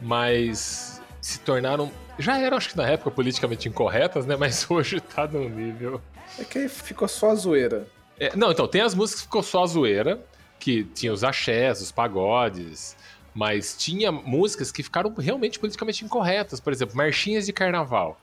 mas 0.00 0.95
se 1.26 1.40
tornaram. 1.40 1.90
Já 2.20 2.38
eram, 2.38 2.56
acho 2.56 2.70
que 2.70 2.76
na 2.76 2.88
época, 2.88 3.10
politicamente 3.10 3.68
incorretas, 3.68 4.24
né? 4.24 4.36
Mas 4.36 4.64
hoje 4.70 5.00
tá 5.00 5.26
num 5.26 5.48
nível. 5.48 6.00
É 6.38 6.44
que 6.44 6.58
aí 6.58 6.68
ficou 6.68 7.08
só 7.08 7.30
a 7.30 7.34
zoeira. 7.34 7.88
É, 8.18 8.34
não, 8.36 8.52
então, 8.52 8.68
tem 8.68 8.80
as 8.80 8.94
músicas 8.94 9.22
que 9.22 9.26
ficou 9.26 9.42
só 9.42 9.64
a 9.64 9.66
zoeira, 9.66 10.24
que 10.58 10.84
tinha 10.84 11.12
os 11.12 11.24
axés, 11.24 11.82
os 11.82 11.90
pagodes, 11.90 12.96
mas 13.34 13.76
tinha 13.76 14.12
músicas 14.12 14.70
que 14.70 14.84
ficaram 14.84 15.12
realmente 15.14 15.58
politicamente 15.58 16.04
incorretas. 16.04 16.60
Por 16.60 16.72
exemplo, 16.72 16.96
marchinhas 16.96 17.44
de 17.44 17.52
carnaval. 17.52 18.20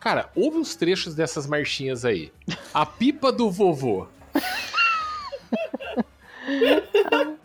Cara, 0.00 0.28
ouve 0.34 0.58
uns 0.58 0.74
trechos 0.74 1.14
dessas 1.14 1.46
marchinhas 1.46 2.04
aí. 2.04 2.32
A 2.74 2.84
pipa 2.84 3.30
do 3.30 3.48
vovô. 3.48 4.08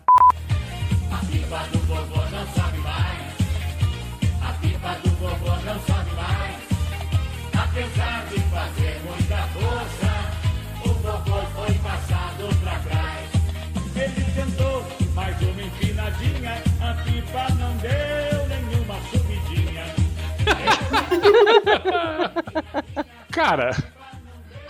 Cara, 23.31 23.71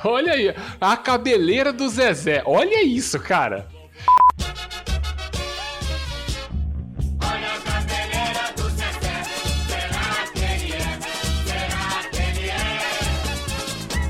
olha 0.03 0.33
aí. 0.33 0.53
A 0.79 0.97
cabeleira 0.97 1.71
do 1.71 1.87
Zezé. 1.89 2.41
Olha 2.45 2.83
isso, 2.83 3.19
cara. 3.19 3.67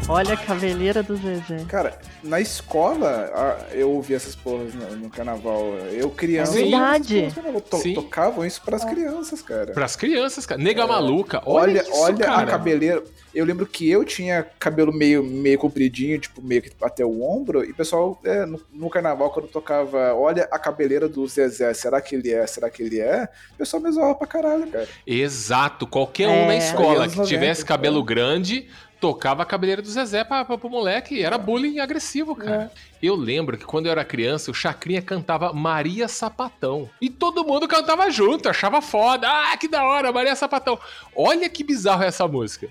Olha 0.08 0.36
a 0.36 0.38
caveleira 0.38 1.02
do 1.02 1.16
Zezé. 1.18 1.66
Cara, 1.68 1.98
na 2.24 2.40
escola 2.40 3.68
eu 3.72 3.90
ouvi 3.90 4.14
essas 4.14 4.36
porras 4.36 4.72
no, 4.76 4.96
no 4.98 5.10
carnaval. 5.10 5.74
Eu 5.92 6.12
criança. 6.12 6.60
É 6.60 6.62
verdade. 6.62 7.32
porras. 7.34 7.64
To- 7.64 7.78
Sim. 7.78 7.94
Tocavam 7.96 8.46
isso 8.46 8.62
pras 8.64 8.86
crianças, 8.86 9.42
cara. 9.42 9.74
Pras 9.74 9.96
crianças, 9.96 10.46
cara. 10.46 10.62
Nega 10.62 10.86
maluca. 10.86 11.42
Olha, 11.44 11.80
Olha, 11.80 11.82
isso, 11.82 12.02
olha 12.02 12.18
cara. 12.26 12.44
a 12.44 12.46
cabeleira. 12.46 13.04
Eu 13.34 13.44
lembro 13.46 13.66
que 13.66 13.90
eu 13.90 14.06
tinha 14.06 14.46
cabelo 14.60 14.94
meio, 14.94 15.24
meio 15.24 15.58
compridinho, 15.58 16.20
tipo, 16.20 16.40
meio 16.42 16.62
que 16.62 16.72
até 16.82 17.04
o 17.04 17.22
ombro, 17.22 17.66
e 17.66 17.72
o 17.72 17.76
pessoal, 17.76 18.18
é, 18.24 18.46
no, 18.46 18.62
no 18.72 18.90
carnaval, 18.90 19.30
quando 19.32 19.48
tocava 19.50 20.14
Olha 20.14 20.48
a 20.52 20.58
cabeleira 20.58 21.10
do 21.10 21.28
Zezé, 21.28 21.74
será 21.74 22.00
que 22.00 22.16
ele 22.16 22.32
é? 22.32 22.46
Será 22.48 22.70
que 22.70 22.82
ele 22.84 23.02
é? 23.02 23.28
O 23.56 23.58
pessoal 23.58 23.82
me 23.84 23.92
zoava 23.92 24.16
pra 24.16 24.28
caralho, 24.28 24.68
cara. 24.68 24.88
Exato. 25.06 25.86
Qualquer 25.88 26.28
um 26.30 26.32
É. 26.32 26.48
na 26.48 26.56
escola 26.56 27.08
que 27.10 27.18
90, 27.18 27.24
tivesse 27.28 27.66
cabelo 27.66 28.02
grande 28.04 28.70
tocava 29.06 29.44
a 29.44 29.46
cabeleira 29.46 29.84
do 29.84 29.88
Zezé 29.88 30.24
pra, 30.24 30.44
pra, 30.44 30.58
pro 30.58 30.68
moleque. 30.68 31.22
Era 31.22 31.38
bullying 31.38 31.78
agressivo, 31.80 32.36
cara. 32.36 32.72
Eu 33.04 33.16
lembro 33.16 33.56
que 33.56 33.64
quando 33.64 33.86
eu 33.86 33.92
era 33.92 34.04
criança, 34.04 34.50
o 34.50 34.54
Chacrinha 34.54 35.00
cantava 35.00 35.54
Maria 35.54 36.08
Sapatão. 36.08 36.90
E 37.00 37.08
todo 37.08 37.46
mundo 37.46 37.68
cantava 37.68 38.10
junto, 38.10 38.50
achava 38.50 38.82
foda. 38.82 39.28
Ah, 39.30 39.56
que 39.58 39.68
da 39.68 39.84
hora, 39.84 40.12
Maria 40.12 40.36
Sapatão. 40.36 40.80
Olha 41.16 41.48
que 41.48 41.64
bizarro 41.64 42.02
é 42.02 42.08
essa 42.08 42.28
música. 42.28 42.68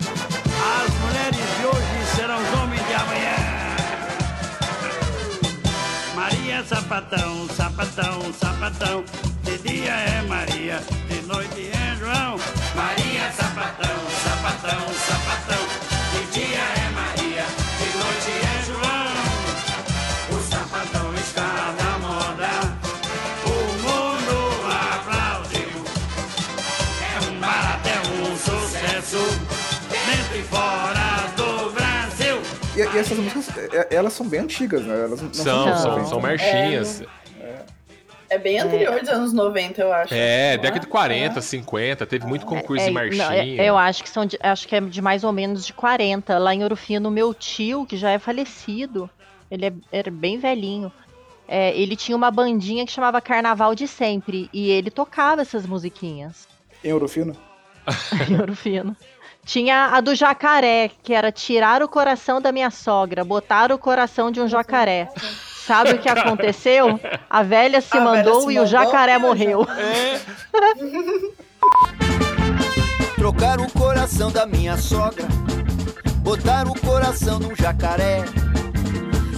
As 0.00 0.94
mulheres 1.00 1.36
de 1.58 1.66
hoje 1.66 2.14
serão 2.14 2.40
os 2.40 2.60
homens 2.60 2.86
de 2.86 2.94
amanhã. 2.94 3.34
Maria 6.14 6.62
Sapatão, 6.62 7.48
sapatão, 7.48 8.32
sapatão. 8.32 9.04
De 9.42 9.58
dia 9.58 9.90
é 9.92 10.22
Maria, 10.22 10.80
de 11.08 11.20
noite 11.26 11.68
é 11.68 11.96
João. 11.96 12.36
Maria 12.76 13.03
E, 32.94 32.98
essas 32.98 33.18
músicas, 33.18 33.48
é, 33.72 33.88
elas 33.94 34.12
são 34.12 34.28
bem 34.28 34.40
antigas, 34.40 34.82
né? 34.84 35.04
Elas 35.04 35.20
não 35.20 35.32
São, 35.34 35.66
Não. 35.66 35.76
são, 35.78 36.06
são 36.06 36.20
marchinhas. 36.20 37.02
É 38.30 38.38
bem 38.38 38.58
anterior 38.58 38.98
dos 38.98 39.08
anos 39.10 39.32
90, 39.32 39.80
eu 39.82 39.92
acho. 39.92 40.12
É, 40.14 40.56
Não 40.56 40.62
década 40.62 40.80
de 40.80 40.86
40, 40.88 41.40
50, 41.40 42.06
teve 42.06 42.26
muito 42.26 42.46
concurso 42.46 42.82
É, 42.82 42.88
de 42.88 42.92
não, 42.94 43.00
marchinha. 43.00 43.62
é- 43.62 43.68
eu 43.68 43.76
acho 43.78 44.02
que 44.02 44.08
são 44.08 44.24
de, 44.26 44.36
acho 44.42 44.66
que 44.66 44.74
é 44.74 44.80
de 44.80 45.00
mais 45.02 45.22
ou 45.22 45.32
menos 45.32 45.64
de 45.64 45.72
40. 45.72 46.36
Lá 46.38 46.52
em 46.54 46.62
Ouro 46.62 46.74
Fino, 46.74 47.10
meu 47.10 47.32
tio, 47.34 47.86
que 47.86 47.96
já 47.96 48.10
é 48.10 48.18
falecido, 48.18 49.08
ele 49.50 49.66
é, 49.66 49.72
era 49.92 50.10
bem 50.10 50.38
velhinho. 50.38 50.90
é, 51.46 51.76
ele 51.76 51.94
tinha 51.94 52.16
uma 52.16 52.30
bandinha 52.30 52.86
que 52.86 52.90
chamava 52.90 53.20
Carnaval 53.20 53.74
de 53.74 53.86
Sempre. 53.86 54.48
E 54.52 54.70
ele 54.70 54.90
tocava 54.90 55.42
essas 55.42 55.66
musiquinhas 55.66 56.48
Em 56.82 56.90
Ourofino? 56.92 57.36
em 58.30 58.40
Ouro 58.40 58.56
Fino. 58.56 58.96
Tinha 59.44 59.90
a 59.92 60.00
do 60.00 60.14
jacaré, 60.14 60.90
que 61.02 61.12
era 61.12 61.30
tirar 61.30 61.82
o 61.82 61.88
coração 61.88 62.40
da 62.40 62.50
minha 62.50 62.70
sogra, 62.70 63.22
botar 63.24 63.70
o 63.70 63.78
coração 63.78 64.30
de 64.30 64.40
um 64.40 64.48
jacaré. 64.48 65.08
Sabe 65.66 65.92
o 65.92 65.98
que 65.98 66.08
aconteceu? 66.08 66.98
A 67.28 67.42
velha 67.42 67.80
se 67.80 67.96
A 67.96 68.00
velha 68.00 68.16
mandou 68.16 68.42
se 68.42 68.46
e 68.48 68.58
o 68.58 68.62
mandou 68.62 68.66
jacaré 68.66 69.14
e 69.14 69.16
o 69.16 69.20
morreu. 69.20 69.66
Trocar 73.16 73.60
o 73.60 73.70
coração 73.72 74.30
da 74.30 74.44
minha 74.46 74.76
sogra, 74.76 75.26
botar 76.18 76.66
o 76.66 76.78
coração 76.80 77.38
num 77.38 77.54
jacaré. 77.56 78.24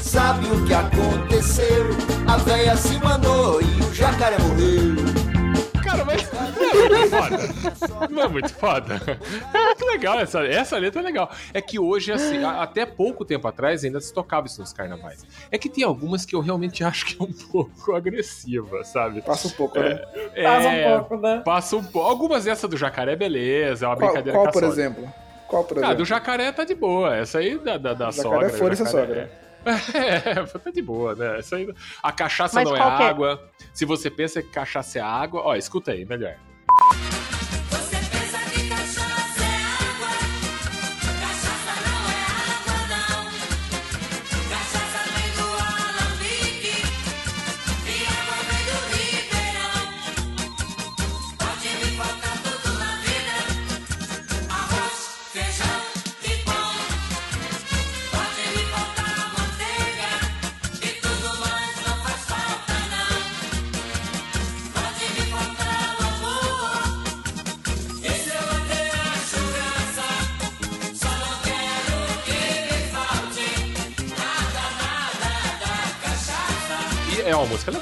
Sabe 0.00 0.46
o 0.46 0.64
que 0.66 0.74
aconteceu? 0.74 1.90
A 2.26 2.36
véia 2.36 2.76
se 2.76 2.98
mandou 2.98 3.60
e 3.60 3.82
o 3.82 3.94
jacaré 3.94 4.38
morreu. 4.38 5.25
Cara, 5.96 6.04
mas 6.04 6.30
não 6.30 6.42
é 6.42 6.98
muito 6.98 7.10
foda. 7.10 8.08
Não 8.10 8.22
é 8.22 8.28
muito 8.28 8.54
foda. 8.54 9.02
É 9.54 9.64
muito 9.64 9.84
legal, 9.86 10.18
essa, 10.20 10.44
essa 10.46 10.76
letra 10.78 11.00
é 11.00 11.04
legal. 11.04 11.30
É 11.54 11.60
que 11.60 11.78
hoje, 11.78 12.12
assim, 12.12 12.42
a- 12.44 12.62
até 12.62 12.84
pouco 12.86 13.24
tempo 13.24 13.46
atrás 13.48 13.84
ainda 13.84 14.00
se 14.00 14.12
tocava 14.12 14.46
isso 14.46 14.60
nos 14.60 14.72
carnavais. 14.72 15.24
É 15.50 15.58
que 15.58 15.68
tem 15.68 15.84
algumas 15.84 16.24
que 16.24 16.34
eu 16.34 16.40
realmente 16.40 16.82
acho 16.84 17.06
que 17.06 17.16
é 17.20 17.24
um 17.24 17.32
pouco 17.50 17.94
agressiva, 17.94 18.84
sabe? 18.84 19.22
Passa 19.22 19.48
um 19.48 19.52
pouco, 19.52 19.78
né? 19.78 19.94
Passa 19.96 20.68
É, 20.68 20.94
um 20.94 20.98
pouco, 20.98 21.16
né? 21.22 21.42
Passa 21.44 21.76
um 21.76 21.84
pouco. 21.84 22.08
Algumas 22.08 22.44
dessa 22.44 22.66
do 22.68 22.76
jacaré, 22.76 23.16
beleza, 23.16 23.86
é 23.86 23.88
uma 23.88 23.96
Qual, 23.96 24.08
brincadeira 24.10 24.38
qual 24.38 24.52
por 24.52 24.64
exemplo? 24.64 25.08
Qual, 25.48 25.64
por 25.64 25.76
Ah, 25.78 25.80
exemplo? 25.80 25.96
do 25.98 26.04
jacaré 26.04 26.52
tá 26.52 26.64
de 26.64 26.74
boa. 26.74 27.16
Essa 27.16 27.38
aí 27.38 27.56
da, 27.58 27.78
da, 27.78 27.94
da 27.94 28.10
Jacaré, 28.10 28.48
sogra. 28.48 28.50
foda-se 28.50 28.82
a 28.82 28.84
jacaré- 28.86 29.06
sogra. 29.06 29.20
É, 29.22 29.45
tá 30.62 30.70
de 30.70 30.82
boa, 30.82 31.14
né? 31.14 31.38
Essa 31.38 31.56
aí, 31.56 31.68
a 32.02 32.12
cachaça 32.12 32.56
Mas 32.56 32.64
não 32.68 32.76
é 32.76 32.78
é? 32.78 32.82
água. 32.82 33.50
Se 33.72 33.84
você 33.84 34.10
pensa 34.10 34.42
que 34.42 34.48
cachaça 34.48 34.98
é 34.98 35.02
água, 35.02 35.42
ó, 35.42 35.56
escuta 35.56 35.92
aí, 35.92 36.04
melhor. 36.04 36.36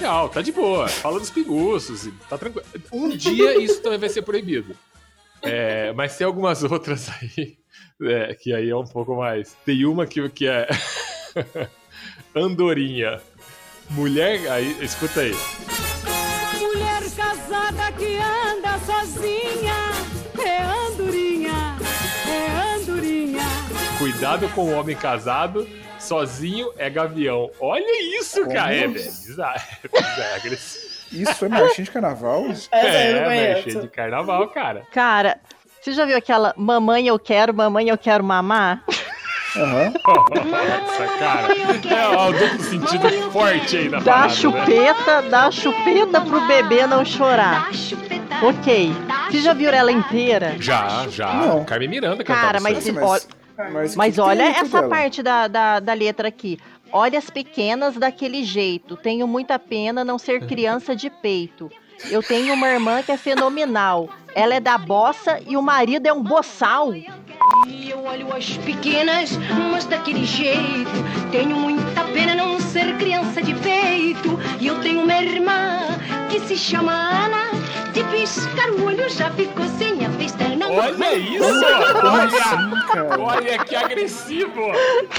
Legal, 0.05 0.29
tá 0.29 0.43
de 0.43 0.53
boa. 0.53 0.87
Fala 0.87 1.19
dos 1.19 1.31
pinguços, 1.31 2.09
tá 2.29 2.37
tranquilo. 2.37 2.67
Um 2.93 3.09
dia 3.09 3.59
isso 3.59 3.81
também 3.81 3.99
vai 3.99 4.11
ser 4.11 4.21
proibido. 4.21 4.77
É, 5.43 5.93
mas 5.95 6.17
tem 6.17 6.27
algumas 6.27 6.63
outras 6.63 7.09
aí, 7.09 7.57
é, 8.03 8.35
que 8.35 8.53
aí 8.53 8.69
é 8.69 8.77
um 8.77 8.85
pouco 8.85 9.17
mais. 9.17 9.57
Tem 9.65 9.85
uma 9.87 10.07
que, 10.07 10.29
que 10.29 10.47
é. 10.47 10.69
Andorinha. 12.37 13.21
Mulher. 13.91 14.51
Aí, 14.51 14.77
escuta 14.83 15.21
aí. 15.21 15.35
Mulher 16.59 17.03
casada 17.17 17.93
que 17.93 18.17
anda 18.17 18.79
sozinha 18.81 19.75
é 20.39 20.63
andorinha, 20.63 21.77
é 22.29 22.77
andorinha. 22.77 23.45
Cuidado 23.99 24.49
com 24.51 24.65
o 24.65 24.73
homem 24.73 24.97
casado. 24.97 25.67
Sozinho 26.05 26.71
é 26.79 26.89
gavião. 26.91 27.51
Olha 27.61 28.19
isso, 28.21 28.41
Como? 28.43 28.55
cara. 28.55 28.75
É, 28.75 28.81
velho. 28.87 28.93
bizarro. 28.93 29.61
É 29.85 29.89
bizarro, 29.89 30.35
agressivo. 30.37 30.85
Isso 31.13 31.45
é 31.45 31.49
marchinha 31.49 31.85
de 31.85 31.91
carnaval? 31.91 32.45
É, 32.73 32.83
velho, 32.91 33.25
conheço. 33.25 33.63
cheio 33.63 33.81
de 33.83 33.89
carnaval, 33.89 34.49
cara. 34.49 34.83
Cara, 34.91 35.39
você 35.81 35.93
já 35.93 36.05
viu 36.05 36.17
aquela 36.17 36.53
mamãe 36.57 37.07
eu 37.07 37.19
quero, 37.19 37.55
mamãe 37.55 37.89
eu 37.89 37.97
quero 37.99 38.25
mamar? 38.25 38.83
Aham. 39.57 39.93
Essa, 39.95 41.19
cara. 41.19 41.55
É 41.55 42.09
o 42.29 42.33
duplo 42.33 42.61
sentido 42.65 43.31
forte 43.31 43.77
aí 43.77 43.89
na 43.89 43.99
Dá 43.99 44.05
parada, 44.05 44.29
né? 44.29 44.35
chupeta, 44.35 45.23
dá 45.31 45.47
a 45.47 45.51
chupeta 45.53 46.21
pro 46.23 46.41
bebê 46.49 46.87
não 46.89 47.05
chorar. 47.05 47.71
Ok. 48.43 48.93
Você 49.31 49.41
já 49.41 49.53
viu 49.53 49.71
ela 49.71 49.93
inteira? 49.93 50.57
Já, 50.59 51.07
já. 51.09 51.33
Não. 51.35 51.65
Carmen 51.65 51.89
Miranda 51.89 52.25
Cara, 52.25 52.59
cantava 52.59 52.61
mas, 52.65 52.89
aí. 52.89 52.99
olha- 52.99 53.23
Mas, 53.73 53.95
mas 53.95 54.19
olha 54.19 54.45
essa 54.45 54.81
dela? 54.81 54.89
parte 54.89 55.23
da, 55.23 55.47
da, 55.47 55.81
da 55.81 55.93
letra 55.93 56.29
aqui. 56.29 56.59
Olha 56.93 57.19
as 57.19 57.31
pequenas 57.31 57.97
daquele 57.97 58.45
jeito. 58.45 58.97
Tenho 58.97 59.27
muita 59.27 59.59
pena 59.59 60.05
não 60.05 60.19
ser 60.19 60.47
criança 60.47 60.95
de 60.95 61.11
peito. 61.11 61.71
Eu 62.11 62.23
tenho 62.23 62.55
uma 62.55 62.69
irmã 62.69 63.03
que 63.03 63.13
é 63.13 63.17
fenomenal. 63.17 64.09
Ela 64.35 64.55
é 64.57 64.61
da 64.61 64.77
bossa 64.77 65.41
e 65.47 65.57
o 65.57 65.63
marido 65.63 66.07
é 66.07 66.13
um 66.13 66.23
boçal. 66.23 66.93
E 67.68 67.91
eu 67.91 68.05
olho 68.05 68.32
as 68.35 68.57
pequenas, 68.59 69.39
mas 69.70 69.85
daquele 69.87 70.24
jeito. 70.24 70.91
Tenho 71.30 71.57
muita 71.57 72.05
pena 72.05 72.35
não 72.35 72.59
ser 72.61 72.97
criança 72.97 73.43
de 73.43 73.55
peito. 73.55 74.39
E 74.61 74.66
eu 74.66 74.80
tenho 74.80 75.01
uma 75.03 75.22
irmã 75.22 75.80
que 76.30 76.41
se 76.41 76.57
chama 76.57 76.93
Ana. 76.93 77.45
De 77.93 78.03
piscar 78.05 78.70
o 78.70 78.87
olho 78.87 79.09
já 79.09 79.30
ficou 79.30 79.64
sem 79.78 80.05
a 80.05 80.09
vista. 80.09 80.43
Não 80.49 80.72
Olha 80.74 81.14
isso! 81.14 81.45
Olha, 82.03 83.20
olha 83.20 83.59
que 83.64 83.76
agressivo! 83.76 84.61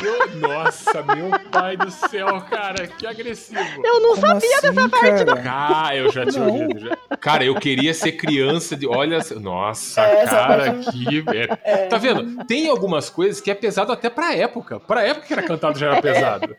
Eu- 0.04 0.36
nossa, 0.40 1.02
meu 1.04 1.30
pai 1.52 1.78
do 1.78 1.90
céu, 1.90 2.42
cara, 2.50 2.86
que 2.88 3.08
agressivo! 3.08 3.62
Eu 3.84 4.02
não 4.02 4.16
Como 4.16 4.28
sabia 4.28 4.58
assim, 4.58 4.74
dessa 4.74 4.90
parte. 4.90 5.26
cara? 5.26 5.44
Ah, 5.86 5.96
eu 5.96 6.12
já 6.12 6.26
tinha 6.26 6.44
Não. 6.44 6.52
ouvido. 6.54 6.80
já. 6.82 6.98
Cara, 7.18 7.46
eu 7.46 7.56
queria 7.56 7.94
ser 7.94 8.14
criança 8.14 8.76
de. 8.76 8.86
Olha, 8.88 9.20
nossa, 9.40 10.02
É, 10.02 10.26
cara, 10.26 10.74
que. 10.92 11.24
é. 11.64 11.86
Tá 11.88 11.98
vendo? 12.14 12.46
Tem 12.46 12.70
algumas 12.70 13.10
coisas 13.10 13.42
que 13.42 13.50
é 13.52 13.56
pesado 13.56 13.92
até 13.92 14.10
pra 14.10 14.34
época. 14.36 14.80
Pra 14.80 15.04
época 15.04 15.28
que 15.28 15.34
era 15.34 15.44
cantado 15.44 15.78
já 15.80 15.88
era 15.92 16.02
pesado. 16.02 16.56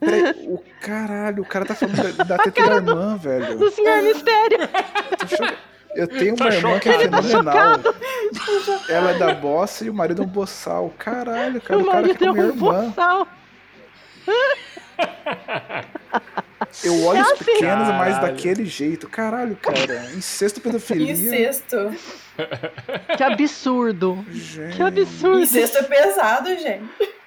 Peraí, 0.00 0.46
o 0.48 0.62
caralho, 0.80 1.42
o 1.42 1.46
cara 1.46 1.64
tá 1.64 1.74
falando 1.74 2.12
da, 2.16 2.24
da 2.24 2.38
teta 2.42 2.66
da 2.66 2.74
irmã, 2.76 3.16
velho. 3.16 3.56
Do 3.58 3.70
senhor 3.70 4.02
mistério. 4.02 4.58
Eu 5.94 6.08
tenho 6.08 6.34
Tá 6.34 6.46
uma 6.46 6.54
irmã 6.54 6.78
que 6.80 6.88
é 6.88 6.98
chocado. 7.00 7.22
fenomenal. 7.28 7.80
Ela 8.88 9.10
é 9.12 9.18
da 9.18 9.32
bossa 9.34 9.84
e 9.84 9.90
o 9.90 9.94
marido 9.94 10.22
é 10.22 10.24
um 10.24 10.28
boçal. 10.28 10.92
Caralho, 10.98 11.60
cara, 11.60 11.78
o 11.78 11.82
o 11.82 11.86
cara 11.86 12.00
marido 12.00 12.18
quer 12.18 12.24
é 12.24 12.28
comer 12.28 12.42
um 12.42 12.48
irmã. 12.48 12.84
boçal. 12.88 13.28
Eu 16.82 17.04
olho 17.04 17.18
É 17.18 17.22
os 17.22 17.32
assim. 17.32 17.44
pequenos, 17.44 17.88
mas 17.88 18.14
Caralho. 18.14 18.20
daquele 18.22 18.64
jeito. 18.66 19.08
Caralho, 19.08 19.56
cara. 19.56 20.10
Incesto, 20.16 20.60
pedofilia. 20.60 21.12
Incesto. 21.12 21.94
Que 23.16 23.22
absurdo. 23.22 24.24
Gente. 24.30 24.76
Que 24.76 24.82
absurdo. 24.82 25.40
Incesto 25.40 25.78
é 25.78 25.82
pesado, 25.84 26.48
gente. 26.50 26.84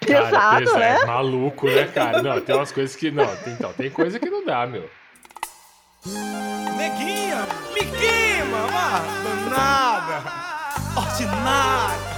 Cara, 0.07 0.25
Pesado, 0.25 0.59
pesa- 0.65 0.77
né? 0.79 0.99
É 1.01 1.05
maluco, 1.05 1.67
né, 1.67 1.85
cara? 1.93 2.21
Não, 2.23 2.39
tem 2.41 2.55
umas 2.55 2.71
coisas 2.71 2.95
que. 2.95 3.11
Não, 3.11 3.25
tem, 3.37 3.53
então, 3.53 3.73
tem 3.73 3.89
coisa 3.89 4.19
que 4.19 4.29
não 4.29 4.45
dá, 4.45 4.65
meu. 4.65 4.89
Neguinha, 6.77 7.45
me 7.73 7.81
queima, 7.81 8.57
ah, 8.71 9.01
danada, 9.23 11.01
ordinária. 11.01 12.17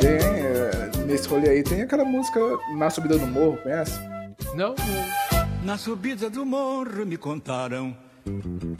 Tem, 0.00 0.10
é, 0.10 0.90
nesse 1.06 1.28
rolê 1.28 1.48
aí 1.50 1.62
tem 1.62 1.82
aquela 1.82 2.04
música 2.04 2.40
Na 2.76 2.90
Subida 2.90 3.16
do 3.18 3.26
Morro, 3.26 3.56
conhece? 3.62 3.92
Não, 4.54 4.74
Na 5.64 5.78
subida 5.78 6.28
do 6.28 6.44
morro 6.44 7.06
me 7.06 7.16
contaram 7.16 7.96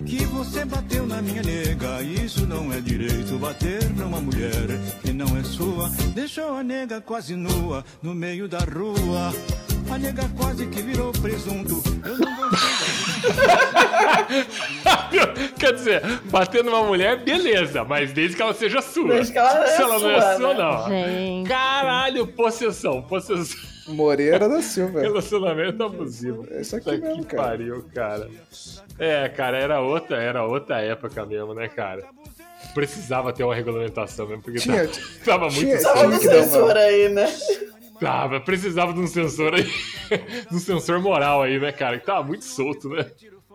que 0.06 0.24
você 0.26 0.64
bateu 0.64 1.06
na 1.06 1.22
minha 1.22 1.42
nega. 1.42 2.02
Isso 2.02 2.46
não 2.46 2.72
é 2.72 2.80
direito, 2.80 3.38
bater 3.38 3.82
numa 3.90 4.20
mulher 4.20 4.66
que 5.02 5.12
não 5.12 5.26
é 5.36 5.42
sua. 5.42 5.88
Deixou 6.14 6.56
a 6.56 6.62
nega 6.62 7.00
quase 7.00 7.34
nua 7.34 7.84
no 8.02 8.14
meio 8.14 8.46
da 8.48 8.58
rua. 8.58 9.32
A 9.90 9.98
nega 9.98 10.28
quase 10.36 10.66
que 10.66 10.82
virou 10.82 11.10
presunto. 11.12 11.82
Eu 12.04 12.18
não 12.18 12.36
gostei 12.36 12.72
Quer 15.58 15.72
dizer, 15.74 16.02
bater 16.30 16.62
numa 16.64 16.82
mulher, 16.84 17.22
beleza, 17.24 17.84
mas 17.84 18.12
desde 18.12 18.36
que 18.36 18.42
ela 18.42 18.54
seja 18.54 18.82
sua. 18.82 19.14
Desde 19.14 19.32
que 19.32 19.38
ela 19.38 19.64
é 19.64 19.66
Se 19.68 19.82
ela 19.82 19.98
não 19.98 20.10
é 20.10 20.20
sua, 20.20 20.36
sua, 20.36 20.54
né? 20.54 20.60
não. 20.62 20.88
Gente. 20.88 21.48
Caralho, 21.48 22.26
possessão, 22.26 23.02
possessão. 23.02 23.71
Moreira 23.89 24.49
da 24.49 24.62
Silva. 24.62 25.01
Relacionamento 25.01 25.83
abusivo. 25.83 26.47
É 26.51 26.61
isso 26.61 26.76
aqui 26.76 26.85
Puta 26.93 27.07
mesmo, 27.07 27.24
que 27.24 27.37
cara. 27.37 27.49
pariu, 27.49 27.85
cara. 27.95 28.30
É, 28.99 29.28
cara, 29.28 29.59
era 29.59 29.80
outra, 29.80 30.16
era 30.22 30.45
outra 30.45 30.80
época 30.80 31.24
mesmo, 31.26 31.53
né, 31.55 31.68
cara? 31.68 32.05
Precisava 32.74 33.33
ter 33.33 33.45
uma 33.45 33.55
regulamentação 33.55 34.26
mesmo, 34.26 34.43
porque 34.43 34.59
Tinha- 34.61 34.87
tava, 34.87 34.99
tava 35.24 35.45
muito 35.47 35.59
tinha- 35.59 35.83
Tava 35.83 36.03
no 36.05 36.09
uma- 36.11 36.18
censor 36.20 36.76
aí, 36.76 37.09
né? 37.09 37.26
Tava, 38.01 38.41
precisava 38.41 38.93
de 38.93 39.01
um 39.01 39.07
sensor 39.07 39.55
aí. 39.55 39.62
de 40.51 40.57
um 40.57 40.59
sensor 40.59 41.01
moral 41.01 41.43
aí, 41.43 41.59
né, 41.61 41.70
cara? 41.72 41.99
Que 41.99 42.07
tava 42.07 42.22
muito 42.22 42.45
solto, 42.45 42.89
né? 42.89 43.07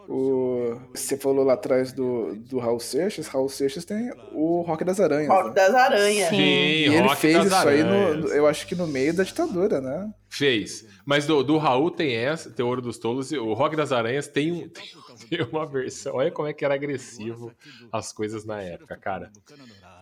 O... 0.07 0.79
Você 0.93 1.17
falou 1.17 1.43
lá 1.43 1.53
atrás 1.53 1.91
do, 1.91 2.35
do 2.35 2.59
Raul 2.59 2.79
Seixas. 2.79 3.27
Raul 3.27 3.49
Seixas 3.49 3.83
tem 3.83 4.11
o 4.31 4.61
Rock 4.61 4.83
das 4.85 4.99
Aranhas. 4.99 5.27
Rock 5.27 5.49
né? 5.49 5.53
das 5.53 5.75
Aranhas. 5.75 6.29
Sim. 6.29 6.37
E 6.37 6.85
ele 6.85 6.99
Rock 6.99 7.17
fez 7.17 7.35
das 7.35 7.45
isso 7.47 7.67
aí, 7.67 7.83
no, 7.83 7.89
Aranhas. 7.89 8.23
no- 8.23 8.27
eu 8.29 8.47
acho 8.47 8.65
que 8.67 8.75
no 8.75 8.87
meio 8.87 9.13
da 9.13 9.23
ditadura, 9.23 9.81
né? 9.81 10.09
Fez. 10.29 10.85
Mas 11.05 11.25
do, 11.25 11.43
do 11.43 11.57
Raul 11.57 11.91
tem 11.91 12.15
essa, 12.15 12.49
tem 12.49 12.65
Ouro 12.65 12.81
dos 12.81 12.97
Tolos, 12.97 13.31
e 13.31 13.37
o 13.37 13.53
Rock 13.53 13.75
das 13.75 13.91
Aranhas 13.91 14.27
tem, 14.27 14.51
um, 14.51 14.69
tem, 14.69 14.85
tem 15.29 15.41
uma 15.51 15.65
versão. 15.65 16.15
Olha 16.15 16.31
como 16.31 16.47
é 16.47 16.53
que 16.53 16.63
era 16.63 16.73
agressivo 16.73 17.51
as 17.91 18.13
coisas 18.13 18.45
na 18.45 18.61
época, 18.61 18.95
cara. 18.97 19.31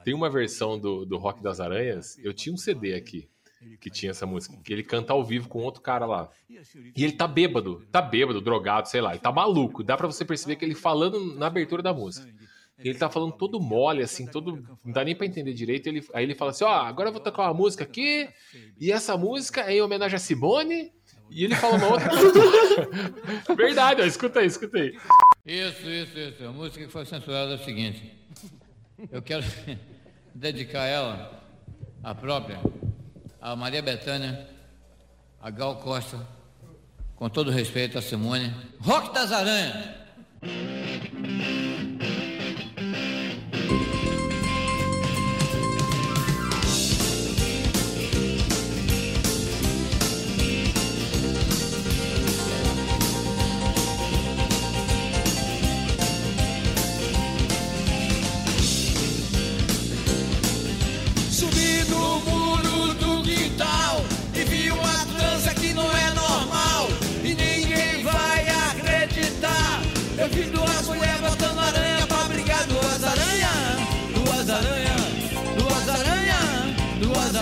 Tem 0.03 0.13
uma 0.13 0.29
versão 0.29 0.77
do, 0.79 1.05
do 1.05 1.17
Rock 1.17 1.41
das 1.41 1.59
Aranhas, 1.59 2.17
eu 2.23 2.33
tinha 2.33 2.53
um 2.53 2.57
CD 2.57 2.93
aqui 2.93 3.27
que 3.79 3.89
tinha 3.89 4.11
essa 4.11 4.25
música, 4.25 4.57
que 4.63 4.73
ele 4.73 4.83
canta 4.83 5.13
ao 5.13 5.23
vivo 5.23 5.47
com 5.47 5.59
outro 5.59 5.81
cara 5.81 6.05
lá. 6.05 6.29
E 6.95 7.03
ele 7.03 7.13
tá 7.13 7.27
bêbado, 7.27 7.85
tá 7.91 8.01
bêbado, 8.01 8.41
drogado, 8.41 8.89
sei 8.89 9.01
lá, 9.01 9.11
ele 9.11 9.19
tá 9.19 9.31
maluco. 9.31 9.83
Dá 9.83 9.97
pra 9.97 10.07
você 10.07 10.23
perceber 10.23 10.55
que 10.55 10.65
ele 10.65 10.75
falando 10.75 11.35
na 11.35 11.47
abertura 11.47 11.81
da 11.81 11.93
música. 11.93 12.27
Ele 12.77 12.97
tá 12.97 13.09
falando 13.09 13.31
todo 13.31 13.59
mole, 13.59 14.03
assim, 14.03 14.27
todo. 14.27 14.61
Não 14.83 14.91
dá 14.91 15.03
nem 15.03 15.15
pra 15.15 15.25
entender 15.25 15.53
direito. 15.53 15.87
Ele, 15.87 16.05
aí 16.13 16.25
ele 16.25 16.35
fala 16.35 16.51
assim: 16.51 16.65
Ó, 16.65 16.69
agora 16.69 17.07
eu 17.09 17.13
vou 17.13 17.21
tocar 17.21 17.43
uma 17.43 17.53
música 17.53 17.85
aqui, 17.85 18.27
e 18.79 18.91
essa 18.91 19.15
música 19.15 19.61
é 19.61 19.75
em 19.75 19.81
homenagem 19.81 20.17
a 20.17 20.19
Simone. 20.19 20.91
E 21.29 21.43
ele 21.43 21.55
fala 21.55 21.77
uma 21.77 21.87
outra. 21.87 22.09
Verdade, 23.55 24.01
ó, 24.01 24.05
escuta 24.05 24.41
aí, 24.41 24.47
escuta 24.47 24.77
aí. 24.77 24.95
Isso, 25.45 25.89
isso, 25.89 26.19
isso. 26.19 26.45
A 26.45 26.51
música 26.51 26.85
que 26.85 26.91
foi 26.91 27.05
censurada 27.05 27.53
é 27.53 27.55
o 27.55 27.63
seguinte. 27.63 28.11
Eu 29.11 29.21
quero 29.21 29.43
dedicar 30.33 30.85
ela, 30.85 31.43
a 32.03 32.13
própria, 32.13 32.59
a 33.45 33.55
Maria 33.55 33.79
Bethânia, 33.79 34.47
a 35.39 35.51
Gal 35.51 35.75
Costa, 35.75 36.17
com 37.15 37.29
todo 37.29 37.51
respeito 37.51 37.95
a 37.95 38.01
Simone. 38.01 38.51
Rock 38.81 39.13
das 39.13 39.31
Aranhas! 39.31 39.85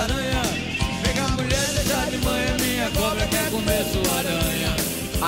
Duas 0.08 0.12
aranhas. 0.12 0.47
Pega 1.04 1.24
a 1.24 1.28
mulher, 1.30 1.68
deixa 1.74 2.12
de 2.12 2.18
manhã, 2.26 2.58
minha 2.62 2.91
cobra 2.91 3.28
quer 3.28 3.49
comer 3.51 3.84
sua 3.86 4.18
aranha. 4.20 4.74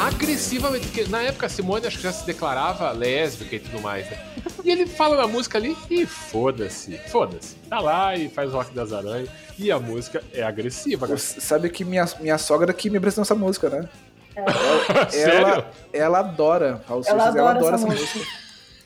Agressivamente, 0.07 0.87
porque 0.87 1.05
na 1.05 1.21
época 1.21 1.45
a 1.45 1.49
Simone 1.49 1.87
acho 1.87 1.97
que 1.97 2.03
já 2.03 2.11
se 2.11 2.25
declarava 2.25 2.91
lésbica 2.91 3.55
e 3.55 3.59
tudo 3.59 3.81
mais, 3.81 4.09
né? 4.09 4.17
E 4.63 4.69
ele 4.71 4.85
fala 4.85 5.15
na 5.15 5.27
música 5.27 5.57
ali 5.57 5.75
e 5.89 6.05
foda-se, 6.05 6.97
foda-se. 7.09 7.55
Tá 7.69 7.79
lá 7.79 8.15
e 8.15 8.27
faz 8.27 8.53
o 8.53 8.57
rock 8.57 8.73
das 8.73 8.91
aranhas. 8.91 9.29
E 9.57 9.71
a 9.71 9.79
música 9.79 10.21
é 10.33 10.43
agressiva, 10.43 11.07
cara. 11.07 11.17
Sabe 11.17 11.69
que 11.69 11.85
minha, 11.85 12.05
minha 12.19 12.37
sogra 12.37 12.73
que 12.73 12.89
me 12.89 12.97
apresentou 12.97 13.21
essa 13.21 13.35
música, 13.35 13.69
né? 13.69 13.87
Ela, 14.35 14.51
Sério? 15.09 15.47
ela, 15.47 15.71
ela 15.93 16.19
adora 16.19 16.83
Raul 16.89 17.01
Ela 17.07 17.19
Seixas, 17.23 17.35
ela 17.37 17.51
adora 17.51 17.57
adora 17.57 17.75
essa 17.75 17.85
essa 17.87 17.95
música. 17.95 18.19
música. 18.19 18.45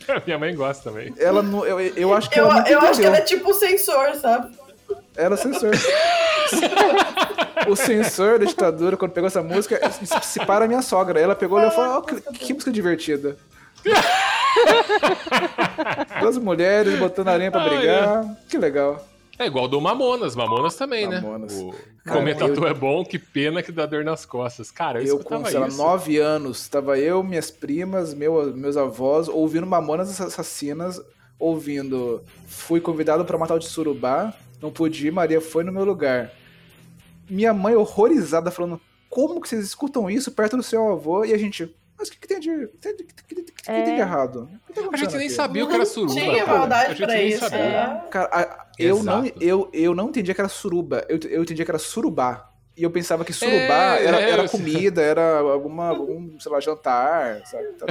Minha 0.26 0.38
mãe 0.40 0.56
gosta 0.56 0.90
também. 0.92 1.14
Ela 1.20 1.42
não, 1.42 1.66
eu, 1.66 1.80
eu 1.80 2.14
acho 2.14 2.30
que 2.30 2.40
Eu, 2.40 2.46
ela 2.46 2.68
eu 2.70 2.80
acho 2.80 2.88
que 2.88 2.94
entendeu. 2.94 3.08
ela 3.08 3.18
é 3.18 3.22
tipo 3.22 3.54
sensor, 3.54 4.16
sabe? 4.16 4.56
Era 5.16 5.36
censor. 5.38 5.72
o 7.68 7.76
censor 7.76 8.40
da 8.40 8.46
ditadura, 8.46 8.96
quando 8.98 9.12
pegou 9.12 9.28
essa 9.28 9.44
música, 9.44 9.80
se, 10.24 10.46
para 10.46 10.66
a 10.66 10.68
minha 10.68 10.82
sogra. 10.82 11.20
Ela 11.20 11.36
pegou 11.36 11.60
e 11.62 11.72
falou: 11.72 11.98
"Ó, 11.98 12.02
que, 12.02 12.22
que 12.22 12.54
música 12.54 12.72
divertida. 12.72 13.38
Duas 16.22 16.38
mulheres 16.38 16.98
botando 17.00 17.30
areia 17.30 17.52
pra 17.52 17.62
Ai, 17.64 17.70
brigar. 17.78 18.36
Que 18.48 18.58
legal. 18.58 19.06
É 19.38 19.46
igual 19.46 19.68
do 19.70 19.80
Mamonas, 19.80 20.36
Mamonas 20.36 20.76
também, 20.76 21.08
Mamonas. 21.08 21.54
né? 21.62 21.64
O 21.70 21.74
Cara, 22.04 22.20
comentador 22.20 22.66
eu- 22.66 22.68
é 22.68 22.74
bom, 22.74 23.06
que 23.06 23.18
pena 23.18 23.64
que 23.64 23.72
dá 23.72 23.86
dor 23.86 24.04
nas 24.04 24.26
costas. 24.26 24.70
Cara, 24.70 25.02
eu, 25.02 25.18
Eu 25.18 25.20
com, 25.24 25.46
sei 25.46 25.60
lá, 25.60 25.68
nove 25.70 26.18
anos, 26.18 26.68
tava 26.68 26.98
eu, 27.00 27.24
minhas 27.24 27.50
primas, 27.50 28.14
meu, 28.14 28.54
meus 28.54 28.76
avós, 28.76 29.30
ouvindo 29.30 29.66
Mamonas 29.66 30.20
Assassinas, 30.20 31.00
ouvindo 31.38 32.22
Fui 32.48 32.82
convidado 32.82 33.24
pra 33.24 33.38
matar 33.38 33.54
o 33.56 33.60
de 33.60 33.68
Surubá, 33.68 34.34
não 34.62 34.72
pude 34.72 35.08
ir, 35.08 35.12
Maria 35.12 35.40
foi 35.42 35.64
no 35.64 35.72
meu 35.72 35.84
lugar. 35.86 36.32
Minha 37.30 37.54
mãe 37.54 37.76
horrorizada, 37.76 38.50
falando, 38.52 38.80
como 39.10 39.40
que 39.42 39.48
vocês 39.50 39.64
escutam 39.66 40.10
isso 40.10 40.32
perto 40.32 40.58
do 40.58 40.64
seu 40.64 40.92
avô? 40.92 41.24
E 41.24 41.34
a 41.34 41.38
gente, 41.38 41.74
mas 41.98 42.08
o 42.08 42.12
que, 42.12 42.18
que 42.20 42.28
tem 42.28 42.40
de, 42.40 42.68
tem 42.82 42.96
de- 42.96 43.04
que, 43.04 43.14
que- 43.14 43.36
que- 43.36 43.52
que 43.52 43.64
tem 43.64 43.84
de 43.96 44.02
errado? 44.02 44.50
Que 44.68 44.74
tá 44.74 44.82
A 44.92 44.98
gente 44.98 45.16
nem 45.16 45.28
aqui? 45.28 45.36
sabia 45.36 45.64
o 45.64 45.68
que 45.68 45.76
era 45.76 45.86
suruba, 45.86 46.14
Tinha 46.14 46.46
cara. 46.46 46.58
maldade 46.58 46.86
a 46.86 46.90
gente 46.90 47.06
pra 47.06 47.14
nem 47.14 47.28
isso, 47.28 47.40
sabia. 47.40 47.60
é. 47.60 48.08
Cara, 48.10 48.30
a- 48.32 48.66
eu, 48.80 49.04
não, 49.04 49.26
eu, 49.40 49.70
eu 49.74 49.94
não 49.94 50.10
entendia 50.10 50.34
que 50.34 50.42
era 50.42 50.50
suruba, 50.50 51.06
eu, 51.08 51.20
eu 51.30 51.44
entendia 51.44 51.64
que 51.66 51.72
era 51.72 51.80
surubá. 51.80 52.46
E 52.78 52.84
eu 52.84 52.90
pensava 52.90 53.26
que 53.26 53.34
surubá 53.34 53.98
É, 53.98 54.06
era, 54.06 54.22
é, 54.22 54.30
era 54.32 54.44
eu- 54.44 54.50
comida, 54.50 55.02
era 55.02 55.40
alguma, 55.40 55.90
algum, 55.90 56.40
sei 56.40 56.50
lá, 56.50 56.62
jantar, 56.62 57.42
sabe? 57.46 57.66
Então, 57.76 57.88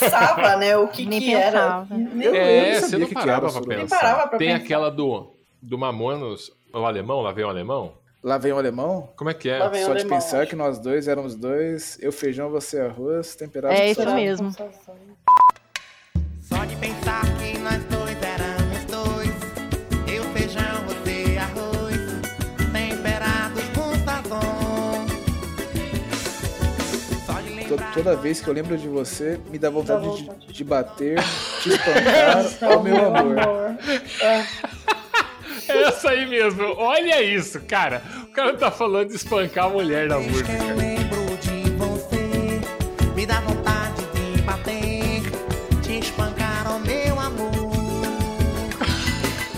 Pensava, 0.00 0.56
né? 0.56 0.76
O 0.78 0.88
que 0.88 1.04
Nem 1.04 1.20
que 1.20 1.34
era. 1.34 1.86
Nem- 1.90 2.24
Eu- 2.24 2.34
É, 2.34 2.68
não 2.70 2.74
você 2.74 2.80
sabia 2.80 2.98
não 2.98 3.04
o 3.04 3.08
que 3.08 3.14
que 3.14 3.20
parava 3.20 3.46
era 3.48 3.52
pra 3.52 3.60
pensar. 3.62 3.76
Nem 3.76 3.86
parava 3.88 4.28
pra 4.28 4.38
Tem 4.38 4.48
pensar. 4.48 4.64
aquela 4.64 4.90
do, 4.90 5.33
do 5.64 5.78
Mamonas, 5.78 6.50
o 6.72 6.84
alemão, 6.84 7.20
lá 7.22 7.32
vem 7.32 7.44
o 7.44 7.48
alemão. 7.48 7.94
Lá 8.22 8.38
vem 8.38 8.52
o 8.52 8.58
alemão. 8.58 9.08
Como 9.16 9.28
é 9.30 9.34
que 9.34 9.48
é? 9.50 9.58
Só 9.58 9.68
de 9.68 9.80
alemão, 9.84 10.08
pensar 10.08 10.40
acho. 10.40 10.50
que 10.50 10.56
nós 10.56 10.78
dois 10.78 11.08
éramos 11.08 11.34
dois, 11.34 11.98
eu 12.00 12.10
feijão, 12.12 12.50
você 12.50 12.80
arroz, 12.80 13.34
temperado 13.34 13.74
É 13.74 13.78
com 13.86 13.90
isso 13.90 14.02
sal. 14.02 14.14
mesmo. 14.14 14.52
Só 16.40 16.64
de 16.64 16.76
pensar 16.76 17.22
que 17.38 17.58
nós 17.58 17.82
dois 17.84 18.16
éramos 18.22 18.84
dois. 18.84 19.30
Eu 20.14 20.24
feijão, 20.32 20.84
você 20.86 21.36
arroz. 21.38 21.96
Temperados 22.72 23.62
com 23.74 24.04
sazon. 24.04 25.06
Só 27.26 27.40
de 27.40 27.48
To- 27.50 27.54
lembrar. 27.70 27.94
Toda 27.94 28.16
vez 28.16 28.40
que 28.40 28.48
eu 28.48 28.54
lembro 28.54 28.76
de 28.78 28.88
você, 28.88 29.38
me 29.50 29.58
dá 29.58 29.68
vontade, 29.70 30.06
Dá 30.06 30.14
de- 30.14 30.22
vontade. 30.24 30.46
De, 30.52 30.64
bater, 30.64 31.18
te 31.62 31.68
espancar, 31.70 32.44
ó 32.76 32.80
meu 32.84 33.14
amor. 33.14 33.46
É. 34.22 34.46
É 35.68 35.82
essa 35.84 36.10
aí 36.10 36.26
mesmo. 36.26 36.74
Olha 36.76 37.22
isso, 37.22 37.60
cara. 37.60 38.02
O 38.22 38.26
cara 38.26 38.54
tá 38.54 38.70
falando 38.70 39.08
de 39.08 39.16
espancar 39.16 39.66
a 39.66 39.68
mulher 39.68 40.08
na 40.08 40.16
que 40.16 40.24
eu 40.24 40.30
música. 40.30 40.52
lembro 40.74 41.36
de 41.38 41.70
você. 41.70 42.60
Me 43.14 43.26
dá 43.26 43.40
vontade 43.40 44.02
de 44.12 44.42
bater. 44.42 45.22
Te 45.82 46.00
meu 46.84 47.20
amor. 47.20 47.50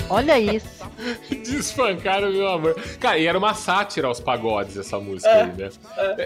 Olha 0.08 0.38
isso. 0.38 0.75
De 1.30 1.56
espancar 1.56 2.22
o 2.24 2.32
meu 2.32 2.48
amor. 2.48 2.74
Cara, 3.00 3.18
e 3.18 3.26
era 3.26 3.36
uma 3.38 3.54
sátira 3.54 4.08
aos 4.08 4.20
pagodes 4.20 4.76
essa 4.76 4.98
música 4.98 5.28
É, 5.28 5.42
aí, 5.42 5.52
né? 5.52 5.70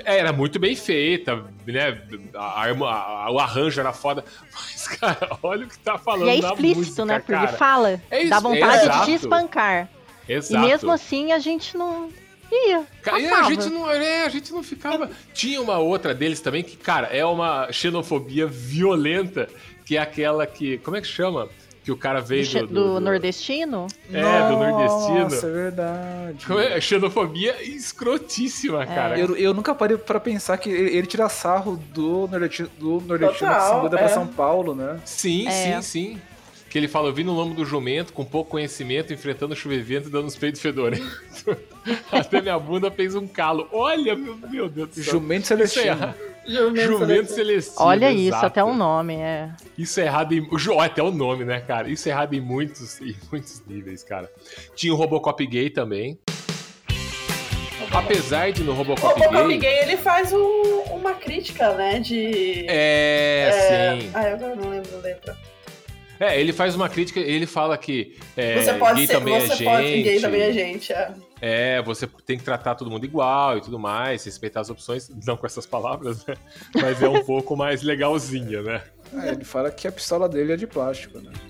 É, 0.05 0.19
Era 0.19 0.33
muito 0.33 0.59
bem 0.59 0.75
feita, 0.75 1.45
né? 1.67 2.01
A, 2.35 2.61
arma- 2.61 2.91
a- 2.91 3.31
o 3.31 3.39
arranjo 3.39 3.81
era 3.81 3.93
foda. 3.93 4.25
Mas, 4.53 4.89
cara, 4.89 5.39
olha 5.43 5.67
o 5.67 5.69
que 5.69 5.79
tá 5.79 5.99
falando 5.99 6.27
E 6.29 6.31
é 6.31 6.37
explícito, 6.39 6.79
música, 6.79 7.05
né? 7.05 7.19
Porque 7.19 7.33
cara. 7.33 7.57
fala. 7.57 8.01
É 8.11 8.21
isso, 8.21 8.31
dá 8.31 8.41
vontade 8.41 8.83
exato. 8.85 8.99
de 9.01 9.05
te 9.07 9.13
espancar. 9.25 9.89
Exato. 10.29 10.65
E 10.65 10.69
mesmo 10.69 10.91
assim 10.93 11.33
a 11.33 11.39
gente 11.39 11.77
não 11.77 12.09
ia. 12.51 12.85
Cara, 13.03 13.19
e 13.21 13.27
a 13.29 13.43
gente 13.45 13.69
não, 13.69 13.91
é, 13.91 14.25
a 14.25 14.29
gente 14.29 14.53
não 14.53 14.63
ficava. 14.63 15.11
Tinha 15.35 15.61
uma 15.61 15.79
outra 15.79 16.15
deles 16.15 16.41
também 16.41 16.63
que, 16.63 16.77
cara, 16.77 17.09
é 17.09 17.25
uma 17.25 17.71
xenofobia 17.73 18.47
violenta, 18.47 19.49
que 19.85 19.97
é 19.97 20.01
aquela 20.01 20.47
que. 20.47 20.79
Como 20.79 20.97
é 20.97 21.01
que 21.01 21.07
chama? 21.07 21.49
Que 21.91 21.93
o 21.93 21.97
cara 21.97 22.21
Do, 22.21 22.27
veio 22.29 22.45
do. 22.47 22.61
do 22.61 22.67
do- 22.67 22.95
do- 22.95 23.01
nordestino? 23.01 23.89
É, 24.13 24.21
do 24.23 24.23
Nossa, 24.23 24.71
nordestino. 25.11 25.51
é 25.51 25.53
verdade. 25.55 26.47
Como 26.47 26.61
é? 26.61 26.81
Xenofobia 26.81 27.57
escrotíssima, 27.63 28.87
cara. 28.87 29.19
Eu, 29.19 29.37
eu 29.37 29.53
nunca 29.53 29.75
parei 29.75 29.97
pra 29.97 30.21
pensar 30.21 30.57
que 30.57 30.71
ele, 30.71 30.97
ele 30.97 31.07
tira 31.09 31.29
sarro 31.29 31.77
do 31.93 32.29
nordestino, 32.31 32.71
do 32.79 33.01
nordestino 33.01 33.51
que 33.51 33.61
se 33.61 33.67
Total, 33.67 33.83
muda 33.83 33.97
pra 33.97 34.07
é. 34.07 34.09
São 34.09 34.27
Paulo, 34.27 34.73
né? 34.75 35.01
Sim, 35.05 35.49
É. 35.49 35.51
sim, 35.51 35.83
sim. 35.83 36.21
Que 36.69 36.79
ele 36.79 36.87
fala, 36.87 37.09
eu 37.09 37.13
vim 37.13 37.25
no 37.25 37.33
lombo 37.33 37.53
do 37.57 37.65
jumento, 37.65 38.13
com 38.13 38.25
pouco 38.25 38.51
conhecimento, 38.53 39.13
enfrentando 39.13 39.57
chuva 39.57 39.75
e 39.75 39.83
vento 39.83 40.07
e 40.09 40.13
dando 40.13 40.27
os 40.29 40.37
peitos 40.37 40.61
fedorentos. 40.61 41.11
Até 42.13 42.41
minha 42.41 42.57
bunda 42.61 42.89
fez 42.89 43.17
um 43.17 43.27
calo. 43.27 43.69
Olha, 43.73 44.15
meu, 44.15 44.37
meu 44.49 44.69
Deus 44.69 44.89
do 44.91 44.95
céu. 44.95 45.05
Jumento 45.15 45.43
Isso 45.43 45.55
é 45.55 45.57
Celestino. 45.57 46.15
Errado. 46.47 46.77
Jumento 46.77 47.33
Celestino. 47.33 47.87
Olha 47.87 48.11
isso, 48.13 48.29
exato. 48.29 48.47
até 48.47 48.65
o 48.65 48.75
nome, 48.75 49.17
é. 49.17 49.51
Isso 49.77 50.01
é 50.01 50.05
errado 50.07 50.33
em. 50.33 50.47
Até 50.81 51.03
o 51.03 51.11
nome, 51.11 51.45
né, 51.45 51.61
cara? 51.61 51.89
Isso 51.89 52.09
é 52.09 52.13
errado 52.13 52.35
em 52.35 52.41
muitos, 52.41 53.01
em 53.01 53.15
muitos 53.31 53.63
níveis, 53.67 54.03
cara. 54.03 54.31
Tinha 54.75 54.93
o 54.93 54.97
Robocop 54.97 55.45
gay 55.47 55.71
também. 55.71 56.19
Apesar 57.93 58.53
de 58.53 58.63
no 58.63 58.73
O 58.73 58.75
Robocop 58.75 59.19
Robocop 59.21 59.49
gay. 59.49 59.59
Gay, 59.59 59.79
ele 59.83 59.97
faz 59.97 60.33
um- 60.33 60.83
uma 60.93 61.15
crítica, 61.15 61.73
né? 61.75 61.99
De. 61.99 62.65
É, 62.69 63.99
sim. 64.01 64.11
Ah, 64.15 64.29
eu 64.29 64.35
agora 64.35 64.55
não 64.57 64.71
lembro 64.71 64.97
a 64.97 65.01
letra. 65.01 65.37
É, 66.21 66.39
ele 66.39 66.53
faz 66.53 66.75
uma 66.77 66.89
crítica, 66.89 67.19
ele 67.19 67.47
fala 67.47 67.77
que 67.79 68.17
é, 68.37 68.61
você 68.63 68.75
pode 68.75 68.97
gay 68.99 69.07
ser, 69.07 69.13
também 69.15 69.41
você 69.41 69.65
é 69.65 69.67
pode, 69.67 69.87
gente. 69.89 70.03
gay 70.03 70.21
também 70.21 70.43
é 70.43 70.53
gente. 70.53 70.93
É. 70.93 71.11
É, 71.41 71.81
você 71.83 72.07
tem 72.27 72.37
que 72.37 72.45
tratar 72.45 72.75
todo 72.75 72.91
mundo 72.91 73.05
igual 73.05 73.57
e 73.57 73.61
tudo 73.61 73.79
mais, 73.79 74.25
respeitar 74.25 74.61
as 74.61 74.71
opções, 74.71 75.11
não 75.25 75.37
com 75.37 75.47
essas 75.47 75.65
palavras, 75.65 76.25
né? 76.27 76.35
Mas 76.75 77.03
é 77.03 77.09
um 77.09 77.23
pouco 77.25 77.57
mais 77.57 77.83
legalzinha, 77.83 78.63
né? 78.63 78.83
É, 79.15 79.31
ele 79.31 79.45
fala 79.45 79.71
que 79.71 79.89
a 79.89 79.93
pistola 79.93 80.29
dele 80.29 80.53
é 80.53 80.57
de 80.57 80.67
plástico, 80.67 81.19
né? 81.19 81.33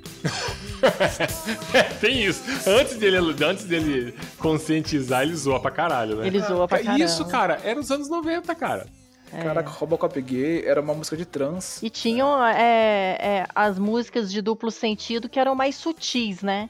É, 1.74 1.82
tem 2.00 2.24
isso. 2.24 2.42
Antes 2.66 2.96
dele, 2.96 3.18
antes 3.44 3.64
dele 3.64 4.14
conscientizar, 4.38 5.22
ele 5.22 5.36
zoa 5.36 5.60
pra 5.60 5.70
caralho, 5.70 6.16
né? 6.16 6.26
Ele 6.26 6.40
zoa 6.40 6.66
pra 6.66 6.80
É 6.80 6.84
caramba. 6.84 7.04
Isso, 7.04 7.24
cara, 7.26 7.60
era 7.62 7.74
nos 7.74 7.90
anos 7.90 8.08
90, 8.08 8.54
cara. 8.54 8.86
É. 9.32 9.42
Caraca, 9.42 9.68
Robocop 9.68 10.20
gay 10.22 10.64
era 10.64 10.80
uma 10.80 10.94
música 10.94 11.16
de 11.16 11.24
trans. 11.24 11.82
E 11.82 11.90
tinham 11.90 12.44
é, 12.44 13.16
é, 13.20 13.46
as 13.54 13.78
músicas 13.78 14.30
de 14.32 14.40
duplo 14.40 14.70
sentido 14.70 15.28
que 15.28 15.38
eram 15.38 15.54
mais 15.54 15.76
sutis, 15.76 16.42
né? 16.42 16.68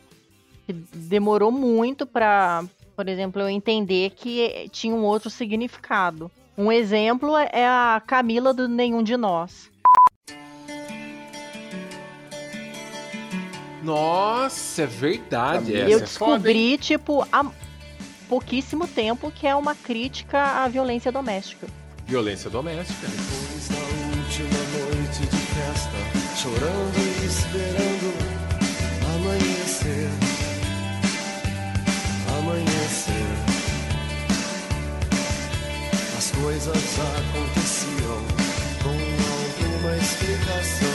Demorou 0.69 1.51
muito 1.51 2.05
pra, 2.05 2.65
por 3.01 3.09
exemplo, 3.09 3.41
eu 3.41 3.49
entender 3.49 4.11
que 4.11 4.69
tinha 4.71 4.95
um 4.95 5.03
outro 5.05 5.31
significado. 5.31 6.31
Um 6.55 6.71
exemplo 6.71 7.35
é 7.35 7.67
a 7.67 8.03
Camila 8.07 8.53
do 8.53 8.69
Nenhum 8.69 9.03
de 9.03 9.17
Nós. 9.17 9.71
Nossa, 13.83 14.83
é 14.83 14.87
verdade. 14.87 15.75
Essa 15.75 15.91
eu 15.91 15.99
é 15.99 16.07
foda, 16.07 16.51
hein? 16.51 16.59
descobri, 16.59 16.77
tipo, 16.77 17.27
há 17.33 17.51
pouquíssimo 18.29 18.87
tempo 18.87 19.31
que 19.31 19.47
é 19.47 19.55
uma 19.55 19.75
crítica 19.75 20.63
à 20.63 20.69
violência 20.69 21.11
doméstica. 21.11 21.69
Violência 22.07 22.51
doméstica. 22.51 23.07
Depois 23.09 23.69
da 23.71 23.77
última 24.19 24.61
noite 24.77 25.21
de 25.21 25.37
festa, 25.55 26.37
chorando 26.37 26.99
e 26.99 27.25
esperando. 27.25 28.13
Amanhecer. 29.17 30.20
Coisas 36.51 36.99
aconteciam 36.99 38.25
com 38.83 38.91
alguma 38.91 39.97
explicação. 39.97 40.90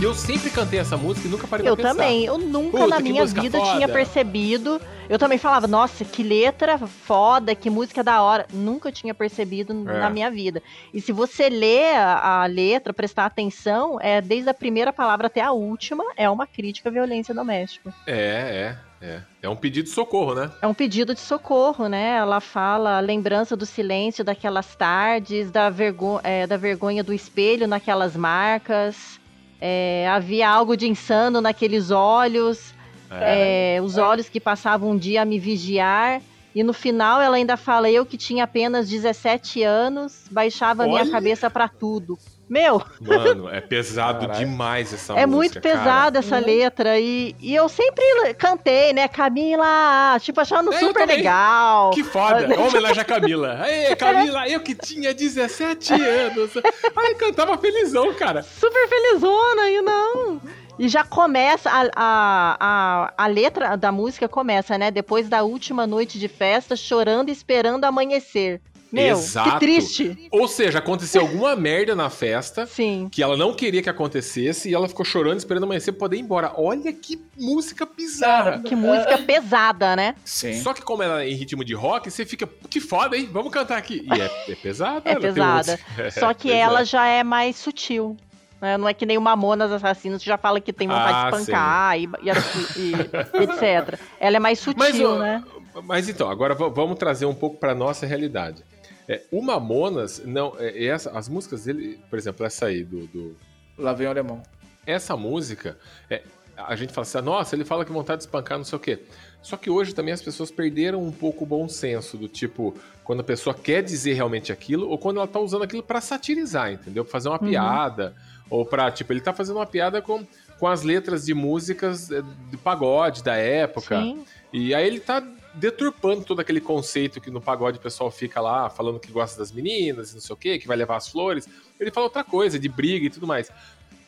E 0.00 0.02
eu 0.02 0.14
sempre 0.14 0.48
cantei 0.48 0.78
essa 0.80 0.96
música 0.96 1.28
e 1.28 1.30
nunca 1.30 1.46
parei 1.46 1.62
pra 1.62 1.72
Eu 1.72 1.76
pensar. 1.76 1.90
também, 1.90 2.24
eu 2.24 2.38
nunca 2.38 2.78
Puta, 2.78 2.86
na 2.86 3.00
minha 3.00 3.26
vida 3.26 3.58
foda. 3.58 3.72
tinha 3.74 3.86
percebido. 3.86 4.80
Eu 5.10 5.18
também 5.18 5.36
falava, 5.36 5.66
nossa, 5.66 6.06
que 6.06 6.22
letra 6.22 6.78
foda, 6.78 7.54
que 7.54 7.68
música 7.68 8.02
da 8.02 8.22
hora. 8.22 8.46
Nunca 8.50 8.90
tinha 8.90 9.12
percebido 9.12 9.74
É. 9.74 10.00
na 10.00 10.08
minha 10.08 10.30
vida. 10.30 10.62
E 10.94 11.02
se 11.02 11.12
você 11.12 11.50
lê 11.50 11.92
a, 11.96 12.42
a 12.44 12.46
letra, 12.46 12.94
prestar 12.94 13.26
atenção, 13.26 13.98
é 14.00 14.22
desde 14.22 14.48
a 14.48 14.54
primeira 14.54 14.90
palavra 14.90 15.26
até 15.26 15.42
a 15.42 15.52
última, 15.52 16.02
é 16.16 16.30
uma 16.30 16.46
crítica 16.46 16.88
à 16.88 16.92
violência 16.92 17.34
doméstica. 17.34 17.92
É, 18.06 18.76
é, 19.02 19.06
é. 19.06 19.20
É 19.42 19.48
um 19.50 19.56
pedido 19.56 19.84
de 19.84 19.90
socorro, 19.90 20.34
né? 20.34 20.50
É 20.62 20.66
um 20.66 20.72
pedido 20.74 21.12
de 21.12 21.20
socorro, 21.20 21.88
né? 21.88 22.16
Ela 22.16 22.40
fala 22.40 22.96
a 22.96 23.00
lembrança 23.00 23.54
do 23.54 23.66
silêncio 23.66 24.24
daquelas 24.24 24.74
tardes, 24.76 25.50
da, 25.50 25.68
vergo 25.68 26.18
é, 26.24 26.46
da 26.46 26.56
vergonha 26.56 27.04
do 27.04 27.12
espelho 27.12 27.66
naquelas 27.68 28.16
marcas. 28.16 29.19
É, 29.60 30.08
havia 30.08 30.48
algo 30.48 30.76
de 30.76 30.88
insano 30.88 31.40
naqueles 31.40 31.90
olhos. 31.90 32.72
É, 33.10 33.80
os 33.82 33.98
olhos 33.98 34.28
que 34.28 34.38
passavam 34.38 34.90
um 34.90 34.96
dia 34.96 35.22
a 35.22 35.24
me 35.24 35.38
vigiar. 35.38 36.22
E 36.54 36.62
no 36.62 36.72
final 36.72 37.20
ela 37.20 37.36
ainda 37.36 37.56
fala: 37.56 37.90
eu 37.90 38.06
que 38.06 38.16
tinha 38.16 38.44
apenas 38.44 38.88
17 38.88 39.62
anos, 39.62 40.24
baixava 40.30 40.86
minha 40.86 41.02
Olha! 41.02 41.10
cabeça 41.10 41.50
pra 41.50 41.68
tudo. 41.68 42.18
Meu, 42.50 42.82
Mano, 43.00 43.48
é 43.48 43.60
pesado 43.60 44.26
Caralho. 44.26 44.44
demais 44.44 44.92
essa 44.92 45.12
é 45.12 45.24
música. 45.24 45.36
muito 45.36 45.60
cara. 45.60 45.78
pesada 45.78 46.18
essa 46.18 46.36
letra. 46.40 46.98
E, 46.98 47.36
e 47.40 47.54
eu 47.54 47.68
sempre 47.68 48.04
cantei, 48.36 48.92
né? 48.92 49.06
Camila, 49.06 50.18
tipo, 50.20 50.40
achando 50.40 50.72
É, 50.72 50.76
eu 50.82 50.88
super 50.88 51.06
legal. 51.06 51.92
Que 51.92 52.02
foda! 52.02 52.48
Homenagem 52.60 53.00
a 53.02 53.04
Camila. 53.04 53.56
Aê, 53.62 53.94
Camila, 53.94 54.48
eu 54.48 54.58
que 54.60 54.74
tinha 54.74 55.14
17 55.14 55.92
anos. 55.92 56.50
Ai, 56.96 57.14
cantava 57.14 57.56
felizão, 57.56 58.12
cara. 58.14 58.42
super 58.42 58.88
felizona 58.88 59.70
e 59.70 59.80
não. 59.82 60.40
E 60.76 60.88
já 60.88 61.04
começa, 61.04 61.70
a, 61.70 61.82
a, 61.94 62.56
a, 62.58 63.12
a 63.16 63.26
letra 63.28 63.76
da 63.76 63.92
música 63.92 64.26
começa, 64.28 64.76
né? 64.76 64.90
Depois 64.90 65.28
da 65.28 65.44
última 65.44 65.86
noite 65.86 66.18
de 66.18 66.26
festa, 66.26 66.74
chorando 66.74 67.28
e 67.28 67.32
esperando 67.32 67.84
amanhecer. 67.84 68.60
Meu, 68.92 69.16
Exato. 69.16 69.50
que 69.52 69.58
triste. 69.60 70.28
Ou 70.32 70.48
seja, 70.48 70.78
aconteceu 70.78 71.20
alguma 71.20 71.54
merda 71.54 71.94
na 71.94 72.10
festa 72.10 72.66
Sim. 72.66 73.08
que 73.10 73.22
ela 73.22 73.36
não 73.36 73.54
queria 73.54 73.82
que 73.82 73.88
acontecesse 73.88 74.68
e 74.68 74.74
ela 74.74 74.88
ficou 74.88 75.04
chorando, 75.04 75.38
esperando 75.38 75.64
amanhecer 75.64 75.92
pra 75.92 76.00
poder 76.00 76.16
ir 76.16 76.20
embora. 76.20 76.52
Olha 76.56 76.92
que 76.92 77.20
música 77.38 77.86
bizarra. 77.86 78.60
Que 78.64 78.74
música 78.74 79.16
pesada, 79.22 79.94
né? 79.94 80.14
Sim. 80.24 80.60
Só 80.60 80.74
que 80.74 80.82
como 80.82 81.02
ela 81.02 81.22
é 81.22 81.28
em 81.30 81.34
ritmo 81.34 81.64
de 81.64 81.72
rock, 81.74 82.10
você 82.10 82.26
fica, 82.26 82.48
que 82.68 82.80
foda, 82.80 83.16
hein? 83.16 83.28
Vamos 83.32 83.52
cantar 83.52 83.78
aqui. 83.78 84.04
E 84.12 84.20
é, 84.20 84.30
é 84.52 84.54
pesada. 84.56 85.08
É 85.08 85.14
pesada. 85.18 85.78
Só 86.10 86.34
que 86.34 86.50
é. 86.50 86.58
ela 86.58 86.84
já 86.84 87.06
é 87.06 87.22
mais 87.22 87.56
sutil. 87.56 88.16
né? 88.60 88.76
Não 88.76 88.88
é 88.88 88.92
que 88.94 89.06
nem 89.06 89.16
o 89.16 89.20
Mamonas 89.20 89.70
Assassinos 89.70 90.20
que 90.22 90.28
já 90.28 90.36
fala 90.36 90.60
que 90.60 90.72
tem 90.72 90.88
vontade 90.88 91.12
Ah, 91.14 91.30
de 91.30 91.36
espancar 91.36 91.98
e, 91.98 92.04
e- 92.04 92.90
e- 92.90 92.94
etc. 93.44 93.98
Ela 94.18 94.36
é 94.36 94.40
mais 94.40 94.58
sutil, 94.58 94.78
Mas, 94.78 95.18
né? 95.20 95.44
Mas 95.84 96.08
então, 96.08 96.28
agora 96.28 96.52
va- 96.54 96.68
vamos 96.68 96.98
trazer 96.98 97.26
um 97.26 97.34
pouco 97.34 97.56
pra 97.56 97.74
nossa 97.74 98.04
realidade. 98.04 98.64
É, 99.12 99.22
o 99.32 99.42
Mamonas, 99.42 100.22
não, 100.24 100.54
é, 100.58 100.84
essa, 100.86 101.10
as 101.10 101.28
músicas 101.28 101.64
dele, 101.64 101.98
por 102.08 102.18
exemplo, 102.18 102.46
essa 102.46 102.66
aí 102.66 102.84
do, 102.84 103.06
do- 103.08 103.36
Lá 103.76 103.92
vem 103.92 104.06
o 104.06 104.10
alemão. 104.10 104.42
essa 104.86 105.16
música, 105.16 105.76
é, 106.08 106.22
a 106.56 106.76
gente 106.76 106.92
fala 106.92 107.02
assim, 107.06 107.20
nossa, 107.20 107.56
ele 107.56 107.64
fala 107.64 107.84
que 107.84 107.90
vontade 107.90 108.18
de 108.18 108.24
espancar, 108.24 108.56
não 108.58 108.64
sei 108.64 108.76
o 108.76 108.80
quê. 108.80 109.00
Só 109.42 109.56
que 109.56 109.70
hoje 109.70 109.94
também 109.94 110.12
as 110.12 110.20
pessoas 110.22 110.50
perderam 110.50 111.02
um 111.02 111.10
pouco 111.10 111.44
o 111.44 111.46
bom 111.46 111.66
senso 111.68 112.16
do 112.18 112.28
tipo, 112.28 112.74
quando 113.02 113.20
a 113.20 113.24
pessoa 113.24 113.54
quer 113.54 113.82
dizer 113.82 114.12
realmente 114.12 114.52
aquilo, 114.52 114.88
ou 114.88 114.98
quando 114.98 115.16
ela 115.16 115.26
tá 115.26 115.40
usando 115.40 115.62
aquilo 115.62 115.82
pra 115.82 116.00
satirizar, 116.00 116.70
entendeu? 116.72 117.02
Pra 117.04 117.10
fazer 117.12 117.30
uma 117.30 117.40
Uhum. 117.42 117.48
piada, 117.48 118.14
ou 118.50 118.64
pra, 118.66 118.90
tipo, 118.92 119.12
ele 119.12 119.20
tá 119.22 119.32
fazendo 119.32 119.56
uma 119.56 119.66
piada 119.66 120.02
com, 120.02 120.24
com 120.58 120.68
as 120.68 120.82
letras 120.82 121.24
de 121.24 121.32
músicas 121.32 122.10
é, 122.12 122.22
de 122.50 122.56
pagode 122.58 123.24
da 123.24 123.34
época. 123.34 123.98
Sim. 124.00 124.24
E 124.52 124.74
aí 124.74 124.86
ele 124.86 125.00
tá 125.00 125.26
deturpando 125.54 126.24
todo 126.24 126.40
aquele 126.40 126.60
conceito 126.60 127.20
que 127.20 127.30
no 127.30 127.40
pagode 127.40 127.78
o 127.78 127.80
pessoal 127.80 128.10
fica 128.10 128.40
lá 128.40 128.70
falando 128.70 129.00
que 129.00 129.10
gosta 129.10 129.38
das 129.38 129.50
meninas 129.50 130.10
e 130.10 130.14
não 130.14 130.20
sei 130.20 130.34
o 130.34 130.36
quê, 130.36 130.58
que 130.58 130.66
vai 130.66 130.76
levar 130.76 130.96
as 130.96 131.08
flores. 131.08 131.48
Ele 131.78 131.90
fala 131.90 132.06
outra 132.06 132.22
coisa, 132.22 132.58
de 132.58 132.68
briga 132.68 133.06
e 133.06 133.10
tudo 133.10 133.26
mais. 133.26 133.50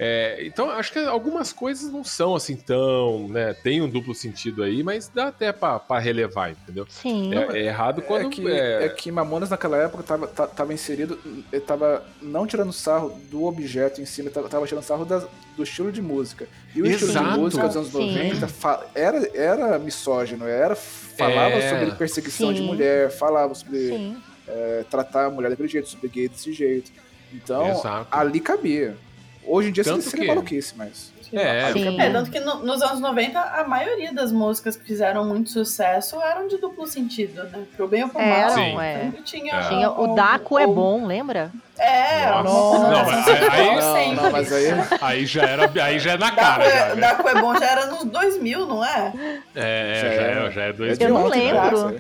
É, 0.05 0.45
então, 0.45 0.69
acho 0.71 0.93
que 0.93 0.99
algumas 0.99 1.53
coisas 1.53 1.93
não 1.93 2.03
são 2.03 2.35
assim 2.35 2.57
tão, 2.57 3.29
né? 3.29 3.55
Tem 3.55 3.81
um 3.81 3.89
duplo 3.89 4.13
sentido 4.15 4.65
aí, 4.65 4.83
mas 4.83 5.07
dá 5.07 5.29
até 5.29 5.53
pra, 5.53 5.79
pra 5.79 6.01
relevar, 6.01 6.51
entendeu? 6.51 6.87
Sim. 6.89 7.33
É, 7.33 7.59
é 7.59 7.63
errado 7.67 8.03
quando. 8.03 8.27
é, 8.27 8.31
que, 8.31 8.49
é- 8.51 8.85
é 8.87 8.89
que 8.89 9.13
Mamonas 9.13 9.51
naquela 9.51 9.77
época 9.77 10.03
tava, 10.03 10.27
ta- 10.27 10.49
tava 10.49 10.75
inserido, 10.75 11.21
ele 11.53 11.61
tava 11.63 12.05
não 12.21 12.47
tirando 12.49 12.73
sarro 12.73 13.11
do 13.31 13.45
objeto 13.45 14.01
em 14.01 14.05
si, 14.07 14.23
ele 14.23 14.31
tava, 14.31 14.49
tava 14.49 14.67
tirando 14.67 14.83
sarro 14.83 15.05
da- 15.05 15.25
do 15.57 15.63
estilo 15.63 15.93
de 15.93 16.03
música. 16.03 16.49
E 16.75 16.83
o 16.83 16.87
estilo 16.87 17.11
Exato. 17.13 17.33
de 17.35 17.39
música 17.39 17.67
dos 17.69 17.77
anos 17.77 17.89
Sim. 17.91 18.13
90 18.17 18.49
fa- 18.49 18.85
era, 18.97 19.31
era 19.37 19.79
misógino, 19.79 20.49
era, 20.49 20.75
falava 20.75 21.55
Era. 21.55 21.79
sobre 21.79 21.95
perseguição 21.97 22.53
de 22.53 22.59
Sim. 22.61 22.67
mulher, 22.67 23.11
falava 23.11 23.55
sobre 23.55 24.17
é, 24.49 24.85
tratar 24.91 25.27
a 25.27 25.31
mulher 25.31 25.51
daquele 25.51 25.69
jeito, 25.69 25.89
sobre 25.89 26.09
gay 26.09 26.29
desse 26.29 26.53
jeito. 26.53 26.91
Então, 27.33 27.71
Exato. 27.71 28.09
ali 28.11 28.41
cabia. 28.41 28.97
Hoje 29.45 29.69
em 29.69 29.73
dia 29.73 29.85
Tanto 29.85 30.03
seria 30.03 30.21
que- 30.27 30.29
maluquice, 30.29 30.75
mas. 30.77 31.13
É, 31.35 31.73
Sim. 31.73 31.99
É, 31.99 32.11
tanto 32.11 32.31
que 32.31 32.39
no- 32.41 32.63
nos 32.63 32.83
anos 32.83 33.01
90, 33.01 33.41
a 33.41 33.65
maioria 33.67 34.13
das 34.13 34.31
músicas 34.31 34.77
que 34.77 34.85
fizeram 34.85 35.25
muito 35.25 35.49
sucesso 35.49 36.21
eram 36.21 36.47
de 36.47 36.59
duplo 36.59 36.87
sentido, 36.87 37.45
né? 37.45 37.65
Pro 37.75 37.89
bem 37.89 38.03
ou 38.03 38.11
pro 38.11 38.19
mal. 38.21 38.29
Eram, 38.29 38.55
Sim. 38.55 38.79
é. 38.79 39.11
Tinha. 39.25 39.55
É. 39.55 39.69
Tinha 39.69 39.91
o 39.91 40.13
um- 40.13 40.15
Daco 40.15 40.59
é 40.59 40.67
bom, 40.67 41.07
lembra? 41.07 41.51
É, 41.79 42.27
Nossa. 42.43 42.79
Não, 42.91 43.05
conotação 43.05 43.35
aí- 43.51 43.77
Não, 43.77 43.95
sempre. 43.95 44.23
não, 44.23 44.31
mas 44.31 44.53
aí. 44.53 44.67
aí 45.01 45.27
já 45.27 45.43
era, 45.45 45.73
aí 45.85 45.99
já 45.99 46.13
é 46.13 46.17
na 46.19 46.27
Daco 46.27 46.37
cara, 46.37 46.65
já, 46.71 46.77
é, 46.77 46.95
né? 46.95 47.01
Daco 47.01 47.29
é 47.29 47.41
bom 47.41 47.59
já 47.59 47.67
era 47.67 47.87
nos 47.87 48.05
2000, 48.05 48.67
não 48.67 48.85
é? 48.85 49.13
É, 49.57 49.95
Já 50.03 50.09
já, 50.09 50.23
é- 50.23 50.47
é, 50.47 50.51
já 50.51 50.63
é 50.65 50.73
dois 50.75 50.99
de 50.99 51.05
Eu 51.05 51.15
não 51.15 51.27
lembro. 51.29 51.99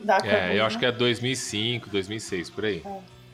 Daco 0.00 0.24
é, 0.24 0.30
É, 0.30 0.48
bom, 0.50 0.54
eu 0.54 0.64
acho 0.66 0.76
né? 0.76 0.80
que 0.80 0.86
é 0.86 0.92
2005, 0.92 1.90
2006, 1.90 2.48
por 2.48 2.64
aí. 2.64 2.80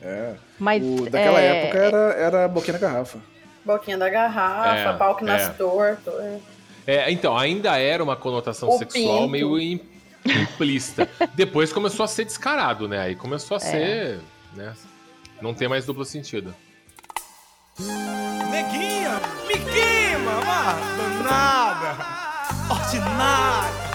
É. 0.01 0.33
Mas 0.57 0.83
O, 0.83 1.07
daquela 1.07 1.39
é, 1.39 1.45
época 1.65 1.77
era, 1.77 1.97
era 2.15 2.47
boquinha 2.47 2.73
na 2.73 2.79
garrafa. 2.79 3.19
Boquinha 3.65 3.97
da 3.97 4.09
garrafa, 4.09 4.77
É, 4.77 4.93
pau 4.93 5.15
que 5.15 5.23
é. 5.23 5.27
nasce 5.27 5.53
torto. 5.57 6.11
é. 6.11 6.39
É, 6.87 7.11
então, 7.11 7.35
ainda 7.35 7.75
era 7.79 8.03
uma 8.03 8.15
conotação 8.15 8.69
O 8.69 8.77
sexual 8.77 9.21
pinto. 9.21 9.29
meio 9.29 9.59
im- 9.59 9.79
implícita. 10.23 11.09
Depois 11.33 11.73
começou 11.73 12.03
a 12.03 12.07
ser 12.07 12.25
descarado, 12.25 12.87
né? 12.87 12.99
Aí 12.99 13.15
começou 13.15 13.57
a 13.57 13.59
ser. 13.59 14.19
Né? 14.53 14.71
Não 15.41 15.53
tem 15.53 15.67
mais 15.67 15.83
duplo 15.85 16.05
sentido. 16.05 16.53
Neguinha, 17.79 19.19
me 19.47 19.53
queima, 19.55 20.31
ah, 20.45 20.75
danada, 21.23 22.05
ordinária. 22.71 23.85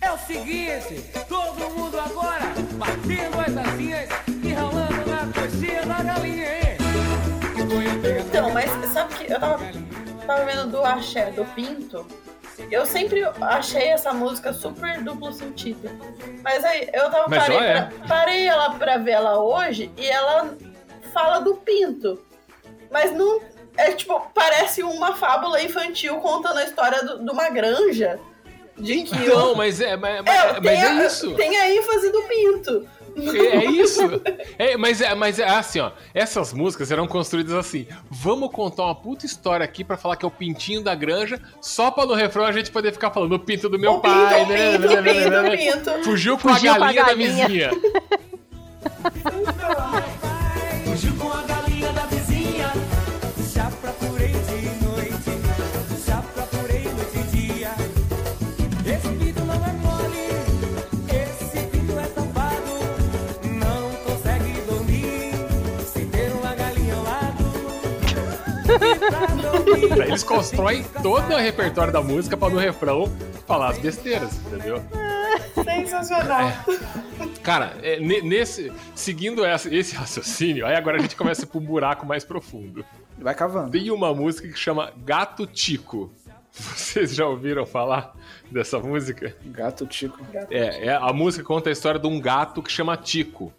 É 0.00 0.10
o 0.12 0.18
seguinte, 0.18 1.04
todo 1.28 1.70
mundo 1.70 1.98
agora 1.98 2.52
batendo 2.76 3.40
as 3.40 3.56
asinhas 3.68 4.08
Então, 8.28 8.50
mas 8.50 8.70
sabe 8.92 9.14
que 9.14 9.32
eu 9.32 9.38
tava, 9.40 9.58
tava 10.26 10.44
vendo 10.44 10.66
do 10.70 10.84
Axé, 10.84 11.30
do 11.30 11.44
Pinto. 11.46 12.06
Eu 12.70 12.84
sempre 12.84 13.22
achei 13.40 13.88
essa 13.88 14.12
música 14.12 14.52
super 14.52 15.00
duplo 15.02 15.32
sentido. 15.32 15.88
Mas 16.42 16.64
aí 16.64 16.88
eu 16.92 17.08
tava 17.10 17.26
Mas 17.28 17.42
parei, 17.44 17.56
ela 17.56 17.66
é. 17.66 17.82
pra, 17.82 18.06
parei 18.08 18.46
ela 18.48 18.70
pra 18.74 18.96
ver 18.98 19.12
ela 19.12 19.38
hoje 19.40 19.90
e 19.96 20.06
ela 20.06 20.56
fala 21.12 21.38
do 21.40 21.54
Pinto. 21.56 22.20
Mas 22.90 23.12
não. 23.12 23.40
É 23.76 23.92
tipo, 23.92 24.20
parece 24.34 24.82
uma 24.82 25.14
fábula 25.14 25.62
infantil 25.62 26.16
contando 26.16 26.58
a 26.58 26.64
história 26.64 27.00
do- 27.04 27.24
de 27.24 27.30
uma 27.30 27.48
granja. 27.48 28.18
De 28.76 29.02
que 29.04 29.16
Não, 29.28 29.54
mas 29.54 29.80
é, 29.80 29.96
mas, 29.96 30.16
É, 30.26 30.60
mas 30.60 30.78
é 30.80 30.86
a- 30.86 31.04
isso. 31.06 31.32
Tem 31.36 31.56
a 31.56 31.70
ênfase 31.74 32.10
do 32.10 32.22
Pinto. 32.22 32.88
É, 33.20 33.56
é 33.56 33.64
isso. 33.70 34.00
É, 34.58 34.76
mas, 34.76 35.00
é, 35.00 35.14
mas 35.14 35.38
é 35.38 35.48
assim, 35.48 35.80
ó. 35.80 35.90
Essas 36.14 36.52
músicas 36.52 36.90
eram 36.90 37.06
construídas 37.06 37.54
assim. 37.54 37.86
Vamos 38.10 38.50
contar 38.50 38.84
uma 38.84 38.94
puta 38.94 39.26
história 39.26 39.64
aqui 39.64 39.84
pra 39.84 39.96
falar 39.96 40.16
que 40.16 40.24
é 40.24 40.28
o 40.28 40.30
pintinho 40.30 40.82
da 40.82 40.94
granja, 40.94 41.40
só 41.60 41.90
pra 41.90 42.06
no 42.06 42.14
refrão 42.14 42.44
a 42.44 42.52
gente 42.52 42.70
poder 42.70 42.92
ficar 42.92 43.10
falando 43.10 43.32
o 43.34 43.38
pinto 43.38 43.68
do 43.68 43.78
meu 43.78 43.92
O 43.94 44.00
pinto, 44.00 44.14
pai. 44.14 44.44
o 44.44 44.48
né, 44.48 44.72
pinto, 44.78 44.88
né, 44.88 45.00
né, 45.00 45.12
pinto, 45.14 45.30
né, 45.30 45.56
pinto. 45.56 46.04
Fugiu 46.04 46.38
com 46.38 46.48
a 46.48 46.54
Fugiu 46.54 46.74
com 46.76 46.84
a 46.84 46.92
galinha 46.92 47.04
da 47.04 47.08
galinha. 47.14 47.46
vizinha. 47.46 47.70
Eles 70.06 70.22
constroem 70.22 70.84
todo 71.02 71.32
o 71.32 71.36
repertório 71.36 71.92
da 71.92 72.00
música 72.02 72.36
pra 72.36 72.48
no 72.48 72.58
refrão 72.58 73.10
falar 73.46 73.70
as 73.70 73.78
besteiras, 73.78 74.38
entendeu? 74.46 74.82
Sensacional. 75.64 76.52
Cara, 77.42 77.76
é, 77.82 77.98
ne- 78.00 78.20
nesse, 78.22 78.72
seguindo 78.94 79.44
essa- 79.44 79.72
esse 79.74 79.94
raciocínio, 79.94 80.66
aí 80.66 80.74
agora 80.74 80.98
a 80.98 81.00
gente 81.00 81.16
começa 81.16 81.42
a 81.42 81.44
ir 81.44 81.46
pra 81.48 81.58
um 81.58 81.64
buraco 81.64 82.06
mais 82.06 82.24
profundo. 82.24 82.84
Vai 83.18 83.34
cavando. 83.34 83.70
Tem 83.70 83.90
uma 83.90 84.14
música 84.14 84.48
que 84.48 84.58
chama 84.58 84.92
Gato 85.04 85.46
Tico. 85.46 86.12
Vocês 86.52 87.14
já 87.14 87.26
ouviram 87.26 87.64
falar 87.66 88.14
dessa 88.50 88.78
música? 88.78 89.34
Gato 89.46 89.86
Tico. 89.86 90.18
É, 90.50 90.86
é, 90.88 90.94
a 90.94 91.12
música 91.12 91.44
conta 91.44 91.68
a 91.68 91.72
história 91.72 92.00
de 92.00 92.06
um 92.06 92.20
gato 92.20 92.62
que 92.62 92.70
chama 92.72 92.96
Tico. 92.96 93.52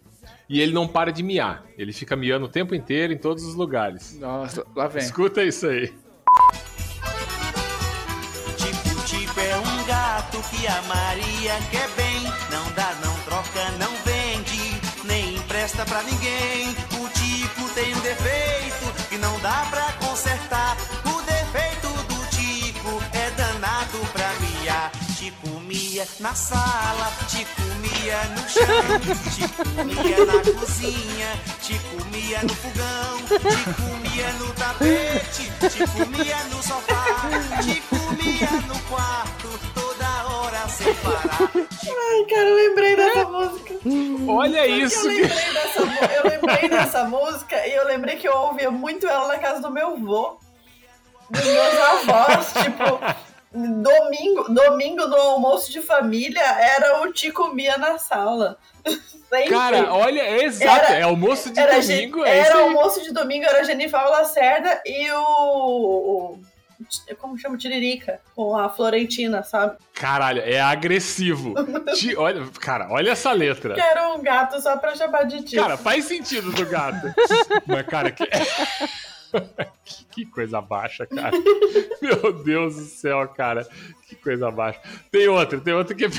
E 0.48 0.60
ele 0.60 0.72
não 0.72 0.86
para 0.88 1.12
de 1.12 1.22
miar. 1.22 1.62
Ele 1.78 1.92
fica 1.92 2.16
miando 2.16 2.46
o 2.46 2.48
tempo 2.48 2.74
inteiro 2.74 3.12
em 3.12 3.16
todos 3.18 3.44
os 3.44 3.54
lugares. 3.54 4.18
Nossa, 4.18 4.64
lá 4.74 4.88
vem. 4.88 5.02
Escuta 5.02 5.42
isso 5.44 5.66
aí. 5.66 5.92
É 9.40 9.56
um 9.58 9.84
gato 9.84 10.42
que 10.50 10.66
a 10.66 10.82
Maria 10.82 11.58
quer 11.70 11.88
bem. 11.90 12.22
Não 12.50 12.70
dá, 12.72 12.94
não 13.04 13.14
troca, 13.20 13.70
não 13.78 13.92
vende, 14.04 14.80
nem 15.04 15.36
empresta 15.36 15.84
pra 15.84 16.02
ninguém. 16.02 16.70
O 17.00 17.08
Tico 17.08 17.68
tem 17.74 17.94
um 17.94 18.00
defeito 18.00 19.08
que 19.08 19.18
não 19.18 19.38
dá 19.40 19.66
pra 19.70 19.92
consertar. 20.06 20.76
O 21.04 21.22
defeito 21.22 21.88
do 21.88 22.26
Tico 22.30 23.02
é 23.12 23.30
danado 23.30 23.98
pra 24.12 24.30
na 26.20 26.34
sala, 26.34 27.10
te 27.28 27.46
comia 28.10 28.24
no 28.34 28.48
chão, 28.48 28.66
te 29.30 29.46
comia 29.62 30.26
na 30.26 30.58
cozinha, 30.58 31.28
te 31.62 31.78
comia 31.78 32.42
no 32.42 32.54
fogão, 32.56 33.18
te 33.28 33.64
comia 33.74 34.32
no 34.32 34.52
tapete, 34.54 35.52
te 35.70 35.86
comia 35.86 36.36
no 36.50 36.62
sofá, 36.62 37.04
te 37.62 37.80
comia 37.82 38.50
no 38.66 38.78
quarto, 38.88 39.60
toda 39.74 40.26
hora 40.28 40.68
sem 40.68 40.92
parar. 40.94 41.50
Ai, 41.54 42.24
cara, 42.28 42.48
eu 42.48 42.56
lembrei 42.56 42.96
dessa 42.96 43.24
música. 43.26 43.74
Olha 44.28 44.66
isso. 44.66 45.08
Eu 45.08 45.14
lembrei, 45.14 45.52
dessa, 45.52 45.80
eu 45.80 46.30
lembrei 46.30 46.68
dessa 46.68 47.04
música 47.04 47.66
e 47.66 47.74
eu 47.74 47.86
lembrei 47.86 48.16
que 48.16 48.28
eu 48.28 48.36
ouvia 48.36 48.70
muito 48.70 49.06
ela 49.06 49.28
na 49.28 49.38
casa 49.38 49.60
do 49.60 49.70
meu 49.70 49.94
avô. 49.94 50.38
Dos 51.30 51.44
meus 51.44 51.74
avós, 51.78 52.52
tipo, 52.54 52.98
domingo, 53.52 54.44
domingo 54.52 55.06
no 55.08 55.16
almoço 55.16 55.70
de 55.72 55.80
família 55.82 56.40
era 56.42 57.02
o 57.02 57.12
Te 57.12 57.30
Comia 57.32 57.76
na 57.78 57.98
sala. 57.98 58.56
Sempre. 59.30 59.48
Cara, 59.50 59.92
olha, 59.94 60.20
é 60.22 60.42
exato, 60.44 60.92
é 60.92 61.02
almoço 61.02 61.52
de 61.52 61.60
era 61.60 61.80
domingo, 61.80 62.24
é 62.24 62.40
isso 62.40 62.50
Era 62.50 62.60
almoço 62.62 63.00
de 63.02 63.12
domingo, 63.12 63.44
era 63.44 63.62
Genival 63.62 64.10
Lacerda 64.10 64.80
e 64.84 65.08
o. 65.12 65.20
o- 65.20 66.40
como 67.18 67.38
chama? 67.38 67.56
Tiririca, 67.58 68.20
com 68.34 68.56
a 68.56 68.68
Florentina, 68.70 69.42
sabe? 69.44 69.76
Caralho, 69.94 70.40
é 70.42 70.58
agressivo. 70.60 71.54
Ti- 71.94 72.16
olha, 72.16 72.44
cara, 72.60 72.88
olha 72.90 73.10
essa 73.12 73.30
letra. 73.32 73.74
Que 73.74 73.80
era 73.80 74.08
um 74.14 74.22
gato 74.22 74.60
só 74.60 74.76
pra 74.78 74.96
chamar 74.96 75.24
de 75.24 75.42
tio. 75.44 75.62
Cara, 75.62 75.76
faz 75.76 76.06
sentido 76.06 76.50
do 76.50 76.66
gato. 76.66 77.06
Mas, 77.66 77.86
cara, 77.86 78.10
que... 78.10 78.24
que... 79.84 80.04
que 80.10 80.26
coisa 80.26 80.60
baixa, 80.60 81.06
cara. 81.06 81.36
Meu 82.00 82.32
Deus 82.44 82.76
do 82.76 82.84
céu, 82.84 83.26
cara. 83.28 83.66
Que 84.06 84.16
coisa 84.16 84.50
baixa. 84.50 84.80
Tem 85.10 85.28
outra, 85.28 85.60
tem 85.60 85.74
outra 85.74 85.94
que 85.94 86.04
é 86.04 86.10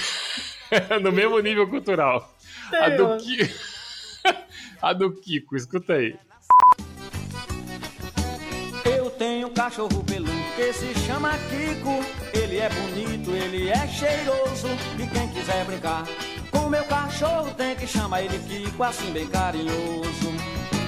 no 1.00 1.12
mesmo 1.12 1.40
nível 1.40 1.68
cultural. 1.68 2.34
A 2.74 2.88
Tem 2.88 2.98
do, 2.98 3.08
outra. 3.08 3.26
Ki... 3.26 3.54
A 4.82 4.94
do 4.94 5.12
Kiko, 5.12 5.56
escuta 5.56 5.94
aí. 5.94 6.16
Eu 8.86 9.10
tenho 9.12 9.48
um 9.48 9.54
cachorro 9.54 10.04
peludo 10.04 10.32
que 10.56 10.74
se 10.74 10.94
chama 11.06 11.32
Kiko. 11.50 12.04
Ele 12.34 12.58
é 12.58 12.70
bonito, 12.70 13.32
ele 13.32 13.70
é 13.70 13.88
cheiroso. 13.88 14.68
E 14.98 15.08
quem 15.08 15.28
quiser 15.30 15.66
brincar 15.66 16.06
com 16.50 16.70
meu 16.70 16.84
cachorro 16.86 17.54
tem 17.54 17.76
que 17.76 17.86
chamar 17.86 18.24
ele 18.24 18.40
Kiko, 18.40 18.84
assim 18.84 19.12
bem 19.12 19.28
carinhoso. 19.28 20.32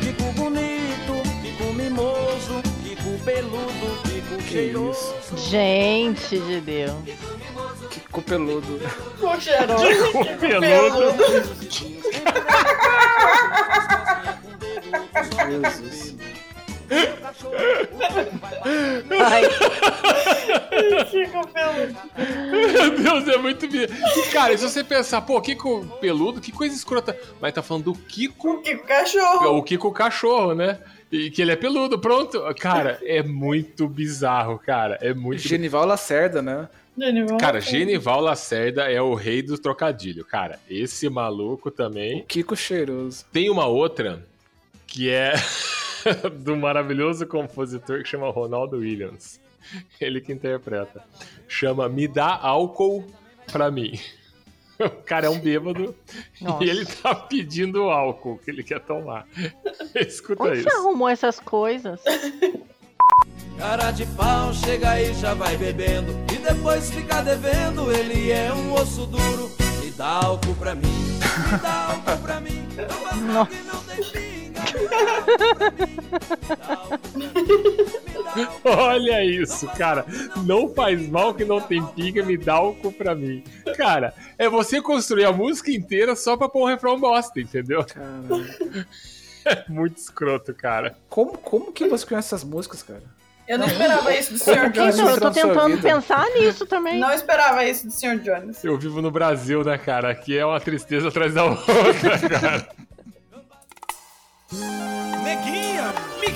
Kiko 0.01 0.31
bonito, 0.33 0.82
mimoso, 1.93 2.61
Kiko 2.83 3.23
peludo, 3.23 4.01
Kiko 4.03 4.41
cheiroso. 4.41 5.15
Gente 5.37 6.39
de 6.39 6.59
Deus. 6.61 6.91
Kiko 7.89 8.21
peludo. 8.21 8.79
Com 9.19 9.39
cheiroso. 9.39 9.85
Kiko 9.85 10.25
Kiko 10.25 10.37
peludo. 10.39 11.13
Jesus. 15.49 16.15
Ai. 19.19 19.43
Kiko 21.11 21.47
peludo. 21.47 21.95
Meu 22.51 22.97
Deus, 22.97 23.27
é 23.27 23.37
muito. 23.37 23.65
E, 23.65 23.87
cara, 24.31 24.57
se 24.57 24.63
você 24.67 24.83
pensar, 24.83 25.21
pô, 25.21 25.39
Kiko 25.41 25.85
peludo, 26.01 26.41
que 26.41 26.51
coisa 26.51 26.75
escrota. 26.75 27.15
Mas 27.39 27.53
tá 27.53 27.61
falando 27.61 27.85
do 27.85 27.93
Kiko. 27.93 28.61
Kiko 28.61 28.85
cachorro. 28.87 29.57
O 29.57 29.63
Kiko 29.63 29.91
cachorro, 29.91 30.55
né? 30.55 30.79
E 31.13 31.29
que 31.29 31.43
ele 31.43 31.51
é 31.51 31.55
peludo, 31.55 31.99
pronto. 31.99 32.41
Cara, 32.59 32.97
é 33.03 33.21
muito 33.21 33.87
bizarro, 33.87 34.57
cara. 34.57 34.97
É 34.99 35.13
muito. 35.13 35.47
Genival 35.47 35.85
Lacerda, 35.85 36.41
né? 36.41 36.67
Genival 36.97 37.37
Cara, 37.37 37.57
Lacerda. 37.57 37.77
Genival 37.77 38.19
Lacerda 38.19 38.91
é 38.91 38.99
o 38.99 39.13
rei 39.13 39.43
do 39.43 39.55
trocadilho, 39.55 40.25
cara. 40.25 40.59
Esse 40.67 41.07
maluco 41.09 41.69
também. 41.69 42.25
Kiko 42.27 42.55
cheiroso. 42.55 43.25
Tem 43.31 43.47
uma 43.47 43.67
outra 43.67 44.25
que 44.87 45.11
é 45.11 45.33
do 46.41 46.57
maravilhoso 46.57 47.27
compositor 47.27 48.01
que 48.01 48.09
chama 48.09 48.31
Ronaldo 48.31 48.77
Williams. 48.77 49.39
Ele 50.01 50.19
que 50.19 50.33
interpreta. 50.33 51.03
Chama 51.47 51.87
Me 51.87 52.07
Dá 52.07 52.35
Álcool 52.41 53.05
Pra 53.51 53.69
Mim. 53.69 53.99
O 54.79 54.89
cara 55.03 55.27
é 55.27 55.29
um 55.29 55.39
bêbado 55.39 55.95
Nossa. 56.41 56.63
e 56.63 56.69
ele 56.69 56.85
tá 56.85 57.13
pedindo 57.15 57.83
álcool 57.83 58.39
que 58.43 58.49
ele 58.51 58.63
quer 58.63 58.79
tomar. 58.79 59.27
Escuta 59.95 60.43
Onde 60.43 60.59
isso. 60.59 60.69
você 60.69 60.75
arrumou 60.75 61.07
essas 61.09 61.39
coisas? 61.39 62.01
Cara 63.57 63.91
de 63.91 64.05
pau, 64.07 64.53
chega 64.53 64.91
aí, 64.91 65.13
já 65.13 65.33
vai 65.33 65.55
bebendo. 65.57 66.11
E 66.33 66.37
depois 66.37 66.89
fica 66.89 67.21
devendo, 67.21 67.91
ele 67.91 68.31
é 68.31 68.51
um 68.53 68.73
osso 68.73 69.05
duro. 69.05 69.51
Me 69.83 69.91
dá 69.91 70.07
álcool 70.07 70.55
pra 70.55 70.73
mim, 70.73 70.87
me 70.87 71.57
dá 71.59 71.85
álcool 71.89 72.17
pra 72.23 72.39
mim. 72.39 72.67
Nossa. 73.31 73.63
Olha 78.63 79.23
isso, 79.23 79.67
cara. 79.77 80.05
Não 80.45 80.73
faz 80.73 81.07
mal 81.07 81.33
que 81.33 81.45
não 81.45 81.59
tem 81.61 81.85
pica, 81.87 82.23
me 82.23 82.37
dá 82.37 82.53
álcool 82.53 82.91
pra 82.91 83.15
mim. 83.15 83.43
Cara, 83.77 84.13
é 84.37 84.49
você 84.49 84.81
construir 84.81 85.25
a 85.25 85.31
música 85.31 85.71
inteira 85.71 86.15
só 86.15 86.35
pra 86.37 86.49
pôr 86.49 86.63
um 86.63 86.67
refrão 86.67 86.99
bosta, 86.99 87.39
entendeu? 87.39 87.85
É 89.45 89.65
muito 89.67 89.97
escroto, 89.97 90.53
cara. 90.53 90.95
Como, 91.09 91.37
como 91.37 91.73
que 91.73 91.85
você 91.85 92.05
conhece 92.05 92.29
essas 92.29 92.45
músicas, 92.45 92.81
cara? 92.81 93.03
Eu 93.45 93.59
não 93.59 93.65
esperava 93.67 94.15
isso 94.15 94.33
do 94.33 94.39
Sr. 94.39 94.71
Jones. 94.71 94.97
Eu 94.97 95.19
tô 95.19 95.31
tentando 95.31 95.81
pensar 95.81 96.25
nisso 96.29 96.65
também. 96.65 96.97
Não 96.97 97.11
esperava 97.11 97.65
isso 97.65 97.87
do 97.87 97.91
Sr. 97.91 98.19
Jones. 98.19 98.63
Eu 98.63 98.77
vivo 98.77 99.01
no 99.01 99.11
Brasil, 99.11 99.63
né, 99.63 99.77
cara? 99.77 100.11
Aqui 100.11 100.37
é 100.37 100.45
uma 100.45 100.59
tristeza 100.61 101.09
atrás 101.09 101.33
da 101.33 101.43
outra, 101.43 102.19
cara. 102.29 102.67
Neguinha, 105.23 105.93
me 106.19 106.27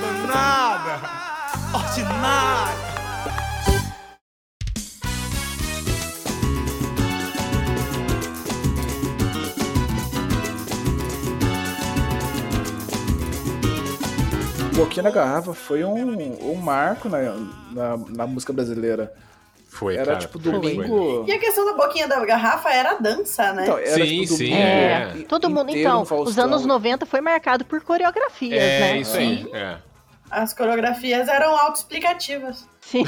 mas 0.00 0.28
nada. 0.28 1.00
Ordinário. 1.72 2.84
Boquinha 14.74 15.04
na 15.04 15.10
Garrafa 15.10 15.54
foi 15.54 15.84
um, 15.84 16.50
um 16.50 16.56
marco 16.56 17.08
na, 17.08 17.18
na, 17.70 17.96
na 17.96 18.26
música 18.26 18.52
brasileira. 18.52 19.14
Foi, 19.74 19.96
Era 19.96 20.06
cara, 20.06 20.18
tipo 20.18 20.38
foi, 20.38 20.52
domingo. 20.52 21.24
E 21.26 21.32
a 21.32 21.38
questão 21.38 21.64
da 21.66 21.72
boquinha 21.72 22.06
da 22.06 22.24
garrafa 22.24 22.70
era 22.70 22.92
a 22.92 22.94
dança, 22.94 23.52
né? 23.52 23.64
Então, 23.64 23.76
era 23.76 24.04
Sim, 24.06 24.20
tipo 24.20 24.34
sim. 24.34 24.54
É, 24.54 25.12
É. 25.18 25.24
todo 25.28 25.50
mundo. 25.50 25.76
Então, 25.76 26.02
os 26.02 26.38
anos 26.38 26.64
90 26.64 27.04
foi 27.04 27.20
marcado 27.20 27.64
por 27.64 27.80
coreografias, 27.80 28.62
É, 28.62 28.78
né? 28.80 28.98
isso 28.98 29.16
aí. 29.16 29.44
É. 29.52 29.76
As 30.30 30.52
coreografias 30.54 31.28
eram 31.28 31.56
autoexplicativas. 31.56 32.66
Sim. 32.80 33.04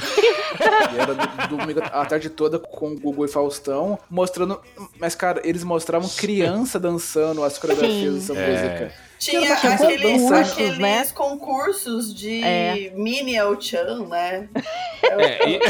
E 0.94 0.98
era 0.98 1.14
do- 1.14 1.56
domingo 1.56 1.80
a 1.82 2.04
tarde 2.06 2.30
toda 2.30 2.58
com 2.58 2.92
o 2.92 2.98
Gugu 3.00 3.24
e 3.24 3.28
Faustão, 3.28 3.98
mostrando. 4.08 4.60
Mas, 4.98 5.14
cara, 5.14 5.40
eles 5.44 5.64
mostravam 5.64 6.08
criança 6.08 6.78
dançando 6.78 7.42
as 7.42 7.58
coreografias 7.58 8.22
Sim. 8.24 8.34
dessa 8.34 8.34
É. 8.40 8.50
música. 8.50 9.06
Tinha 9.18 9.54
aqueles, 9.54 10.20
concursos, 10.20 10.52
aqueles 10.52 10.78
né? 10.78 11.06
concursos 11.14 12.14
de 12.14 12.42
É. 12.44 12.92
mini 12.94 13.34
El-Chan, 13.34 14.06
né? 14.08 14.48
É, 15.02 15.48
e- 15.48 15.60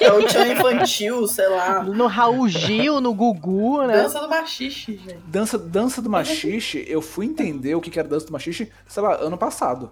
El-Chan 0.00 0.48
infantil, 0.48 1.26
sei 1.28 1.48
lá. 1.48 1.82
No 1.82 2.06
Raul 2.08 2.48
Gil, 2.48 3.00
no 3.00 3.14
Gugu, 3.14 3.82
né? 3.86 3.94
Dança 4.02 4.20
do 4.20 4.28
machixe, 4.28 4.96
gente. 4.96 5.18
Dança, 5.26 5.56
dança 5.58 6.02
do 6.02 6.10
machixe, 6.10 6.84
eu 6.88 7.00
fui 7.00 7.26
entender 7.26 7.74
o 7.74 7.80
que 7.80 7.90
que 7.90 7.98
era 7.98 8.08
dança 8.08 8.26
do 8.26 8.32
machixe, 8.32 8.70
sei 8.88 9.02
lá, 9.02 9.14
ano 9.16 9.36
passado. 9.38 9.90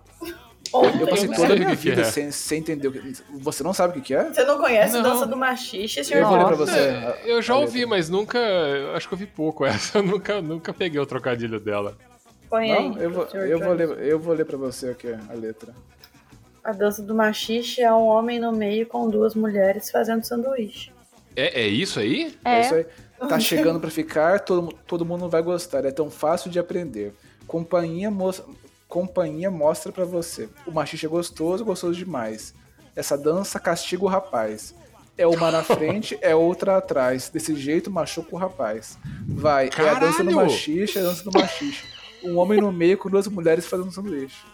Eu 0.72 1.06
passei 1.06 1.28
toda 1.28 1.52
a 1.52 1.56
minha 1.56 1.74
vida 1.74 2.00
é. 2.00 2.04
sem, 2.04 2.30
sem 2.30 2.58
entender 2.60 2.88
o 2.88 2.92
que. 2.92 3.14
Você 3.40 3.62
não 3.62 3.74
sabe 3.74 3.98
o 3.98 4.02
que 4.02 4.14
é? 4.14 4.24
Você 4.32 4.44
não 4.44 4.58
conhece 4.58 4.94
Não. 4.94 5.02
dança 5.02 5.26
do 5.26 5.36
machixe, 5.36 6.00
Eu 6.00 6.04
senhor? 6.04 6.26
vou 6.28 6.38
ler 6.38 6.46
pra 6.46 6.56
você. 6.56 6.78
É, 6.78 7.20
eu 7.26 7.42
já 7.42 7.56
ouvi, 7.56 7.84
mas 7.86 8.08
nunca. 8.08 8.38
Acho 8.94 9.08
que 9.08 9.14
eu 9.14 9.18
vi 9.18 9.26
pouco 9.26 9.64
essa. 9.66 9.98
Eu 9.98 10.02
nunca, 10.02 10.40
nunca 10.40 10.72
peguei 10.72 10.98
o 11.00 11.06
trocadilho 11.06 11.60
dela. 11.60 11.96
Põe 12.48 12.70
aí, 12.72 12.88
Não, 12.90 12.98
eu 12.98 13.10
vou, 13.10 13.24
eu, 13.32 13.58
vou 13.58 13.72
ler, 13.72 13.88
eu 14.00 14.18
vou 14.18 14.34
ler 14.34 14.44
pra 14.44 14.56
você 14.58 14.90
aqui 14.90 15.08
a 15.08 15.32
letra. 15.34 15.72
A 16.62 16.72
dança 16.72 17.02
do 17.02 17.14
machixe 17.14 17.80
é 17.82 17.92
um 17.92 18.06
homem 18.06 18.38
no 18.38 18.52
meio 18.52 18.86
com 18.86 19.08
duas 19.08 19.34
mulheres 19.34 19.90
fazendo 19.90 20.24
sanduíche. 20.24 20.90
É, 21.34 21.62
é 21.62 21.66
isso 21.66 21.98
aí? 21.98 22.34
É, 22.44 22.56
É. 22.56 22.60
isso 22.60 22.74
aí. 22.74 22.86
Tá 23.28 23.38
chegando 23.40 23.80
pra 23.80 23.90
ficar, 23.90 24.40
todo, 24.40 24.72
todo 24.86 25.04
mundo 25.04 25.28
vai 25.28 25.42
gostar. 25.42 25.84
É 25.84 25.90
tão 25.90 26.10
fácil 26.10 26.50
de 26.50 26.58
aprender. 26.58 27.14
Companhia, 27.46 28.10
mos- 28.10 28.42
companhia 28.92 29.50
mostra 29.50 29.90
pra 29.90 30.04
você. 30.04 30.50
O 30.66 30.70
machixe 30.70 31.06
é 31.06 31.08
gostoso, 31.08 31.64
gostoso 31.64 31.94
demais. 31.94 32.54
Essa 32.94 33.16
dança 33.16 33.58
castiga 33.58 34.04
o 34.04 34.06
rapaz. 34.06 34.74
É 35.16 35.26
uma 35.26 35.50
na 35.50 35.64
frente, 35.64 36.18
é 36.20 36.34
outra 36.34 36.76
atrás. 36.76 37.30
Desse 37.30 37.56
jeito 37.56 37.90
machuca 37.90 38.28
o 38.34 38.38
rapaz. 38.38 38.98
Vai, 39.26 39.70
é 39.78 39.88
a 39.88 39.94
dança 39.94 40.22
do 40.22 40.28
Caralho! 40.28 40.50
machixe, 40.50 40.98
é 40.98 41.00
a 41.00 41.04
dança 41.04 41.24
do 41.24 41.32
machixe. 41.32 41.84
Um 42.22 42.36
homem 42.36 42.60
no 42.60 42.70
meio 42.70 42.98
com 42.98 43.08
duas 43.08 43.26
mulheres 43.28 43.66
fazendo 43.66 43.90
sanduíche. 43.90 44.44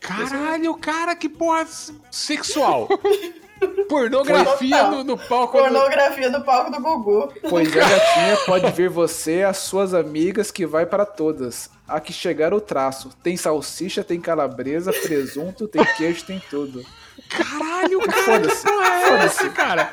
Caralho, 0.00 0.74
cara, 0.76 1.14
que 1.14 1.28
porra 1.28 1.66
sexual. 2.10 2.88
Pornografia 3.90 4.90
no, 4.90 5.04
no 5.04 5.18
palco. 5.18 5.58
Pornografia 5.58 6.30
no 6.30 6.42
palco 6.42 6.70
do 6.70 6.80
Gugu. 6.80 7.32
Pois 7.48 7.76
é, 7.76 7.78
gatinha, 7.78 8.36
pode 8.46 8.70
ver 8.72 8.88
você 8.88 9.40
e 9.40 9.44
as 9.44 9.58
suas 9.58 9.92
amigas 9.92 10.50
que 10.50 10.64
vai 10.64 10.86
para 10.86 11.04
todas. 11.04 11.73
A 11.86 12.00
que 12.00 12.12
chegar 12.12 12.54
o 12.54 12.60
traço. 12.60 13.10
Tem 13.22 13.36
salsicha, 13.36 14.02
tem 14.02 14.20
calabresa, 14.20 14.92
presunto, 14.92 15.68
tem 15.68 15.84
queijo, 15.96 16.24
tem 16.24 16.42
tudo. 16.50 16.84
Caralho, 17.28 18.00
cara, 18.00 18.22
Foda-se. 18.22 18.66
é 18.68 19.06
Foda-se. 19.06 19.24
essa, 19.42 19.50
cara? 19.50 19.92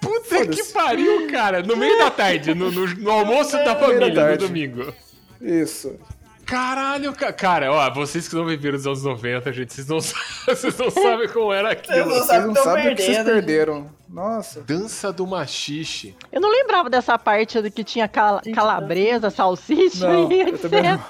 Puta 0.00 0.46
que 0.46 0.62
pariu, 0.64 1.26
cara. 1.28 1.62
No 1.62 1.76
meio 1.76 1.96
da 1.98 2.10
tarde, 2.10 2.54
no, 2.54 2.70
no- 2.70 2.86
no 2.86 3.10
almoço 3.10 3.52
da 3.52 3.74
família, 3.74 4.30
no 4.32 4.36
domingo. 4.38 4.92
Isso. 5.40 5.98
Caralho, 6.46 7.12
ca- 7.12 7.32
cara, 7.32 7.72
ó, 7.72 7.90
vocês 7.92 8.28
que 8.28 8.34
não 8.34 8.44
viveram 8.44 8.76
os 8.76 8.86
anos 8.86 9.02
90, 9.02 9.52
gente, 9.52 9.72
vocês 9.72 9.86
não, 9.88 9.98
vocês 10.46 10.76
não 10.78 10.90
sabem 10.90 11.28
como 11.28 11.52
era 11.52 11.72
aquilo. 11.72 12.10
Vocês 12.10 12.44
não 12.46 12.54
sabem 12.54 12.92
o 12.92 12.96
que 12.96 13.02
vocês 13.02 13.24
perderam. 13.24 13.90
Nossa. 14.08 14.60
Dança 14.62 15.12
do 15.12 15.26
machixe. 15.26 16.14
Eu 16.30 16.40
não 16.40 16.50
lembrava 16.50 16.88
dessa 16.90 17.18
parte 17.18 17.60
do 17.60 17.70
que 17.70 17.82
tinha 17.82 18.06
cal- 18.06 18.40
calabresa, 18.54 19.30
salsicha 19.30 20.06
Não, 20.08 20.30
e 20.30 20.40
eu 20.42 20.58
também 20.58 20.80
etc. 20.92 21.00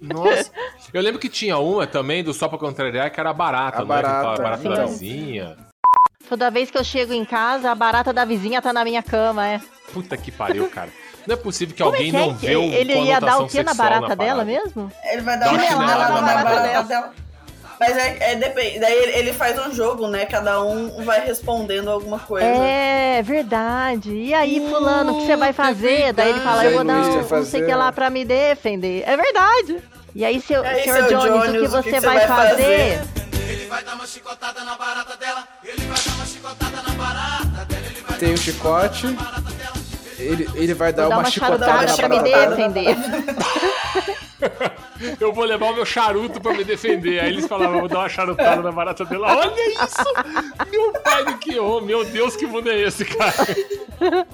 Nossa. 0.00 0.50
Eu 0.92 1.02
lembro 1.02 1.18
que 1.20 1.28
tinha 1.28 1.58
uma 1.58 1.86
também 1.86 2.22
do 2.22 2.32
Só 2.34 2.46
Pra 2.48 2.58
Contrariar, 2.58 3.10
que 3.10 3.18
era 3.20 3.32
barata, 3.32 3.82
A 3.82 3.84
não 3.84 3.94
é? 3.94 3.98
Que 3.98 4.02
barata, 4.02 4.22
falava 4.22 4.42
barata 4.42 4.68
da 4.68 4.84
vizinha. 4.86 5.56
Toda 6.28 6.50
vez 6.50 6.70
que 6.70 6.78
eu 6.78 6.84
chego 6.84 7.12
em 7.12 7.24
casa, 7.24 7.70
a 7.70 7.74
barata 7.74 8.12
da 8.12 8.24
vizinha 8.24 8.60
tá 8.62 8.72
na 8.72 8.84
minha 8.84 9.02
cama, 9.02 9.46
é. 9.46 9.60
Puta 9.92 10.16
que 10.16 10.30
pariu, 10.32 10.68
cara. 10.70 10.90
Não 11.26 11.34
é 11.34 11.36
possível 11.36 11.74
que 11.74 11.82
Como 11.82 11.94
alguém 11.94 12.08
é 12.08 12.10
que 12.10 12.16
é? 12.16 12.20
não 12.20 12.34
vê 12.34 12.56
o 12.56 12.62
Ele 12.62 12.94
ia 12.94 13.20
dar 13.20 13.38
o 13.38 13.48
que 13.48 13.62
na 13.62 13.74
barata 13.74 14.08
na 14.08 14.14
dela 14.14 14.44
mesmo? 14.44 14.90
Ele 15.04 15.22
vai 15.22 15.38
dar 15.38 15.48
uma 15.50 15.58
uma 15.58 15.66
chinelada 15.66 16.14
na 16.14 16.20
na 16.20 16.20
barata 16.20 16.44
barata 16.44 16.88
dela. 16.88 17.12
Mas 17.80 17.96
é, 17.96 18.32
é 18.32 18.36
depende. 18.36 18.78
Daí 18.78 18.92
ele, 18.94 19.12
ele 19.18 19.32
faz 19.32 19.58
um 19.58 19.72
jogo, 19.72 20.06
né? 20.06 20.26
Cada 20.26 20.62
um 20.62 21.04
vai 21.04 21.26
respondendo 21.26 21.90
alguma 21.90 22.18
coisa. 22.18 22.46
É, 22.46 23.20
verdade. 23.22 24.12
E 24.12 24.32
aí, 24.32 24.64
fulano, 24.68 25.12
o 25.12 25.20
que 25.20 25.26
você 25.26 25.36
vai 25.36 25.52
fazer? 25.52 26.12
Daí 26.12 26.30
ele 26.30 26.40
fala, 26.40 26.64
eu 26.64 26.74
vou 26.74 26.84
dar 26.84 26.94
um, 26.94 27.00
vai 27.00 27.04
não 27.04 27.12
sei 27.12 27.20
o 27.20 27.24
fazer. 27.24 27.66
que 27.66 27.74
lá 27.74 27.92
pra 27.92 28.10
me 28.10 28.24
defender. 28.24 29.02
É 29.06 29.16
verdade. 29.16 29.82
E 30.14 30.24
aí, 30.24 30.40
seu, 30.40 30.62
E 30.62 30.66
aí, 30.66 30.82
senhor 30.84 31.08
seu 31.08 31.18
Jones, 31.18 31.32
Jones, 31.32 31.50
o 31.50 31.62
que 31.62 31.68
você 31.68 32.00
vai, 32.00 32.26
fazer? 32.26 33.02
Tem 38.20 38.32
o 38.32 38.38
chicote. 38.38 39.06
Ele, 40.24 40.48
ele 40.54 40.74
vai 40.74 40.92
dar 40.92 41.08
dar 41.08 41.16
uma, 41.16 41.18
uma 41.18 41.30
chicotada 41.30 41.86
na 41.86 41.96
pra 41.96 42.08
me 42.08 42.18
barata. 42.18 42.56
defender. 42.56 42.96
Eu 45.20 45.32
vou 45.32 45.44
levar 45.44 45.70
o 45.70 45.74
meu 45.74 45.84
charuto 45.84 46.40
pra 46.40 46.52
me 46.52 46.64
defender. 46.64 47.20
Aí 47.20 47.28
eles 47.30 47.46
falavam, 47.46 47.80
vou 47.80 47.88
dar 47.88 48.00
uma 48.00 48.08
charutada 48.08 48.62
na 48.62 48.72
barata 48.72 49.04
dela. 49.04 49.36
Olha 49.36 49.84
isso! 49.84 50.70
Meu 50.70 50.92
pai 50.92 51.24
do 51.24 51.38
que 51.38 51.58
homem, 51.58 51.86
meu 51.86 52.04
Deus, 52.04 52.36
que 52.36 52.46
mundo 52.46 52.70
é 52.70 52.82
esse, 52.82 53.04
cara? 53.04 53.32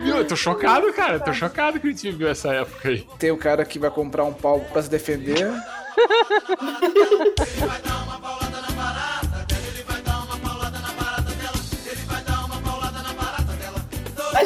Meu, 0.00 0.18
eu 0.18 0.26
tô 0.26 0.36
chocado, 0.36 0.92
cara. 0.92 1.20
Tô 1.20 1.32
chocado 1.32 1.80
que 1.80 1.86
a 1.86 1.90
gente 1.90 2.10
viveu 2.10 2.28
essa 2.28 2.52
época 2.54 2.88
aí. 2.88 3.06
Tem 3.18 3.30
o 3.30 3.36
cara 3.36 3.64
que 3.64 3.78
vai 3.78 3.90
comprar 3.90 4.24
um 4.24 4.32
pau 4.32 4.60
pra 4.72 4.82
se 4.82 4.90
defender. 4.90 5.50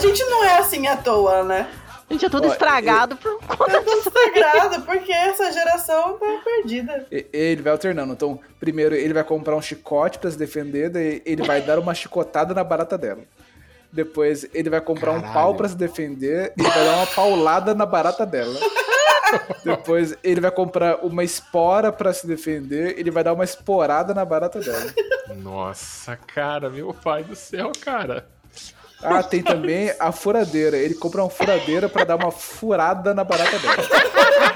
gente 0.06 0.24
não 0.24 0.44
é 0.44 0.58
assim 0.58 0.86
à 0.86 0.96
toa, 0.96 1.42
né? 1.44 1.68
A 2.08 2.12
gente 2.12 2.24
é 2.24 2.28
tudo 2.30 2.46
Ó, 2.46 2.52
estragado 2.52 3.16
por 3.16 3.38
conta 3.42 3.76
É 3.78 3.80
tudo 3.80 3.98
estragado, 3.98 4.82
porque 4.82 5.10
essa 5.12 5.50
geração 5.50 6.16
tá 6.18 6.40
perdida. 6.44 7.04
Ele 7.10 7.62
vai 7.62 7.72
alternando. 7.72 8.12
Então, 8.12 8.38
primeiro 8.60 8.94
ele 8.94 9.12
vai 9.12 9.24
comprar 9.24 9.56
um 9.56 9.62
chicote 9.62 10.18
pra 10.18 10.30
se 10.30 10.38
defender, 10.38 10.88
daí 10.88 11.20
ele 11.26 11.42
vai 11.42 11.60
dar 11.60 11.78
uma 11.80 11.94
chicotada 11.94 12.54
na 12.54 12.62
barata 12.62 12.96
dela. 12.96 13.22
Depois 13.92 14.46
ele 14.52 14.70
vai 14.70 14.80
comprar 14.80 15.12
um 15.12 15.20
Caralho. 15.20 15.34
pau 15.34 15.54
pra 15.54 15.68
se 15.68 15.76
defender 15.76 16.52
e 16.56 16.62
vai 16.62 16.84
dar 16.84 16.96
uma 16.98 17.06
paulada 17.06 17.74
na 17.74 17.86
barata 17.86 18.24
dela. 18.26 18.54
Depois 19.64 20.16
ele 20.22 20.40
vai 20.40 20.50
comprar 20.52 21.04
uma 21.04 21.24
espora 21.24 21.90
pra 21.90 22.12
se 22.12 22.26
defender, 22.26 22.96
ele 22.98 23.10
vai 23.10 23.24
dar 23.24 23.32
uma 23.32 23.42
esporada 23.44 24.14
na 24.14 24.24
barata 24.24 24.60
dela. 24.60 24.92
Nossa, 25.36 26.16
cara, 26.16 26.70
meu 26.70 26.94
pai 26.94 27.24
do 27.24 27.34
céu, 27.34 27.72
cara. 27.80 28.28
Ah, 29.02 29.22
tem 29.22 29.42
também 29.42 29.92
a 29.98 30.10
furadeira. 30.12 30.76
Ele 30.76 30.94
compra 30.94 31.22
uma 31.22 31.30
furadeira 31.30 31.88
pra 31.88 32.04
dar 32.04 32.16
uma 32.16 32.30
furada 32.30 33.12
na 33.14 33.24
barata 33.24 33.58
dela. 33.58 33.76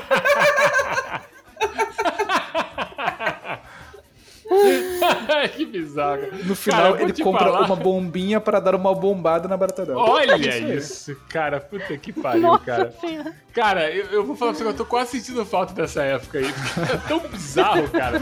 que 5.49 5.65
bizarro. 5.65 6.23
No 6.45 6.55
final, 6.55 6.93
Cara, 6.93 7.03
ele 7.03 7.23
compra 7.23 7.45
falar. 7.45 7.67
uma 7.67 7.77
bombinha 7.77 8.41
pra 8.41 8.61
dar 8.61 8.75
uma 8.75 8.95
bombada 8.95 9.49
na 9.49 9.57
barata 9.57 9.87
dela. 9.87 9.99
Olha 10.01 10.35
aí. 10.35 10.77
isso, 10.77 11.17
cara. 11.29 11.61
Puta 11.61 11.97
que 11.97 12.13
pariu, 12.13 12.43
Nossa 12.43 12.65
cara. 12.65 12.95
Senhora. 13.01 13.35
Cara, 13.53 13.91
eu, 13.91 14.07
eu 14.07 14.25
vou 14.25 14.37
falar 14.37 14.53
pra 14.53 14.59
você 14.59 14.65
que 14.65 14.71
eu 14.71 14.77
tô 14.77 14.85
quase 14.85 15.11
sentindo 15.13 15.45
falta 15.45 15.73
dessa 15.73 16.03
época 16.03 16.39
aí. 16.39 16.47
É 16.47 16.97
tão 17.09 17.21
bizarro, 17.21 17.89
cara. 17.91 18.21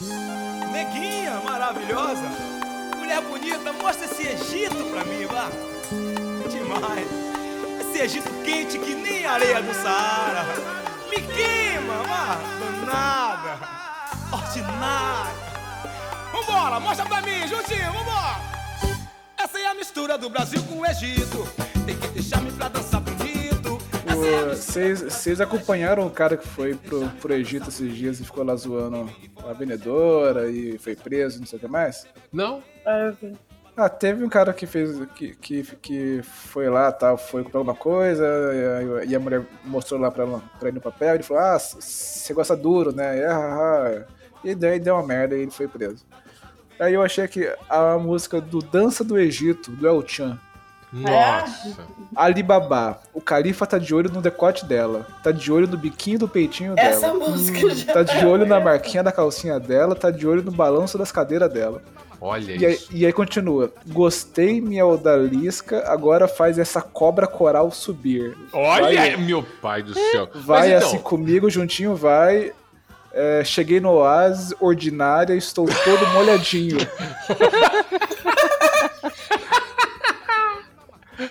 Neguinha 0.00 1.42
maravilhosa, 1.44 2.26
mulher 2.96 3.20
bonita, 3.20 3.70
mostra 3.74 4.06
esse 4.06 4.26
Egito 4.28 4.90
pra 4.90 5.04
mim, 5.04 5.26
vá. 5.26 5.50
Demais. 6.48 7.06
Esse 7.80 8.02
Egito 8.02 8.30
quente 8.42 8.78
que 8.78 8.94
nem 8.94 9.26
areia 9.26 9.60
do 9.60 9.74
Saara. 9.74 10.46
Me 11.10 11.16
queima, 11.20 12.02
vá, 12.08 12.38
danada, 12.60 13.58
ordinária. 14.32 15.34
Vambora, 16.32 16.80
mostra 16.80 17.04
pra 17.04 17.20
mim, 17.20 17.46
juntinho, 17.46 17.92
vambora. 17.92 18.40
Essa 19.36 19.58
é 19.58 19.66
a 19.66 19.74
mistura 19.74 20.16
do 20.16 20.30
Brasil 20.30 20.62
com 20.62 20.78
o 20.78 20.86
Egito. 20.86 21.46
Tem 21.84 21.98
que 21.98 22.08
deixar-me 22.08 22.50
pra 22.52 22.68
dançar 22.68 23.00
bonito. 23.00 23.19
Vocês 24.50 25.02
vocês 25.02 25.40
acompanharam 25.40 26.06
o 26.06 26.10
cara 26.10 26.36
que 26.36 26.46
foi 26.46 26.74
pro, 26.74 27.08
pro 27.20 27.34
Egito 27.34 27.68
esses 27.68 27.94
dias 27.94 28.20
e 28.20 28.24
ficou 28.24 28.44
lá 28.44 28.54
zoando 28.56 29.08
a 29.48 29.52
vendedora 29.52 30.50
e 30.50 30.78
foi 30.78 30.94
preso, 30.96 31.38
não 31.38 31.46
sei 31.46 31.58
o 31.58 31.60
que 31.60 31.68
mais? 31.68 32.06
Não? 32.32 32.62
Ah, 33.76 33.88
teve 33.88 34.24
um 34.24 34.28
cara 34.28 34.52
que 34.52 34.66
fez. 34.66 35.00
que, 35.14 35.34
que, 35.36 35.62
que 35.76 36.20
foi 36.22 36.68
lá, 36.68 36.92
tal, 36.92 37.16
foi 37.16 37.42
comprar 37.42 37.60
alguma 37.60 37.76
coisa, 37.76 38.24
e 38.26 39.00
a, 39.00 39.04
e 39.06 39.14
a 39.14 39.20
mulher 39.20 39.42
mostrou 39.64 39.98
lá 39.98 40.10
pra, 40.10 40.26
pra 40.26 40.68
ele 40.68 40.72
no 40.72 40.80
papel, 40.82 41.14
ele 41.14 41.22
falou, 41.22 41.42
ah, 41.42 41.58
você 41.58 42.34
gosta 42.34 42.56
duro, 42.56 42.94
né? 42.94 43.18
E, 43.18 43.24
ah, 43.24 43.36
ah, 43.36 44.04
ah. 44.04 44.12
e 44.44 44.54
daí 44.54 44.78
deu 44.78 44.94
uma 44.94 45.06
merda 45.06 45.36
e 45.36 45.42
ele 45.42 45.50
foi 45.50 45.66
preso. 45.66 46.04
Aí 46.78 46.94
eu 46.94 47.02
achei 47.02 47.26
que 47.28 47.50
a 47.68 47.96
música 47.96 48.40
do 48.40 48.58
Dança 48.58 49.04
do 49.04 49.18
Egito, 49.18 49.70
do 49.70 49.86
El 49.86 50.06
Chan, 50.06 50.38
Nossa. 50.92 51.86
Alibaba, 52.16 52.98
o 53.14 53.20
califa 53.20 53.64
tá 53.66 53.78
de 53.78 53.94
olho 53.94 54.10
no 54.10 54.20
decote 54.20 54.64
dela, 54.64 55.06
tá 55.22 55.30
de 55.30 55.52
olho 55.52 55.68
no 55.68 55.76
biquinho 55.76 56.18
do 56.18 56.28
peitinho 56.28 56.74
Essa 56.76 57.12
dela. 57.12 57.28
música 57.30 57.74
já 57.74 57.92
Tá 57.92 58.02
de 58.02 58.26
olho 58.26 58.44
na 58.44 58.58
marquinha 58.58 59.02
da 59.02 59.12
calcinha 59.12 59.60
dela, 59.60 59.94
tá 59.94 60.10
de 60.10 60.26
olho 60.26 60.42
no 60.42 60.50
balanço 60.50 60.98
das 60.98 61.12
cadeiras 61.12 61.52
dela. 61.52 61.82
Olha 62.20 62.52
E 62.54 62.66
aí, 62.66 62.74
isso. 62.74 62.88
e 62.92 63.06
aí 63.06 63.12
continua. 63.12 63.72
Gostei, 63.86 64.60
minha 64.60 64.84
odalisca, 64.84 65.84
agora 65.86 66.28
faz 66.28 66.58
essa 66.58 66.82
cobra 66.82 67.26
coral 67.26 67.70
subir. 67.70 68.36
Olha, 68.52 68.98
Vai, 69.00 69.16
meu 69.16 69.42
pai 69.62 69.82
do 69.82 69.94
céu. 69.94 70.28
vai 70.34 70.74
então, 70.74 70.88
assim 70.88 70.98
comigo, 70.98 71.48
juntinho, 71.48 71.94
vai. 71.96 72.52
É, 73.12 73.42
cheguei 73.42 73.80
no 73.80 73.90
oásis, 73.90 74.54
ordinária, 74.60 75.34
estou 75.34 75.66
todo 75.66 76.06
molhadinho. 76.12 76.76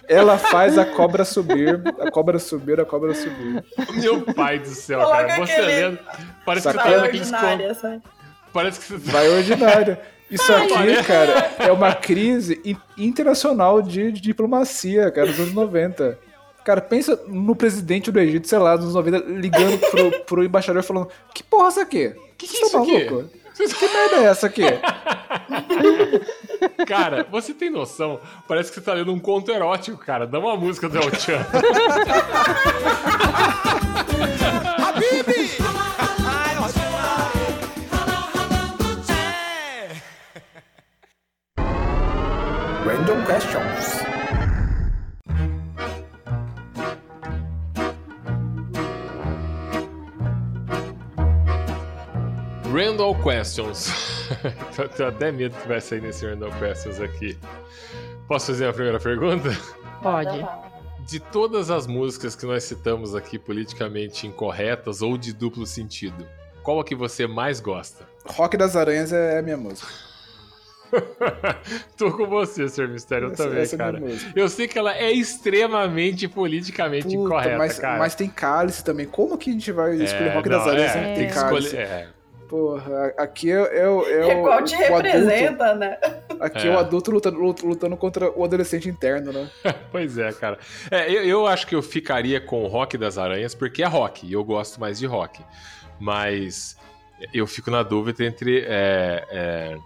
Ela 0.08 0.38
faz 0.38 0.78
a 0.78 0.86
cobra 0.86 1.24
subir, 1.26 1.82
a 2.00 2.10
cobra 2.12 2.40
subir, 2.40 2.80
a 2.80 2.86
cobra 2.86 3.14
subir. 3.14 3.64
Meu 3.96 4.22
pai 4.34 4.60
do 4.60 4.68
céu, 4.70 5.00
Coloca 5.02 5.26
cara. 5.26 5.46
Você 5.46 5.52
aquele- 5.54 5.68
lendo. 5.68 6.00
Parece 6.46 6.68
que 6.68 6.74
Sacou? 6.74 6.92
tá 6.92 6.96
lendo 6.98 7.06
aqueles 7.06 7.32
contos. 7.32 7.78
sabe? 7.78 8.02
Parece 8.54 8.80
que 8.80 8.86
você 8.94 9.12
Vai 9.12 9.28
ordinária. 9.30 10.02
Isso 10.32 10.52
Ai, 10.54 10.64
aqui, 10.66 11.04
cara, 11.08 11.52
é 11.58 11.72
uma 11.72 11.94
crise 11.96 12.62
in- 12.64 12.78
internacional 12.98 13.82
de, 13.82 14.12
de 14.12 14.22
diplomacia, 14.22 15.10
cara, 15.12 15.28
dos 15.28 15.40
anos 15.40 15.54
90. 15.54 16.20
Cara, 16.64 16.82
pensa 16.82 17.20
no 17.28 17.56
presidente 17.56 18.12
do 18.12 18.20
Egito, 18.20 18.48
sei 18.48 18.60
lá, 18.60 18.76
dos 18.76 18.84
anos 18.86 18.96
90, 18.96 19.26
ligando 19.28 19.80
pro, 19.90 20.12
pro 20.26 20.44
embaixador 20.44 20.84
falando: 20.84 21.08
Que 21.34 21.42
porra 21.42 21.66
é 21.66 21.68
essa 21.70 21.82
aqui? 21.82 22.14
Que 22.38 22.48
que 22.48 22.58
Você 22.58 22.64
é 22.64 22.68
isso 22.68 22.72
tá 22.72 22.82
aqui? 22.84 23.06
maluco? 23.06 23.30
Que 23.68 23.88
merda 23.90 24.16
é 24.18 24.24
essa 24.26 24.48
aqui? 24.48 24.62
Cara, 26.88 27.26
você 27.30 27.54
tem 27.54 27.70
noção? 27.70 28.20
Parece 28.48 28.70
que 28.70 28.76
você 28.76 28.82
tá 28.82 28.94
lendo 28.94 29.14
um 29.14 29.20
conto 29.20 29.52
erótico, 29.52 29.98
cara. 29.98 30.26
Dá 30.26 30.40
uma 30.40 30.56
música 30.56 30.88
do 30.88 30.98
El 30.98 31.14
Chan. 31.16 31.46
Habibi! 34.78 35.50
Random 42.86 43.24
questions. 43.26 43.79
Randall 52.80 53.14
Questions. 53.22 53.92
Tô- 54.96 55.04
até 55.06 55.32
medo 55.34 55.54
que 55.58 55.68
vai 55.68 55.82
sair 55.82 56.02
nesse 56.02 56.26
Randall 56.26 56.50
Questions 56.54 57.02
aqui. 57.02 57.38
Posso 58.26 58.48
fazer 58.48 58.68
a 58.70 58.74
primeira 58.74 58.98
pergunta? 59.00 59.50
Pode. 60.02 60.48
De 61.06 61.20
todas 61.20 61.70
as 61.70 61.86
músicas 61.86 62.36
que 62.38 62.46
nós 62.46 62.64
citamos 62.64 63.16
aqui 63.16 63.38
politicamente 63.38 64.26
incorretas 64.28 65.02
ou 65.02 65.18
de 65.18 65.34
duplo 65.34 65.66
sentido, 65.66 66.26
qual 66.64 66.80
a 66.80 66.86
que 66.86 66.96
você 66.96 67.28
mais 67.28 67.60
gosta? 67.60 68.08
Rock 68.26 68.56
das 68.56 68.78
Aranhas 68.78 69.12
é 69.12 69.40
a 69.40 69.42
minha 69.42 69.58
música. 69.58 69.88
Tô 71.98 72.12
com 72.14 72.28
você, 72.28 72.70
Sr. 72.70 72.88
Mistério, 72.88 73.28
eu 73.28 73.32
Essa- 73.34 73.44
também, 73.44 73.62
essa 73.62 73.76
é 73.76 73.78
cara. 73.78 74.00
música. 74.00 74.32
Eu 74.36 74.48
sei 74.48 74.68
que 74.70 74.80
ela 74.80 74.96
é 74.96 75.12
extremamente 75.12 76.28
politicamente 76.30 77.04
Puta, 77.08 77.16
incorreta, 77.18 77.58
mas, 77.58 77.78
cara. 77.78 78.00
mas 78.00 78.16
tem 78.16 78.30
cálice 78.30 78.84
também. 78.86 79.06
Como 79.06 79.38
que 79.38 79.50
a 79.50 79.54
gente 79.54 79.72
vai 79.72 79.96
escolher 79.96 80.30
É, 80.30 80.34
Rock 80.36 80.48
não, 80.50 80.58
das 80.60 80.68
Aranhas 80.68 80.92
é, 80.92 80.94
sem 80.94 81.04
tem 81.04 81.16
ter 81.16 81.28
que 81.28 81.34
cálice? 81.34 81.68
escolher- 81.68 81.88
é. 81.88 82.19
Porra, 82.50 83.14
aqui 83.16 83.52
é, 83.52 83.56
é, 83.82 83.88
o- 83.88 84.04
é 84.06 84.36
o, 84.36 84.42
Qual 84.42 84.64
te 84.64 84.74
o 84.74 84.78
adulto. 84.78 84.94
representa, 85.04 85.76
né? 85.76 85.98
Aqui 86.40 86.68
É. 86.68 86.72
é 86.72 86.76
o 86.76 86.80
adulto 86.80 87.12
lutando, 87.12 87.38
lut- 87.40 87.62
lutando 87.64 87.96
contra 87.96 88.32
o 88.32 88.44
adolescente 88.44 88.90
interno, 88.90 89.32
né? 89.32 89.50
Pois 89.92 90.18
é, 90.18 90.32
cara. 90.34 90.58
É, 90.90 91.10
eu, 91.12 91.24
eu 91.26 91.48
acho 91.48 91.68
que 91.68 91.76
eu 91.76 91.82
ficaria 91.84 92.42
com 92.42 92.64
o 92.64 92.68
Rock 92.68 92.98
das 92.98 93.20
Aranhas, 93.20 93.54
porque 93.54 93.84
é 93.84 93.86
rock, 93.88 94.26
e 94.26 94.34
eu 94.34 94.44
gosto 94.44 94.80
mais 94.82 94.98
de 94.98 95.06
rock. 95.06 95.42
Mas 96.00 96.76
eu 97.34 97.46
fico 97.46 97.70
na 97.70 97.84
dúvida 97.84 98.24
entre 98.26 98.62
é, 98.68 99.24
é, 99.30 99.78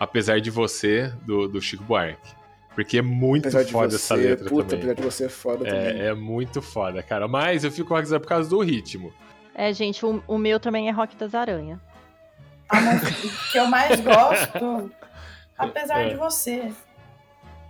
Apesar 0.00 0.40
de 0.40 0.50
Você, 0.50 1.12
do, 1.24 1.46
do 1.46 1.60
Chico 1.62 1.84
Buarque. 1.84 2.34
Porque 2.74 2.98
é 2.98 3.02
muito 3.02 3.44
Apesar 3.46 3.62
de 3.62 3.72
foda 3.72 3.90
você, 3.90 3.96
essa 3.96 4.14
letra 4.16 4.48
puta, 4.50 4.70
também. 4.76 4.90
apesar 4.90 4.94
de 4.94 5.02
você 5.02 5.24
é 5.24 5.28
foda 5.28 5.64
também. 5.64 5.80
É, 6.02 6.06
é 6.08 6.14
muito 6.14 6.60
foda, 6.60 7.02
cara. 7.02 7.26
Mas 7.28 7.62
eu 7.64 7.70
fico 7.70 7.88
com 7.88 7.94
o 7.94 7.96
Rock 7.96 8.02
das 8.04 8.12
Aranhas 8.12 8.22
por 8.26 8.28
causa 8.28 8.50
do 8.50 8.60
ritmo. 8.60 9.12
É, 9.58 9.72
gente, 9.72 10.04
o, 10.04 10.22
o 10.28 10.36
meu 10.36 10.60
também 10.60 10.86
é 10.86 10.90
Rock 10.90 11.16
das 11.16 11.34
Aranhas. 11.34 11.78
O 12.70 13.52
que 13.52 13.58
eu 13.58 13.66
mais 13.68 13.98
gosto, 14.00 14.92
apesar 15.56 16.00
É. 16.02 16.08
de 16.10 16.16
você. 16.16 16.70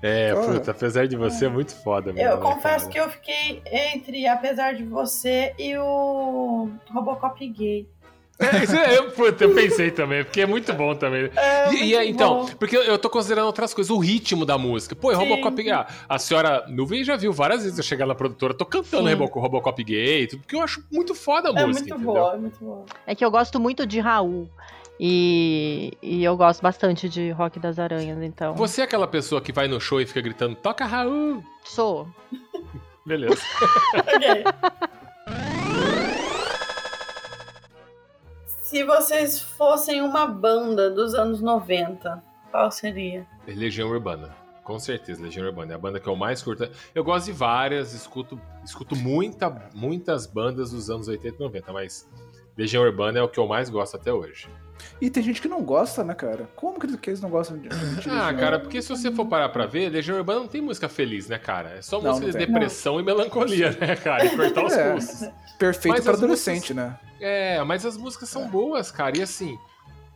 É, 0.02 0.34
Porra. 0.34 0.54
puta, 0.54 0.70
apesar 0.72 1.06
de 1.06 1.16
você 1.16 1.46
é 1.46 1.48
muito 1.48 1.74
foda 1.82 2.12
mesmo. 2.12 2.28
Eu 2.28 2.36
né, 2.36 2.42
confesso 2.42 2.86
cara? 2.86 2.90
que 2.90 2.98
eu 2.98 3.08
fiquei 3.10 3.62
entre 3.70 4.26
Apesar 4.26 4.74
de 4.74 4.84
Você 4.84 5.54
e 5.58 5.76
o 5.78 6.70
Robocop 6.92 7.46
gay. 7.48 7.88
É, 8.38 8.64
isso 8.64 8.76
é- 8.76 8.98
eu, 8.98 9.10
eu 9.40 9.54
pensei 9.54 9.90
também, 9.90 10.22
porque 10.22 10.42
é 10.42 10.46
muito 10.46 10.70
bom 10.74 10.94
também. 10.94 11.30
É, 11.34 11.72
E- 11.72 11.84
e, 11.84 11.94
é, 11.94 11.98
muito 11.98 12.10
então, 12.14 12.44
bom. 12.44 12.46
porque 12.58 12.76
eu, 12.76 12.98
tô 12.98 13.08
considerando 13.08 13.46
outras 13.46 13.72
coisas, 13.72 13.90
o 13.90 13.98
ritmo 13.98 14.44
da 14.44 14.58
música. 14.58 14.94
Pô, 14.94 15.10
e 15.10 15.14
Sim. 15.16 15.20
Robocop 15.22 15.70
ah, 15.70 15.86
a 16.08 16.18
senhora 16.18 16.64
Nuvem 16.68 17.02
já 17.02 17.16
viu 17.16 17.32
várias 17.32 17.62
vezes 17.62 17.78
eu 17.78 17.84
chegar 17.84 18.04
na 18.06 18.14
produtora, 18.14 18.52
tô 18.52 18.66
cantando 18.66 19.08
Sim. 19.08 19.14
Robo- 19.14 19.40
Robocop 19.40 19.82
gay, 19.82 20.26
tudo, 20.26 20.40
porque 20.40 20.54
eu 20.54 20.60
acho 20.60 20.84
muito 20.92 21.14
foda 21.14 21.48
a 21.50 21.58
É 21.60 21.64
música. 21.66 21.94
muito 21.96 22.04
boa, 22.04 22.34
é 22.34 22.36
muito 22.36 22.58
boa. 22.62 22.84
É 23.06 23.14
que 23.14 23.24
eu 23.24 23.30
gosto 23.30 23.58
muito 23.58 23.86
de 23.86 24.00
Raul. 24.00 24.50
E, 25.00 25.92
e 26.02 26.24
eu 26.24 26.36
gosto 26.38 26.62
bastante 26.62 27.06
de 27.08 27.30
Rock 27.30 27.58
das 27.58 27.78
Aranhas, 27.78 28.22
então. 28.22 28.54
Você 28.54 28.80
é 28.80 28.84
aquela 28.84 29.06
pessoa 29.06 29.40
que 29.42 29.52
vai 29.52 29.68
no 29.68 29.78
show 29.80 30.00
e 30.00 30.06
fica 30.06 30.20
gritando, 30.22 30.54
toca 30.56 30.84
Raul. 30.86 31.42
Sou. 31.64 32.06
Beleza. 33.04 33.40
Ok. 33.96 35.65
Se 38.66 38.82
vocês 38.82 39.40
fossem 39.40 40.02
uma 40.02 40.26
banda 40.26 40.90
dos 40.90 41.14
anos 41.14 41.40
90, 41.40 42.20
qual 42.50 42.68
seria? 42.72 43.24
Legião 43.46 43.88
Urbana. 43.88 44.34
Com 44.64 44.76
certeza, 44.80 45.22
Legião 45.22 45.46
Urbana. 45.46 45.74
É 45.74 45.76
a 45.76 45.78
banda 45.78 46.00
que 46.00 46.08
eu 46.08 46.16
mais 46.16 46.42
curto. 46.42 46.68
Eu 46.92 47.04
gosto 47.04 47.26
de 47.26 47.32
várias, 47.32 47.92
escuto, 47.92 48.40
escuto 48.64 48.96
muita, 48.96 49.70
muitas 49.72 50.26
bandas 50.26 50.72
dos 50.72 50.90
anos 50.90 51.06
80 51.06 51.36
e 51.36 51.44
90, 51.44 51.72
mas 51.72 52.10
Legião 52.58 52.82
Urbana 52.82 53.20
é 53.20 53.22
o 53.22 53.28
que 53.28 53.38
eu 53.38 53.46
mais 53.46 53.70
gosto 53.70 53.94
até 53.94 54.12
hoje. 54.12 54.48
E 55.00 55.10
tem 55.10 55.22
gente 55.22 55.40
que 55.42 55.48
não 55.48 55.62
gosta, 55.62 56.02
né, 56.04 56.14
cara? 56.14 56.48
Como 56.56 56.78
que 56.80 56.86
eles, 56.86 56.96
que 56.96 57.10
eles 57.10 57.20
não 57.20 57.28
gostam 57.30 57.58
de, 57.58 57.68
Ah, 57.72 57.74
Legião? 57.74 58.36
cara, 58.38 58.58
porque 58.58 58.80
se 58.80 58.88
você 58.88 59.10
for 59.12 59.26
parar 59.26 59.48
pra 59.50 59.66
ver, 59.66 59.90
Legião 59.90 60.16
Urbana 60.16 60.40
não 60.40 60.48
tem 60.48 60.60
música 60.60 60.88
feliz, 60.88 61.28
né, 61.28 61.38
cara? 61.38 61.70
É 61.78 61.82
só 61.82 62.00
Não, 62.00 62.10
música 62.10 62.26
não 62.26 62.32
de 62.32 62.38
tem. 62.38 62.46
depressão 62.46 62.98
e 63.00 63.02
melancolia, 63.02 63.70
né, 63.72 63.96
cara? 63.96 64.24
E 64.24 64.36
cortar 64.36 64.64
os 64.64 64.72
É, 64.76 64.92
pulsos. 64.92 65.28
Perfeito 65.58 65.94
Mas 65.94 66.04
para 66.04 66.12
as 66.12 66.18
adolescente, 66.18 66.74
músicas- 66.74 66.76
né? 66.76 66.98
É, 67.20 67.62
mas 67.64 67.84
as 67.86 67.96
músicas 67.96 68.28
são 68.28 68.46
boas, 68.48 68.90
cara. 68.90 69.16
E 69.18 69.22
assim, 69.22 69.58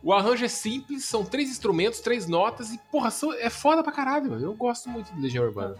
o 0.03 0.13
arranjo 0.13 0.45
é 0.45 0.47
simples, 0.47 1.05
são 1.05 1.23
três 1.25 1.49
instrumentos, 1.49 1.99
três 1.99 2.27
notas 2.27 2.71
e, 2.71 2.79
porra, 2.91 3.09
são- 3.11 3.33
é 3.33 3.49
foda 3.49 3.83
pra 3.83 3.91
caralho. 3.91 4.39
Eu 4.39 4.53
gosto 4.53 4.89
muito 4.89 5.11
de 5.13 5.21
Legião 5.21 5.43
Urbana. 5.45 5.75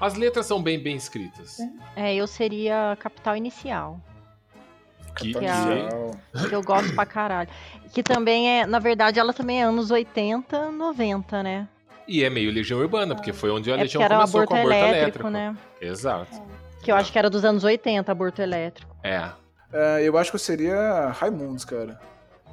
As 0.00 0.14
letras 0.14 0.44
são 0.46 0.62
bem, 0.62 0.78
bem 0.78 0.96
escritas. 0.96 1.56
É, 1.94 2.14
eu 2.14 2.26
seria 2.26 2.96
Capital 3.00 3.36
Inicial. 3.36 4.00
Que, 5.16 5.32
Que, 5.32 5.44
é- 5.44 6.48
que 6.48 6.54
eu 6.54 6.62
gosto 6.62 6.94
pra 6.94 7.06
caralho. 7.06 7.48
Que 7.92 8.02
também 8.02 8.60
é, 8.60 8.66
na 8.66 8.78
verdade, 8.78 9.18
ela 9.18 9.32
também 9.32 9.60
é 9.60 9.64
anos 9.64 9.90
80, 9.90 10.70
90, 10.70 11.42
né? 11.42 11.66
E 12.06 12.22
é 12.22 12.30
meio 12.30 12.52
Legião 12.52 12.78
Urbana, 12.78 13.14
porque 13.14 13.32
foi 13.32 13.50
onde 13.50 13.70
a 13.70 13.74
É 13.74 13.78
Legião 13.82 14.02
começou 14.06 14.40
aborto 14.42 14.48
com 14.48 14.54
o 14.54 14.58
aborto 14.58 14.76
elétrico, 14.76 15.28
elétrico. 15.28 15.30
né? 15.30 15.56
Exato. 15.80 16.42
Que 16.82 16.92
eu 16.92 16.96
acho 16.96 17.10
que 17.10 17.18
era 17.18 17.28
dos 17.28 17.44
anos 17.44 17.64
80, 17.64 18.12
aborto 18.12 18.40
elétrico. 18.40 18.94
É. 19.02 19.30
É, 19.72 20.02
eu 20.02 20.16
acho 20.16 20.30
que 20.30 20.36
eu 20.36 20.40
seria 20.40 21.08
Raimundos, 21.08 21.64
cara. 21.64 21.98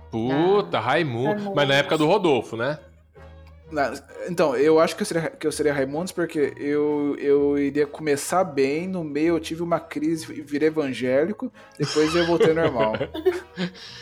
Puta, 0.09 0.80
Raimundo. 0.80 1.53
Mas 1.55 1.68
na 1.68 1.76
época 1.76 1.97
do 1.97 2.07
Rodolfo, 2.07 2.55
né? 2.57 2.80
Então, 4.28 4.56
eu 4.56 4.80
acho 4.80 4.96
que 4.96 5.02
eu 5.02 5.06
seria, 5.06 5.30
que 5.30 5.48
eu 5.48 5.52
seria 5.52 5.74
Raimundos 5.74 6.12
porque 6.12 6.54
eu, 6.58 7.16
eu 7.20 7.58
iria 7.58 7.86
começar 7.88 8.44
bem, 8.44 8.88
no 8.88 9.04
meio 9.04 9.36
eu 9.36 9.40
tive 9.40 9.62
uma 9.64 9.80
crise 9.80 10.32
e 10.34 10.42
virei 10.42 10.68
evangélico, 10.70 11.52
depois 11.78 12.14
eu 12.16 12.26
voltei 12.26 12.50
ao 12.50 12.56
normal. 12.56 12.94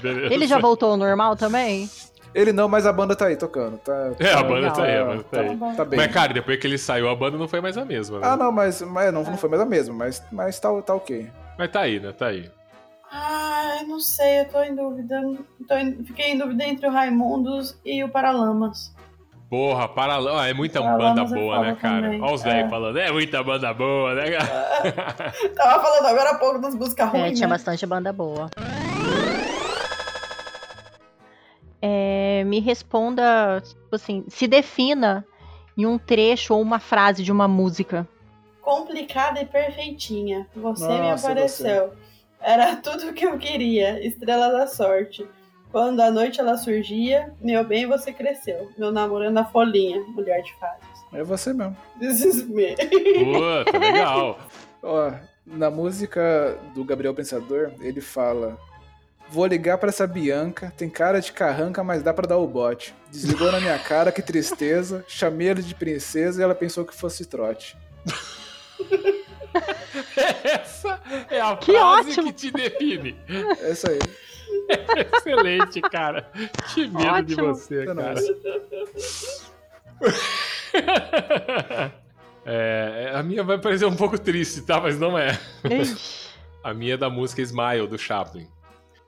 Beleza. 0.00 0.34
Ele 0.34 0.46
já 0.46 0.58
voltou 0.58 0.90
ao 0.92 0.96
normal 0.96 1.36
também? 1.36 1.88
Ele 2.34 2.52
não, 2.52 2.66
mas 2.66 2.86
a 2.86 2.92
banda 2.92 3.14
tá 3.14 3.26
aí 3.26 3.36
tocando. 3.36 3.76
Tá, 3.78 4.12
É, 4.18 4.32
a 4.32 4.36
tá- 4.36 4.42
banda 4.42 4.70
tá 4.70 4.84
aí, 4.84 4.96
a 4.96 5.04
banda 5.04 5.22
tá 5.24 5.36
tá- 5.36 5.40
aí. 5.42 5.76
tá 5.76 5.84
bem. 5.84 5.98
Mas, 5.98 6.12
cara, 6.12 6.32
depois 6.32 6.58
que 6.58 6.66
ele 6.66 6.78
saiu, 6.78 7.08
a 7.10 7.14
banda 7.14 7.36
não 7.36 7.46
foi 7.46 7.60
mais 7.60 7.76
a 7.76 7.84
mesma, 7.84 8.20
né? 8.20 8.26
Ah, 8.26 8.36
não, 8.36 8.50
mas, 8.50 8.80
mas 8.80 9.12
não, 9.12 9.22
não 9.22 9.36
foi 9.36 9.50
mais 9.50 9.60
a 9.60 9.66
mesma, 9.66 9.94
mas, 9.94 10.22
mas 10.32 10.58
tá, 10.58 10.70
tá 10.80 10.94
ok. 10.94 11.28
Mas 11.58 11.70
tá 11.70 11.80
aí, 11.80 12.00
né? 12.00 12.10
Tá 12.12 12.28
aí. 12.28 12.50
Ai, 13.14 13.84
não 13.84 14.00
sei, 14.00 14.40
eu 14.40 14.48
tô 14.48 14.62
em 14.62 14.74
dúvida. 14.74 15.20
Tô 15.68 15.74
em- 15.76 16.02
Fiquei 16.02 16.30
em 16.32 16.38
dúvida 16.38 16.64
entre 16.64 16.86
o 16.86 16.90
Raimundos 16.90 17.78
e 17.84 18.02
o 18.02 18.08
Paralamas. 18.08 18.94
Porra, 19.50 19.86
Paralamas. 19.86 20.40
Ah, 20.40 20.48
é 20.48 20.54
muita 20.54 20.80
Paralamas 20.80 21.30
banda 21.30 21.36
é 21.36 21.40
boa, 21.42 21.58
né, 21.60 21.74
cara? 21.78 22.02
também, 22.02 22.22
Olha 22.22 22.32
os 22.34 22.40
é. 22.40 22.44
velhos 22.44 22.70
falando, 22.70 22.96
é 22.98 23.12
muita 23.12 23.42
banda 23.42 23.74
boa, 23.74 24.14
né, 24.14 24.30
cara? 24.30 25.32
Tava 25.54 25.82
falando 25.82 26.06
agora 26.06 26.30
há 26.30 26.38
pouco 26.38 26.58
das 26.58 26.74
músicas 26.74 27.12
É, 27.12 27.18
ruins, 27.18 27.36
tinha 27.36 27.46
né? 27.48 27.54
bastante 27.54 27.84
banda 27.84 28.12
boa. 28.14 28.48
É, 31.82 32.44
me 32.46 32.60
responda, 32.60 33.60
tipo 33.60 33.94
assim, 33.96 34.24
se 34.28 34.46
defina 34.46 35.26
em 35.76 35.84
um 35.84 35.98
trecho 35.98 36.54
ou 36.54 36.62
uma 36.62 36.78
frase 36.78 37.22
de 37.22 37.32
uma 37.32 37.46
música. 37.48 38.08
Complicada 38.62 39.40
e 39.42 39.44
perfeitinha. 39.44 40.46
Você 40.54 40.86
me 40.88 41.10
Nossa, 41.10 41.26
apareceu. 41.30 41.92
Era 42.42 42.76
tudo 42.76 43.08
o 43.08 43.12
que 43.12 43.24
eu 43.24 43.38
queria. 43.38 44.04
Estrela 44.04 44.50
da 44.50 44.66
sorte. 44.66 45.26
Quando 45.70 46.00
a 46.00 46.10
noite 46.10 46.38
ela 46.38 46.56
surgia, 46.58 47.32
meu 47.40 47.64
bem, 47.64 47.86
você 47.86 48.12
cresceu. 48.12 48.70
Meu 48.76 48.92
namorando 48.92 49.38
a 49.38 49.44
folhinha, 49.44 50.00
mulher 50.08 50.42
de 50.42 50.52
fases. 50.58 50.86
É 51.12 51.22
você 51.22 51.52
mesmo. 51.52 51.76
This 51.98 52.20
is 52.20 52.46
me. 52.46 52.74
Puta, 52.76 53.78
legal. 53.78 54.38
Ó, 54.82 55.12
na 55.46 55.70
música 55.70 56.58
do 56.74 56.84
Gabriel 56.84 57.14
Pensador, 57.14 57.72
ele 57.80 58.02
fala: 58.02 58.58
Vou 59.30 59.46
ligar 59.46 59.78
pra 59.78 59.88
essa 59.88 60.06
Bianca, 60.06 60.72
tem 60.76 60.90
cara 60.90 61.20
de 61.20 61.32
carranca, 61.32 61.82
mas 61.82 62.02
dá 62.02 62.12
pra 62.12 62.26
dar 62.26 62.36
o 62.36 62.46
bote. 62.46 62.94
Desligou 63.10 63.50
na 63.50 63.60
minha 63.60 63.78
cara, 63.78 64.12
que 64.12 64.20
tristeza. 64.20 65.02
Chamei 65.08 65.48
ela 65.48 65.62
de 65.62 65.74
princesa 65.74 66.40
e 66.40 66.44
ela 66.44 66.54
pensou 66.54 66.84
que 66.84 66.94
fosse 66.94 67.24
trote. 67.24 67.78
Essa 70.44 71.00
é 71.30 71.40
a 71.40 71.56
Que 71.56 71.72
frase 71.72 72.10
ótimo. 72.10 72.26
que 72.28 72.32
te 72.32 72.50
define. 72.50 73.16
É 73.60 73.72
isso 73.72 73.88
aí. 73.90 73.98
Excelente, 75.16 75.80
cara. 75.82 76.30
Que 76.74 76.88
medo 76.88 77.22
de 77.22 77.34
Ótimo. 77.34 77.54
você, 77.54 77.82
É 77.82 77.94
cara. 77.94 78.20
É, 82.44 83.12
a 83.14 83.22
minha 83.22 83.44
vai 83.44 83.56
parecer 83.56 83.84
um 83.86 83.94
pouco 83.94 84.18
triste, 84.18 84.62
tá? 84.62 84.80
Mas 84.80 84.98
não 84.98 85.16
é. 85.16 85.38
A 86.64 86.74
minha 86.74 86.94
é 86.94 86.96
da 86.96 87.08
música 87.08 87.40
Smile, 87.40 87.86
do 87.86 87.96
Chaplin. 87.96 88.48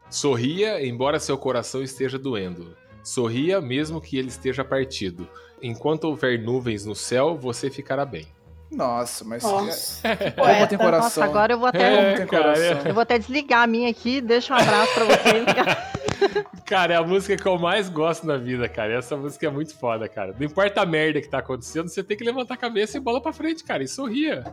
Sorria, 0.09 0.87
embora 0.87 1.19
seu 1.19 1.37
coração 1.37 1.83
esteja 1.83 2.17
doendo. 2.17 2.77
Sorria, 3.03 3.61
mesmo 3.61 4.01
que 4.01 4.17
ele 4.17 4.29
esteja 4.29 4.65
partido. 4.65 5.29
Enquanto 5.61 6.05
houver 6.05 6.41
nuvens 6.41 6.87
no 6.87 6.95
céu, 6.95 7.37
você 7.37 7.69
ficará 7.71 8.07
bem. 8.07 8.29
Nossa, 8.75 9.25
mas. 9.25 9.43
Nossa, 9.43 10.17
que 10.17 10.31
Como 10.33 10.47
poeta. 10.47 10.67
tem 10.67 10.79
coração. 10.79 11.01
Nossa, 11.05 11.25
agora 11.25 11.53
eu 11.53 11.59
vou 11.59 11.69
até. 11.69 12.13
É, 12.15 12.27
cara, 12.27 12.43
coração. 12.45 12.83
Eu 12.87 12.95
vou 12.95 13.03
até 13.03 13.19
desligar 13.19 13.63
a 13.63 13.67
minha 13.67 13.89
aqui, 13.91 14.21
deixa 14.21 14.53
um 14.55 14.57
abraço 14.59 14.93
pra 14.95 15.05
vocês. 15.05 15.45
Cara, 16.65 16.95
é 16.95 16.97
a 16.97 17.03
música 17.03 17.37
que 17.37 17.47
eu 17.47 17.59
mais 17.59 17.89
gosto 17.91 18.27
na 18.27 18.37
vida, 18.39 18.67
cara. 18.69 18.95
Essa 18.95 19.15
música 19.17 19.47
é 19.47 19.51
muito 19.51 19.77
foda, 19.79 20.09
cara. 20.09 20.35
Não 20.39 20.47
importa 20.47 20.81
a 20.81 20.87
merda 20.87 21.21
que 21.21 21.29
tá 21.29 21.39
acontecendo, 21.39 21.89
você 21.89 22.03
tem 22.03 22.17
que 22.17 22.25
levantar 22.25 22.55
a 22.55 22.57
cabeça 22.57 22.97
e 22.97 23.01
bola 23.01 23.21
pra 23.21 23.33
frente, 23.33 23.63
cara. 23.63 23.83
E 23.83 23.89
sorria. 23.89 24.45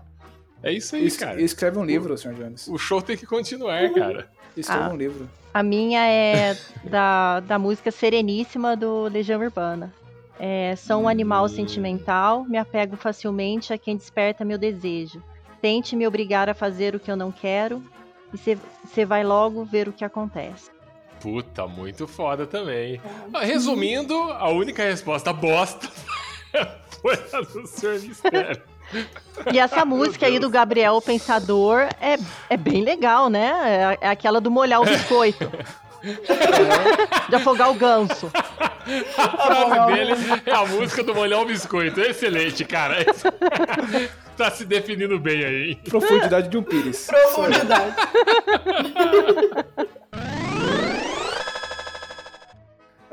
É 0.61 0.71
isso 0.73 0.95
aí, 0.95 1.05
Es- 1.05 1.15
cara. 1.17 1.41
Escreve 1.41 1.77
um 1.79 1.85
livro, 1.85 2.17
Sr. 2.17 2.33
Jones. 2.33 2.67
O 2.67 2.77
show 2.77 3.01
tem 3.01 3.15
que 3.15 3.25
continuar, 3.25 3.89
cara. 3.93 4.27
Escreve 4.57 4.83
Ah. 4.83 4.89
um 4.89 4.97
livro. 4.97 5.29
A 5.53 5.63
minha 5.63 6.05
é 6.05 6.57
da, 6.83 7.39
da 7.41 7.57
música 7.57 7.89
Sereníssima 7.91 8.75
do 8.75 9.03
Legião 9.03 9.39
Urbana. 9.39 9.93
É, 10.43 10.75
sou 10.75 11.03
um 11.03 11.07
animal 11.07 11.47
sentimental, 11.47 12.45
me 12.45 12.57
apego 12.57 12.97
facilmente 12.97 13.71
a 13.71 13.77
quem 13.77 13.95
desperta 13.95 14.43
meu 14.43 14.57
desejo. 14.57 15.21
Tente 15.61 15.95
me 15.95 16.07
obrigar 16.07 16.49
a 16.49 16.55
fazer 16.55 16.95
o 16.95 16.99
que 16.99 17.11
eu 17.11 17.15
não 17.15 17.31
quero 17.31 17.83
e 18.33 18.57
você 18.83 19.05
vai 19.05 19.23
logo 19.23 19.63
ver 19.63 19.87
o 19.87 19.93
que 19.93 20.03
acontece. 20.03 20.71
Puta, 21.19 21.67
muito 21.67 22.07
foda 22.07 22.47
também. 22.47 22.99
Ah, 23.31 23.45
Resumindo, 23.45 24.15
a 24.15 24.49
única 24.49 24.81
resposta 24.81 25.31
bosta 25.31 25.87
foi 27.03 27.13
a 27.13 27.41
do 27.41 27.67
Sr. 27.67 28.01
Mistério. 28.01 28.63
E 29.53 29.59
essa 29.59 29.85
música 29.85 30.25
aí 30.25 30.39
do 30.39 30.49
Gabriel 30.49 30.99
Pensador 31.03 31.81
é, 32.01 32.17
é 32.49 32.57
bem 32.57 32.83
legal, 32.83 33.29
né? 33.29 33.97
É, 34.01 34.07
é 34.07 34.09
aquela 34.09 34.41
do 34.41 34.49
molhar 34.49 34.81
o 34.81 34.85
biscoito. 34.85 35.51
de 37.29 37.35
afogar 37.35 37.69
o 37.71 37.73
ganso. 37.75 38.31
A 39.17 39.29
frase 39.29 39.93
dele 39.93 40.13
é 40.45 40.51
a 40.51 40.65
música 40.65 41.03
do 41.03 41.13
molhar 41.13 41.39
o 41.41 41.45
biscoito. 41.45 41.99
Excelente, 42.01 42.65
cara. 42.65 43.05
tá 44.37 44.49
se 44.51 44.65
definindo 44.65 45.19
bem 45.19 45.43
aí. 45.45 45.69
hein? 45.71 45.81
Profundidade 45.87 46.47
de 46.49 46.57
um 46.57 46.63
pires. 46.63 47.05
Profundidade. 47.07 47.95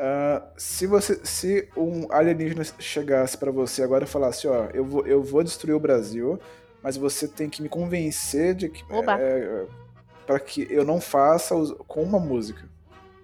Ah, 0.00 0.42
se 0.56 0.86
você, 0.86 1.18
se 1.24 1.68
um 1.76 2.06
alienígena 2.12 2.62
chegasse 2.78 3.36
pra 3.36 3.50
você 3.50 3.82
agora 3.82 4.04
e 4.04 4.06
falasse, 4.08 4.46
ó, 4.46 4.66
eu 4.72 4.84
vou, 4.84 5.04
eu 5.06 5.22
vou 5.22 5.42
destruir 5.42 5.74
o 5.74 5.80
Brasil, 5.80 6.38
mas 6.82 6.96
você 6.96 7.26
tem 7.26 7.50
que 7.50 7.60
me 7.60 7.68
convencer 7.68 8.54
de 8.54 8.68
que 8.68 8.84
Oba. 8.92 9.18
é, 9.20 9.64
para 10.24 10.38
que 10.38 10.66
eu 10.70 10.84
não 10.84 11.00
faça 11.00 11.54
os- 11.56 11.74
com 11.88 12.02
uma 12.02 12.20
música. 12.20 12.68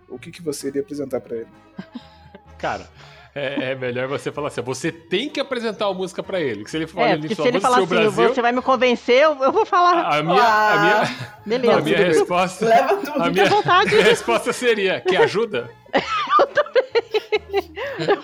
O 0.09 0.19
que, 0.19 0.31
que 0.31 0.43
você 0.43 0.69
iria 0.69 0.83
apresentar 0.83 1.21
pra 1.21 1.37
ele? 1.37 1.49
Cara, 2.59 2.89
é, 3.35 3.73
é 3.73 3.75
melhor 3.75 4.07
você 4.09 4.31
falar 4.31 4.49
assim: 4.49 4.63
você 4.63 4.93
tem 4.93 5.29
que 5.29 5.41
apresentar 5.41 5.87
a 5.87 5.93
música 5.95 6.23
pra 6.23 6.41
ele. 6.41 6.65
Que 6.65 6.71
se 6.71 6.77
ele 6.77 6.87
falar, 6.87 7.09
É, 7.09 7.13
ele 7.15 7.35
se 7.35 7.43
ele 7.43 7.61
falar 7.61 7.79
assim, 7.79 7.87
Brasil, 7.87 8.29
você 8.35 8.41
vai 8.43 8.53
me 8.53 8.63
convencer, 8.63 9.23
eu, 9.23 9.37
eu 9.43 9.53
vou 9.53 9.67
falar. 9.67 10.19
a 10.19 10.23
minha, 10.23 10.43
a 10.45 10.79
minha, 10.81 11.17
Beleza. 11.45 11.79
a 11.79 11.81
minha 11.81 11.97
resposta, 12.07 12.65
Leva 12.67 12.97
tudo. 12.97 13.23
a 13.23 13.31
minha, 13.31 13.47
vontade. 13.47 13.91
minha 13.91 14.05
resposta 14.05 14.53
seria: 14.53 15.01
quer 15.01 15.19
ajuda? 15.25 15.69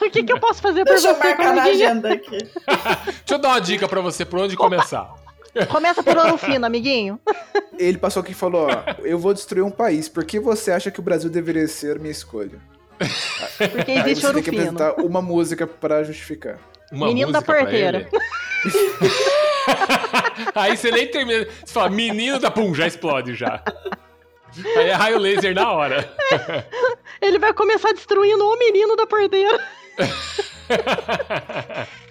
o 0.01 0.11
que, 0.11 0.23
que 0.25 0.33
eu 0.33 0.41
posso 0.41 0.61
fazer 0.61 0.85
por 0.85 0.93
Deixa 0.93 1.09
eu 1.09 1.15
você, 1.15 1.29
marcar 1.29 1.55
na 1.55 1.63
agenda 1.65 2.13
aqui. 2.13 2.39
Deixa 2.39 3.23
eu 3.31 3.39
dar 3.39 3.49
uma 3.51 3.61
dica 3.61 3.89
pra 3.89 4.01
você 4.01 4.25
por 4.25 4.41
onde 4.41 4.57
começar. 4.57 5.13
Começa 5.69 6.03
por 6.03 6.17
ouro 6.17 6.39
fino, 6.39 6.65
amiguinho. 6.67 7.21
Ele 7.79 7.99
passou 7.99 8.23
aqui 8.23 8.33
e 8.33 8.35
falou, 8.35 8.69
ó, 8.69 8.85
eu 9.03 9.19
vou 9.19 9.33
destruir 9.35 9.63
um 9.65 9.71
país, 9.71 10.09
por 10.09 10.25
que 10.25 10.39
você 10.39 10.71
acha 10.71 10.91
que 10.91 11.01
o 11.01 11.03
Brasil 11.03 11.31
deveria 11.31 11.67
ser 11.67 11.99
minha 11.99 12.13
escolha? 12.13 12.59
Porque 13.57 13.91
Aí 13.93 13.99
existe 14.01 14.21
você 14.21 14.27
ouro 14.27 14.35
tem 14.37 14.45
que 14.45 14.51
fino. 14.51 14.63
apresentar 14.63 15.01
uma 15.03 15.23
música 15.23 15.67
pra 15.67 16.05
justificar. 16.05 16.59
Uma 16.93 17.07
Menino 17.07 17.33
da 17.33 17.41
porteira. 17.41 18.09
Aí 20.55 20.77
você 20.77 20.91
nem 20.91 21.07
termina. 21.07 21.47
Você 21.65 21.73
fala, 21.73 21.89
menino 21.91 22.39
da 22.39 22.51
pum, 22.51 22.75
já 22.75 22.87
explode 22.87 23.35
já. 23.35 23.63
Aí 24.77 24.89
é 24.89 24.93
raio 24.93 25.19
laser 25.19 25.55
na 25.55 25.71
hora. 25.71 26.13
Ele 27.23 27.39
vai 27.39 27.53
começar 27.55 27.93
destruindo 27.93 28.45
o 28.45 28.59
menino 28.59 28.97
da 28.97 29.07
porteira. 29.07 29.61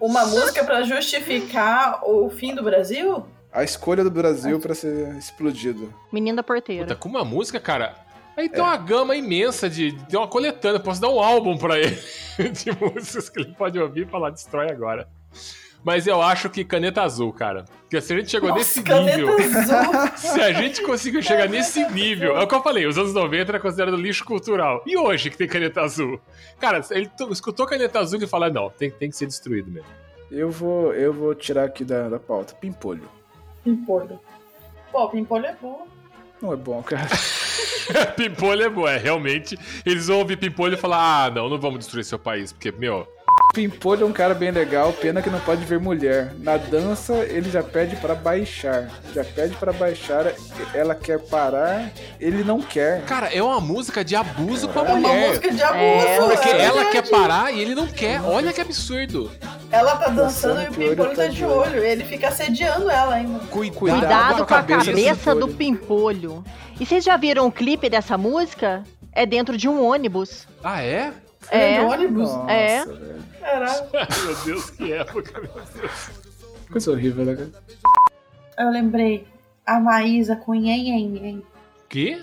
Uma 0.00 0.24
música 0.26 0.64
pra 0.64 0.82
justificar 0.82 2.00
o 2.08 2.30
fim 2.30 2.54
do 2.54 2.62
Brasil? 2.62 3.26
A 3.52 3.62
escolha 3.64 4.02
do 4.02 4.10
Brasil 4.10 4.58
pra 4.60 4.74
ser 4.74 5.14
explodido. 5.16 5.92
Menino 6.12 6.36
da 6.36 6.42
porteira. 6.42 6.84
Puta, 6.84 6.96
com 6.96 7.08
uma 7.08 7.24
música, 7.24 7.60
cara. 7.60 7.94
Aí 8.36 8.46
É. 8.46 8.48
tem 8.48 8.62
uma 8.62 8.76
gama 8.76 9.14
imensa 9.16 9.68
de. 9.68 9.92
Tem 10.08 10.18
uma 10.18 10.28
coletânea. 10.28 10.80
Posso 10.80 11.00
dar 11.00 11.08
um 11.10 11.20
álbum 11.20 11.58
pra 11.58 11.78
ele 11.78 11.96
de 12.52 12.70
músicas 12.80 13.28
que 13.28 13.40
ele 13.40 13.52
pode 13.54 13.78
ouvir 13.78 14.06
e 14.06 14.10
falar, 14.10 14.30
destrói 14.30 14.70
agora. 14.70 15.08
Mas 15.82 16.06
eu 16.06 16.20
acho 16.20 16.50
que 16.50 16.62
caneta 16.64 17.02
azul, 17.02 17.32
cara. 17.32 17.64
Porque 17.82 18.00
se 18.00 18.12
a 18.12 18.16
gente 18.18 18.30
chegou 18.30 18.50
Nossa, 18.50 18.60
nesse 18.60 18.80
nível. 18.82 19.28
azul. 19.36 20.08
Se 20.16 20.40
a 20.40 20.52
gente 20.52 20.82
conseguiu 20.82 21.22
chegar 21.22 21.48
nesse 21.48 21.84
nível. 21.90 22.36
É 22.36 22.42
o 22.42 22.46
que 22.46 22.54
eu 22.54 22.62
falei, 22.62 22.86
os 22.86 22.96
anos 22.98 23.12
90 23.14 23.50
era 23.50 23.58
considerado 23.58 23.96
lixo 23.96 24.24
cultural. 24.24 24.82
E 24.86 24.96
hoje 24.96 25.30
que 25.30 25.36
tem 25.36 25.48
caneta 25.48 25.80
azul? 25.80 26.20
Cara, 26.60 26.84
ele 26.90 27.06
to- 27.08 27.32
escutou 27.32 27.66
caneta 27.66 27.98
azul 27.98 28.20
e 28.22 28.26
fala: 28.26 28.48
não, 28.50 28.68
tem, 28.70 28.90
tem 28.90 29.08
que 29.10 29.16
ser 29.16 29.26
destruído 29.26 29.70
mesmo. 29.70 29.88
Eu 30.30 30.50
vou, 30.50 30.92
eu 30.94 31.12
vou 31.12 31.34
tirar 31.34 31.64
aqui 31.64 31.82
da, 31.84 32.08
da 32.08 32.18
pauta. 32.20 32.54
Pimpolho. 32.54 33.08
Pimpolho. 33.64 34.20
Pô, 34.92 35.08
pimpolho 35.08 35.46
é 35.46 35.56
bom. 35.60 35.86
Não 36.40 36.52
é 36.52 36.56
bom, 36.56 36.82
cara. 36.82 37.08
Pimpolho 38.16 38.62
é 38.62 38.68
bom, 38.68 38.86
é 38.86 38.96
realmente. 38.98 39.58
Eles 39.84 40.06
vão 40.06 40.18
ouvir 40.18 40.36
Pimpolho 40.36 40.74
e 40.74 40.76
falar: 40.76 41.24
ah, 41.24 41.30
não, 41.30 41.48
não 41.48 41.58
vamos 41.58 41.80
destruir 41.80 42.04
seu 42.04 42.18
país, 42.18 42.52
porque, 42.52 42.70
meu. 42.70 43.06
Pimpolho 43.52 44.04
é 44.04 44.06
um 44.06 44.12
cara 44.12 44.32
bem 44.32 44.50
legal, 44.52 44.92
pena 44.92 45.20
que 45.20 45.28
não 45.28 45.40
pode 45.40 45.64
ver 45.64 45.80
mulher. 45.80 46.32
Na 46.38 46.56
dança, 46.56 47.14
ele 47.14 47.50
já 47.50 47.62
pede 47.62 47.96
pra 47.96 48.14
baixar. 48.14 48.88
Já 49.12 49.24
pede 49.24 49.56
pra 49.56 49.72
baixar, 49.72 50.32
ela 50.72 50.94
quer 50.94 51.18
parar, 51.18 51.90
ele 52.20 52.44
não 52.44 52.60
quer. 52.62 53.02
Cara, 53.06 53.26
é 53.34 53.42
uma 53.42 53.60
música 53.60 54.04
de 54.04 54.14
abuso 54.14 54.68
com 54.68 54.78
a 54.78 54.82
É 54.82 54.92
uma 54.92 54.96
mulher. 55.08 55.28
música 55.28 55.50
de 55.52 55.62
abuso. 55.62 55.80
É, 55.80 56.18
Porque 56.20 56.48
é 56.48 56.62
ela 56.64 56.84
quer 56.86 57.08
parar 57.10 57.52
e 57.52 57.60
ele 57.60 57.74
não 57.74 57.88
quer. 57.88 58.20
Olha 58.22 58.52
que 58.52 58.60
absurdo. 58.60 59.30
Ela 59.72 59.96
tá 59.96 60.08
dançando 60.10 60.62
e 60.62 60.68
o 60.68 60.72
pimpolho 60.72 61.16
tá 61.16 61.26
de 61.26 61.44
olho. 61.44 61.60
olho. 61.60 61.84
Ele 61.84 62.04
fica 62.04 62.28
assediando 62.28 62.88
ela 62.88 63.14
ainda. 63.16 63.40
Cuidado 63.50 64.36
com 64.46 64.54
a 64.54 64.62
cabeça, 64.62 64.84
cabeça 64.92 65.34
do 65.34 65.48
pimpolho. 65.48 66.44
E 66.78 66.86
vocês 66.86 67.04
já 67.04 67.16
viram 67.16 67.46
o 67.48 67.52
clipe 67.52 67.88
dessa 67.90 68.16
música? 68.16 68.84
É 69.12 69.26
dentro 69.26 69.56
de 69.56 69.68
um 69.68 69.84
ônibus. 69.84 70.46
Ah, 70.62 70.82
é? 70.82 71.12
É. 71.50 71.78
de 71.80 71.84
ônibus? 71.84 72.30
Nossa, 72.32 72.52
É. 72.52 72.84
velho. 72.84 73.29
Caralho. 73.40 73.88
meu 74.24 74.44
Deus, 74.44 74.70
que 74.70 74.92
época, 74.92 75.40
meu 75.40 75.52
Deus. 75.52 76.10
Coisa 76.70 76.90
horrível, 76.92 77.24
né, 77.24 77.34
cara? 77.34 77.50
Eu 78.58 78.70
lembrei. 78.70 79.26
A 79.66 79.80
Maísa 79.80 80.36
com 80.36 80.52
nhen, 80.54 80.84
nhen, 80.84 81.08
nhen. 81.08 81.42
Que? 81.88 82.22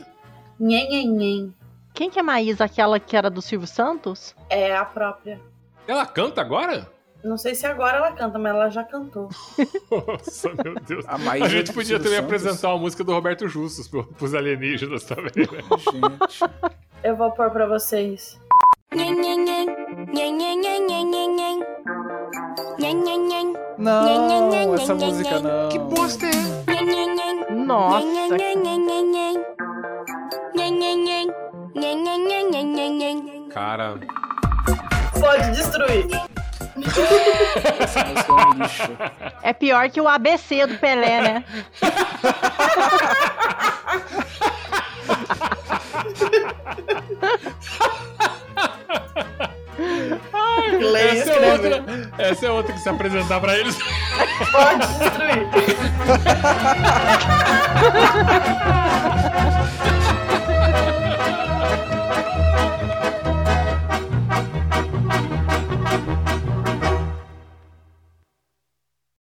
Nhen, 0.60 0.90
nhen, 0.90 1.10
nhen. 1.10 1.56
Quem 1.94 2.10
que 2.10 2.20
é 2.20 2.22
a 2.22 2.26
Maísa, 2.26 2.66
aquela 2.66 3.00
que 3.00 3.16
era 3.18 3.30
do 3.30 3.42
Silvio 3.42 3.68
Santos? 3.68 4.36
É 4.50 4.76
a 4.76 4.86
própria. 4.86 5.40
Ela 5.88 6.06
canta 6.06 6.42
agora? 6.42 6.90
Não 7.24 7.38
sei 7.38 7.56
se 7.56 7.66
agora 7.66 7.98
ela 7.98 8.12
canta, 8.12 8.38
mas 8.38 8.54
ela 8.54 8.70
já 8.70 8.84
cantou. 8.84 9.30
Nossa, 9.90 10.50
meu 10.64 10.76
Deus. 10.76 11.06
A 11.08 11.16
A, 11.16 11.18
Maísa 11.18 11.50
gente 11.50 11.68
do 11.72 11.74
podia 11.74 11.98
também 11.98 12.14
Santos. 12.20 12.26
apresentar 12.26 12.70
uma 12.70 12.78
música 12.78 13.04
do 13.04 13.12
Roberto 13.12 13.48
Justus 13.48 13.88
pro, 13.88 14.06
pros 14.06 14.34
alienígenas 14.36 15.04
também, 15.04 15.32
né? 15.36 15.64
Gente. 15.80 16.54
Eu 17.04 17.16
vou 17.16 17.32
pôr 17.32 17.50
pra 17.50 17.66
vocês. 17.66 18.40
Não, 23.78 24.74
essa 24.76 24.96
música 24.96 25.40
não. 25.40 25.70
Que 25.70 25.80
bosta 25.80 26.26
é? 26.26 27.54
Nossa. 27.54 28.06
Cara, 33.54 34.00
Pode 35.20 35.52
destruir. 35.52 36.08
Essa 37.80 38.06
música 38.06 38.32
é 38.32 38.46
um 38.46 38.54
lixo. 38.54 38.98
É 39.44 39.54
pior 39.54 39.90
que 39.90 40.00
o 40.00 40.08
ABC 40.08 40.66
do 40.66 40.78
Pelé, 40.78 41.22
né? 41.22 41.44
Leia 50.80 51.22
essa 51.22 51.32
é, 51.32 51.54
outra, 51.54 51.84
essa 52.18 52.46
é 52.46 52.52
outra 52.52 52.74
que 52.74 52.80
se 52.80 52.90
apresentar 52.90 53.40
pra 53.40 53.58
eles. 53.58 53.78
Pode 54.52 54.88
destruir. 54.88 55.48